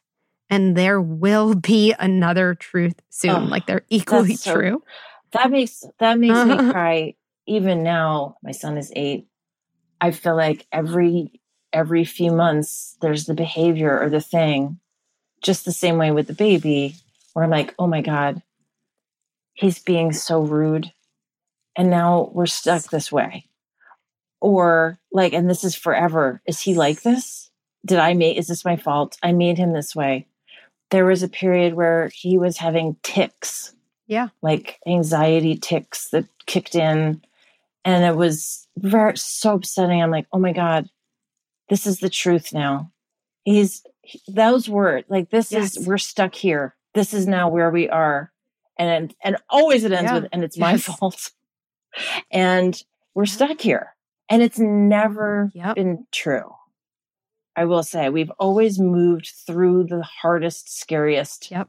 And 0.50 0.76
there 0.76 1.00
will 1.00 1.54
be 1.72 1.94
another 1.98 2.54
truth 2.54 3.00
soon. 3.10 3.30
Oh, 3.30 3.38
like 3.40 3.66
they're 3.66 3.84
equally 3.88 4.36
so- 4.36 4.54
true. 4.54 4.82
That 5.32 5.50
makes 5.50 5.82
that 5.98 6.18
makes 6.18 6.44
me 6.44 6.56
cry 6.70 7.14
even 7.46 7.82
now, 7.82 8.36
my 8.42 8.52
son 8.52 8.78
is 8.78 8.92
eight. 8.94 9.26
I 10.00 10.10
feel 10.10 10.36
like 10.36 10.66
every 10.72 11.40
every 11.72 12.04
few 12.04 12.32
months 12.32 12.96
there's 13.00 13.26
the 13.26 13.34
behavior 13.34 13.98
or 13.98 14.10
the 14.10 14.20
thing, 14.20 14.78
just 15.42 15.64
the 15.64 15.72
same 15.72 15.96
way 15.96 16.10
with 16.10 16.26
the 16.26 16.34
baby, 16.34 16.96
where 17.32 17.44
I'm 17.44 17.50
like, 17.50 17.74
oh 17.78 17.86
my 17.86 18.00
God, 18.02 18.42
he's 19.54 19.78
being 19.78 20.12
so 20.12 20.40
rude. 20.42 20.92
And 21.74 21.88
now 21.90 22.30
we're 22.32 22.46
stuck 22.46 22.90
this 22.90 23.10
way. 23.10 23.46
Or 24.42 24.98
like, 25.12 25.32
and 25.32 25.48
this 25.48 25.62
is 25.62 25.76
forever. 25.76 26.42
Is 26.48 26.60
he 26.60 26.74
like 26.74 27.02
this? 27.02 27.48
Did 27.86 28.00
I 28.00 28.12
make, 28.14 28.36
is 28.36 28.48
this 28.48 28.64
my 28.64 28.76
fault? 28.76 29.16
I 29.22 29.30
made 29.30 29.56
him 29.56 29.72
this 29.72 29.94
way. 29.94 30.26
There 30.90 31.04
was 31.04 31.22
a 31.22 31.28
period 31.28 31.74
where 31.74 32.10
he 32.12 32.38
was 32.38 32.58
having 32.58 32.96
tics. 33.04 33.72
Yeah. 34.08 34.30
Like 34.42 34.80
anxiety 34.84 35.56
tics 35.56 36.10
that 36.10 36.24
kicked 36.46 36.74
in. 36.74 37.22
And 37.84 38.04
it 38.04 38.16
was 38.16 38.66
very, 38.76 39.16
so 39.16 39.54
upsetting. 39.54 40.02
I'm 40.02 40.10
like, 40.10 40.26
oh 40.32 40.40
my 40.40 40.52
God, 40.52 40.90
this 41.68 41.86
is 41.86 42.00
the 42.00 42.10
truth 42.10 42.52
now. 42.52 42.90
He's, 43.44 43.84
those 44.26 44.68
words, 44.68 45.06
like, 45.08 45.30
this 45.30 45.52
yes. 45.52 45.76
is, 45.76 45.86
we're 45.86 45.98
stuck 45.98 46.34
here. 46.34 46.74
This 46.94 47.14
is 47.14 47.28
now 47.28 47.48
where 47.48 47.70
we 47.70 47.88
are. 47.88 48.32
And, 48.76 49.14
and 49.22 49.36
always 49.48 49.84
it 49.84 49.92
ends 49.92 50.10
yeah. 50.10 50.18
with, 50.18 50.28
and 50.32 50.42
it's 50.42 50.58
my 50.58 50.72
yes. 50.72 50.82
fault. 50.82 51.30
and 52.32 52.82
we're 53.14 53.26
stuck 53.26 53.60
here. 53.60 53.94
And 54.28 54.42
it's 54.42 54.58
never 54.58 55.50
yep. 55.54 55.76
been 55.76 56.06
true. 56.10 56.50
I 57.54 57.66
will 57.66 57.82
say 57.82 58.08
we've 58.08 58.30
always 58.38 58.78
moved 58.78 59.30
through 59.46 59.84
the 59.84 60.02
hardest, 60.02 60.78
scariest 60.78 61.50
yep. 61.50 61.68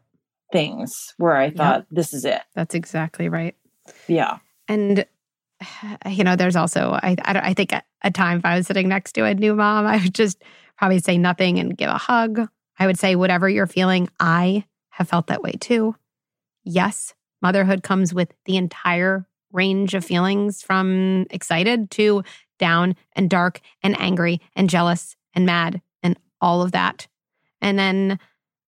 things 0.51 1.13
where 1.17 1.35
I 1.35 1.49
thought, 1.49 1.79
yep. 1.79 1.87
this 1.91 2.13
is 2.13 2.25
it. 2.25 2.41
That's 2.55 2.73
exactly 2.73 3.27
right. 3.27 3.55
Yeah. 4.07 4.37
And, 4.67 5.05
you 6.09 6.23
know, 6.23 6.35
there's 6.35 6.55
also, 6.55 6.91
I, 7.03 7.15
I, 7.23 7.39
I 7.39 7.53
think 7.53 7.73
at 7.73 7.85
a 8.01 8.11
time 8.11 8.37
if 8.37 8.45
I 8.45 8.57
was 8.57 8.67
sitting 8.67 8.87
next 8.87 9.13
to 9.13 9.25
a 9.25 9.33
new 9.33 9.55
mom, 9.55 9.85
I 9.87 9.97
would 9.97 10.15
just 10.15 10.41
probably 10.77 10.99
say 10.99 11.17
nothing 11.17 11.59
and 11.59 11.77
give 11.77 11.89
a 11.89 11.97
hug. 11.97 12.47
I 12.79 12.87
would 12.87 12.97
say, 12.97 13.15
whatever 13.15 13.47
you're 13.47 13.67
feeling, 13.67 14.09
I 14.19 14.65
have 14.89 15.07
felt 15.07 15.27
that 15.27 15.43
way 15.43 15.51
too. 15.51 15.95
Yes, 16.63 17.13
motherhood 17.41 17.83
comes 17.83 18.13
with 18.13 18.33
the 18.45 18.57
entire 18.57 19.27
range 19.51 19.93
of 19.93 20.03
feelings 20.03 20.63
from 20.63 21.27
excited 21.29 21.91
to 21.91 22.23
down 22.63 22.95
and 23.13 23.29
dark 23.29 23.59
and 23.83 23.99
angry 23.99 24.39
and 24.55 24.69
jealous 24.69 25.17
and 25.33 25.45
mad 25.45 25.81
and 26.01 26.17
all 26.39 26.61
of 26.61 26.71
that. 26.71 27.07
And 27.59 27.77
then 27.77 28.19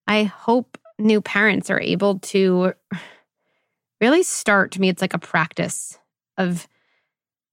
I 0.05 0.23
hope 0.23 0.77
new 0.99 1.21
parents 1.21 1.69
are 1.69 1.79
able 1.79 2.19
to 2.19 2.73
really 4.01 4.21
start 4.21 4.73
to 4.73 4.81
me, 4.81 4.89
it's 4.89 5.01
like 5.01 5.13
a 5.13 5.17
practice 5.17 5.97
of 6.37 6.67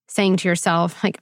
saying 0.09 0.39
to 0.39 0.49
yourself, 0.49 1.05
like, 1.05 1.21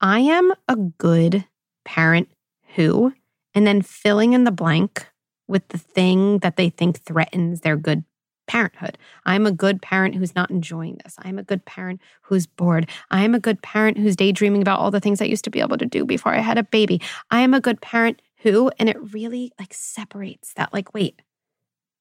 I 0.00 0.20
am 0.20 0.52
a 0.68 0.76
good 0.76 1.44
parent 1.84 2.28
who, 2.76 3.12
and 3.52 3.66
then 3.66 3.82
filling 3.82 4.34
in 4.34 4.44
the 4.44 4.52
blank 4.52 5.04
with 5.48 5.66
the 5.68 5.78
thing 5.78 6.38
that 6.38 6.54
they 6.54 6.70
think 6.70 7.00
threatens 7.00 7.62
their 7.62 7.76
good 7.76 8.04
parenthood. 8.50 8.98
I'm 9.26 9.46
a 9.46 9.52
good 9.52 9.80
parent 9.80 10.16
who's 10.16 10.34
not 10.34 10.50
enjoying 10.50 10.98
this. 11.04 11.14
I'm 11.20 11.38
a 11.38 11.44
good 11.44 11.64
parent 11.64 12.00
who's 12.22 12.48
bored. 12.48 12.90
I 13.12 13.22
am 13.22 13.32
a 13.32 13.38
good 13.38 13.62
parent 13.62 13.96
who's 13.96 14.16
daydreaming 14.16 14.60
about 14.60 14.80
all 14.80 14.90
the 14.90 14.98
things 14.98 15.22
I 15.22 15.26
used 15.26 15.44
to 15.44 15.50
be 15.50 15.60
able 15.60 15.78
to 15.78 15.86
do 15.86 16.04
before 16.04 16.34
I 16.34 16.40
had 16.40 16.58
a 16.58 16.64
baby. 16.64 17.00
I 17.30 17.42
am 17.42 17.54
a 17.54 17.60
good 17.60 17.80
parent 17.80 18.20
who, 18.38 18.72
and 18.76 18.88
it 18.88 18.96
really 19.14 19.52
like 19.60 19.72
separates 19.72 20.52
that, 20.54 20.72
like, 20.72 20.92
wait, 20.92 21.22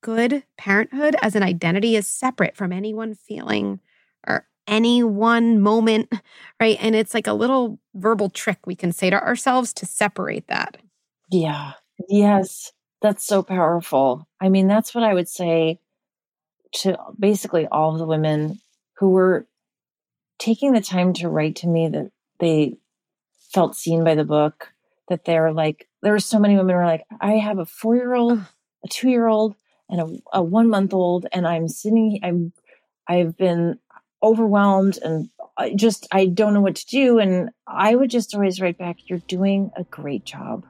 good 0.01 0.43
parenthood 0.57 1.15
as 1.21 1.35
an 1.35 1.43
identity 1.43 1.95
is 1.95 2.07
separate 2.07 2.55
from 2.55 2.71
any 2.71 2.95
one 2.95 3.13
feeling 3.13 3.79
or 4.27 4.47
any 4.65 5.03
one 5.03 5.59
moment, 5.61 6.11
right? 6.59 6.79
And 6.81 6.95
it's 6.95 7.13
like 7.13 7.27
a 7.27 7.33
little 7.33 7.79
verbal 7.93 8.31
trick 8.31 8.65
we 8.65 8.75
can 8.75 8.91
say 8.91 9.11
to 9.11 9.21
ourselves 9.21 9.71
to 9.73 9.85
separate 9.85 10.47
that. 10.47 10.77
Yeah. 11.29 11.73
Yes. 12.07 12.71
That's 13.03 13.23
so 13.23 13.43
powerful. 13.43 14.27
I 14.41 14.49
mean, 14.49 14.67
that's 14.67 14.95
what 14.95 15.03
I 15.03 15.13
would 15.13 15.29
say 15.29 15.79
to 16.71 16.97
basically 17.17 17.67
all 17.67 17.93
of 17.93 17.99
the 17.99 18.05
women 18.05 18.59
who 18.97 19.09
were 19.09 19.47
taking 20.37 20.73
the 20.73 20.81
time 20.81 21.13
to 21.13 21.29
write 21.29 21.57
to 21.57 21.67
me 21.67 21.87
that 21.89 22.11
they 22.39 22.77
felt 23.53 23.75
seen 23.75 24.03
by 24.03 24.15
the 24.15 24.23
book, 24.23 24.71
that 25.09 25.25
they're 25.25 25.51
like, 25.51 25.87
there 26.01 26.13
were 26.13 26.19
so 26.19 26.39
many 26.39 26.55
women 26.55 26.75
who 26.75 26.79
were 26.79 26.85
like, 26.85 27.05
I 27.19 27.33
have 27.33 27.59
a 27.59 27.65
four 27.65 27.95
year 27.95 28.13
old, 28.13 28.39
a 28.83 28.87
two 28.87 29.09
year 29.09 29.27
old, 29.27 29.55
and 29.89 30.01
a, 30.01 30.37
a 30.37 30.43
one 30.43 30.69
month 30.69 30.93
old, 30.93 31.25
and 31.31 31.47
I'm 31.47 31.67
sitting, 31.67 32.19
I'm, 32.23 32.53
I've 33.07 33.35
been 33.35 33.79
overwhelmed 34.21 34.99
and 35.03 35.29
I 35.57 35.73
just, 35.73 36.07
I 36.11 36.27
don't 36.27 36.53
know 36.53 36.61
what 36.61 36.75
to 36.75 36.85
do. 36.85 37.19
And 37.19 37.49
I 37.67 37.95
would 37.95 38.09
just 38.09 38.33
always 38.33 38.61
write 38.61 38.77
back, 38.77 38.97
You're 39.07 39.19
doing 39.19 39.71
a 39.75 39.83
great 39.83 40.25
job. 40.25 40.65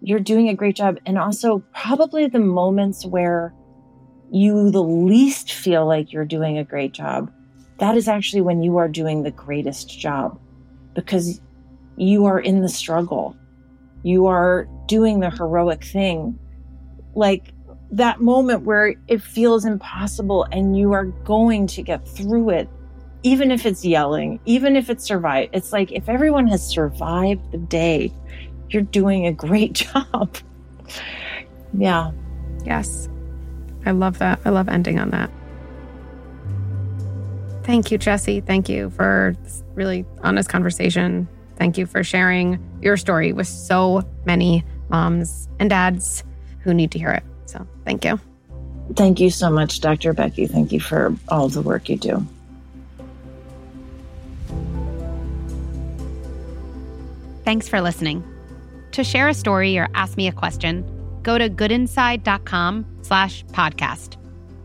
You're 0.00 0.20
doing 0.20 0.48
a 0.48 0.54
great 0.54 0.76
job. 0.76 0.98
And 1.06 1.18
also, 1.18 1.64
probably 1.74 2.26
the 2.26 2.38
moments 2.38 3.06
where 3.06 3.54
you 4.30 4.70
the 4.70 4.82
least 4.82 5.52
feel 5.52 5.86
like 5.86 6.12
you're 6.12 6.24
doing 6.24 6.58
a 6.58 6.64
great 6.64 6.92
job, 6.92 7.32
that 7.78 7.96
is 7.96 8.08
actually 8.08 8.40
when 8.40 8.62
you 8.62 8.76
are 8.76 8.88
doing 8.88 9.22
the 9.22 9.30
greatest 9.30 9.98
job 9.98 10.38
because 10.94 11.40
you 11.96 12.24
are 12.24 12.40
in 12.40 12.60
the 12.60 12.68
struggle. 12.68 13.36
You 14.02 14.26
are 14.26 14.68
doing 14.86 15.20
the 15.20 15.30
heroic 15.30 15.84
thing. 15.84 16.38
Like 17.14 17.52
that 17.90 18.20
moment 18.20 18.62
where 18.62 18.94
it 19.08 19.22
feels 19.22 19.64
impossible 19.64 20.44
and 20.50 20.76
you 20.76 20.92
are 20.92 21.04
going 21.04 21.66
to 21.68 21.82
get 21.82 22.06
through 22.08 22.50
it, 22.50 22.68
even 23.22 23.50
if 23.50 23.66
it's 23.66 23.84
yelling, 23.84 24.40
even 24.44 24.76
if 24.76 24.90
it's 24.90 25.04
survive. 25.04 25.48
It's 25.52 25.72
like 25.72 25.92
if 25.92 26.08
everyone 26.08 26.46
has 26.48 26.66
survived 26.66 27.52
the 27.52 27.58
day, 27.58 28.12
you're 28.70 28.82
doing 28.82 29.26
a 29.26 29.32
great 29.32 29.72
job. 29.94 30.36
yeah. 31.72 32.10
Yes. 32.64 33.08
I 33.86 33.90
love 33.92 34.18
that. 34.18 34.40
I 34.44 34.50
love 34.50 34.68
ending 34.68 34.98
on 34.98 35.10
that. 35.10 35.30
Thank 37.64 37.90
you, 37.90 37.98
Jessi. 37.98 38.44
Thank 38.44 38.68
you 38.68 38.90
for 38.90 39.34
really 39.74 40.04
honest 40.22 40.48
conversation. 40.48 41.26
Thank 41.56 41.78
you 41.78 41.86
for 41.86 42.04
sharing 42.04 42.58
your 42.82 42.96
story 42.96 43.32
with 43.32 43.46
so 43.46 44.02
many 44.26 44.64
moms 44.90 45.48
and 45.58 45.70
dads 45.70 46.24
who 46.60 46.74
need 46.74 46.90
to 46.92 46.98
hear 46.98 47.10
it. 47.10 47.22
So, 47.46 47.66
thank 47.84 48.04
you. 48.04 48.20
Thank 48.96 49.18
you 49.18 49.30
so 49.30 49.50
much, 49.50 49.80
Dr. 49.80 50.12
Becky. 50.12 50.46
Thank 50.46 50.72
you 50.72 50.80
for 50.80 51.14
all 51.28 51.48
the 51.48 51.62
work 51.62 51.88
you 51.88 51.96
do. 51.96 52.26
Thanks 57.44 57.68
for 57.68 57.80
listening. 57.80 58.22
To 58.92 59.04
share 59.04 59.28
a 59.28 59.34
story 59.34 59.78
or 59.78 59.88
ask 59.94 60.16
me 60.16 60.28
a 60.28 60.32
question, 60.32 60.84
go 61.24 61.36
to 61.38 61.50
goodinside.com 61.50 62.86
slash 63.02 63.44
podcast. 63.46 64.16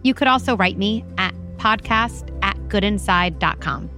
You 0.03 0.14
could 0.14 0.28
also 0.28 0.55
write 0.55 0.78
me 0.78 1.03
at 1.18 1.34
podcast 1.57 2.30
at 2.43 2.55
goodinside.com. 2.70 3.89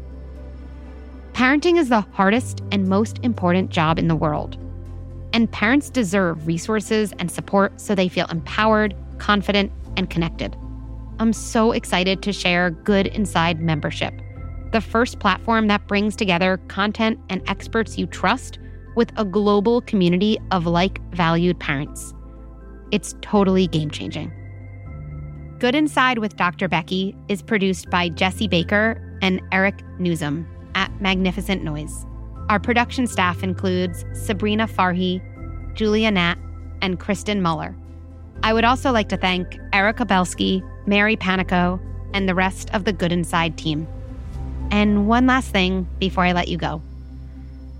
Parenting 1.33 1.77
is 1.77 1.89
the 1.89 2.01
hardest 2.01 2.61
and 2.71 2.87
most 2.87 3.19
important 3.23 3.69
job 3.69 3.99
in 3.99 4.07
the 4.07 4.15
world. 4.15 4.57
And 5.33 5.51
parents 5.51 5.89
deserve 5.89 6.45
resources 6.45 7.13
and 7.19 7.31
support 7.31 7.79
so 7.79 7.95
they 7.95 8.09
feel 8.09 8.27
empowered, 8.27 8.95
confident, 9.17 9.71
and 9.97 10.09
connected. 10.09 10.55
I'm 11.19 11.33
so 11.33 11.71
excited 11.71 12.21
to 12.23 12.33
share 12.33 12.71
Good 12.71 13.07
Inside 13.07 13.61
membership, 13.61 14.13
the 14.71 14.81
first 14.81 15.19
platform 15.19 15.67
that 15.67 15.87
brings 15.87 16.15
together 16.15 16.57
content 16.67 17.19
and 17.29 17.41
experts 17.47 17.97
you 17.97 18.07
trust 18.07 18.59
with 18.95 19.11
a 19.17 19.23
global 19.23 19.81
community 19.81 20.37
of 20.51 20.65
like 20.65 20.99
valued 21.11 21.59
parents. 21.59 22.13
It's 22.91 23.15
totally 23.21 23.67
game 23.67 23.89
changing. 23.89 24.31
Good 25.59 25.75
Inside 25.75 26.17
with 26.17 26.35
Dr. 26.35 26.67
Becky 26.67 27.15
is 27.27 27.41
produced 27.41 27.89
by 27.89 28.09
Jesse 28.09 28.47
Baker 28.47 29.01
and 29.21 29.41
Eric 29.51 29.77
Nuzum 29.99 30.45
at 30.75 30.91
Magnificent 30.99 31.63
Noise. 31.63 32.05
Our 32.49 32.59
production 32.59 33.07
staff 33.07 33.43
includes 33.43 34.03
Sabrina 34.13 34.67
Farhi, 34.67 35.21
Julia 35.75 36.11
Nat, 36.11 36.35
and 36.81 36.99
Kristen 36.99 37.41
Muller. 37.41 37.75
I 38.43 38.53
would 38.53 38.65
also 38.65 38.91
like 38.91 39.07
to 39.09 39.17
thank 39.17 39.57
Erica 39.71 40.03
Belsky, 40.03 40.63
Mary 40.85 41.15
Panico, 41.15 41.79
and 42.13 42.27
the 42.27 42.35
rest 42.35 42.69
of 42.73 42.83
the 42.83 42.91
Good 42.91 43.11
Inside 43.11 43.57
team. 43.57 43.87
And 44.71 45.07
one 45.07 45.27
last 45.27 45.51
thing 45.51 45.87
before 45.99 46.25
I 46.25 46.33
let 46.33 46.47
you 46.47 46.57
go. 46.57 46.81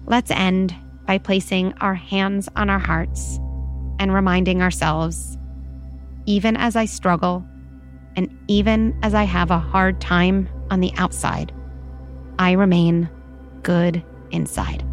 Let's 0.05 0.32
end 0.32 0.74
by 1.05 1.18
placing 1.18 1.74
our 1.82 1.95
hands 1.95 2.47
on 2.55 2.70
our 2.70 2.80
hearts 2.80 3.39
and 4.02 4.12
reminding 4.12 4.64
ourselves 4.64 5.38
even 6.26 6.58
as 6.58 6.76
I 6.76 6.86
struggle, 6.86 7.45
and 8.16 8.36
even 8.47 8.97
as 9.04 9.14
I 9.14 9.24
have 9.24 9.52
a 9.52 9.60
hard 9.60 10.02
time 10.02 10.49
on 10.70 10.80
the 10.80 10.91
outside, 10.97 11.54
I 12.39 12.54
remain 12.54 13.10
good 13.64 14.04
inside. 14.32 14.84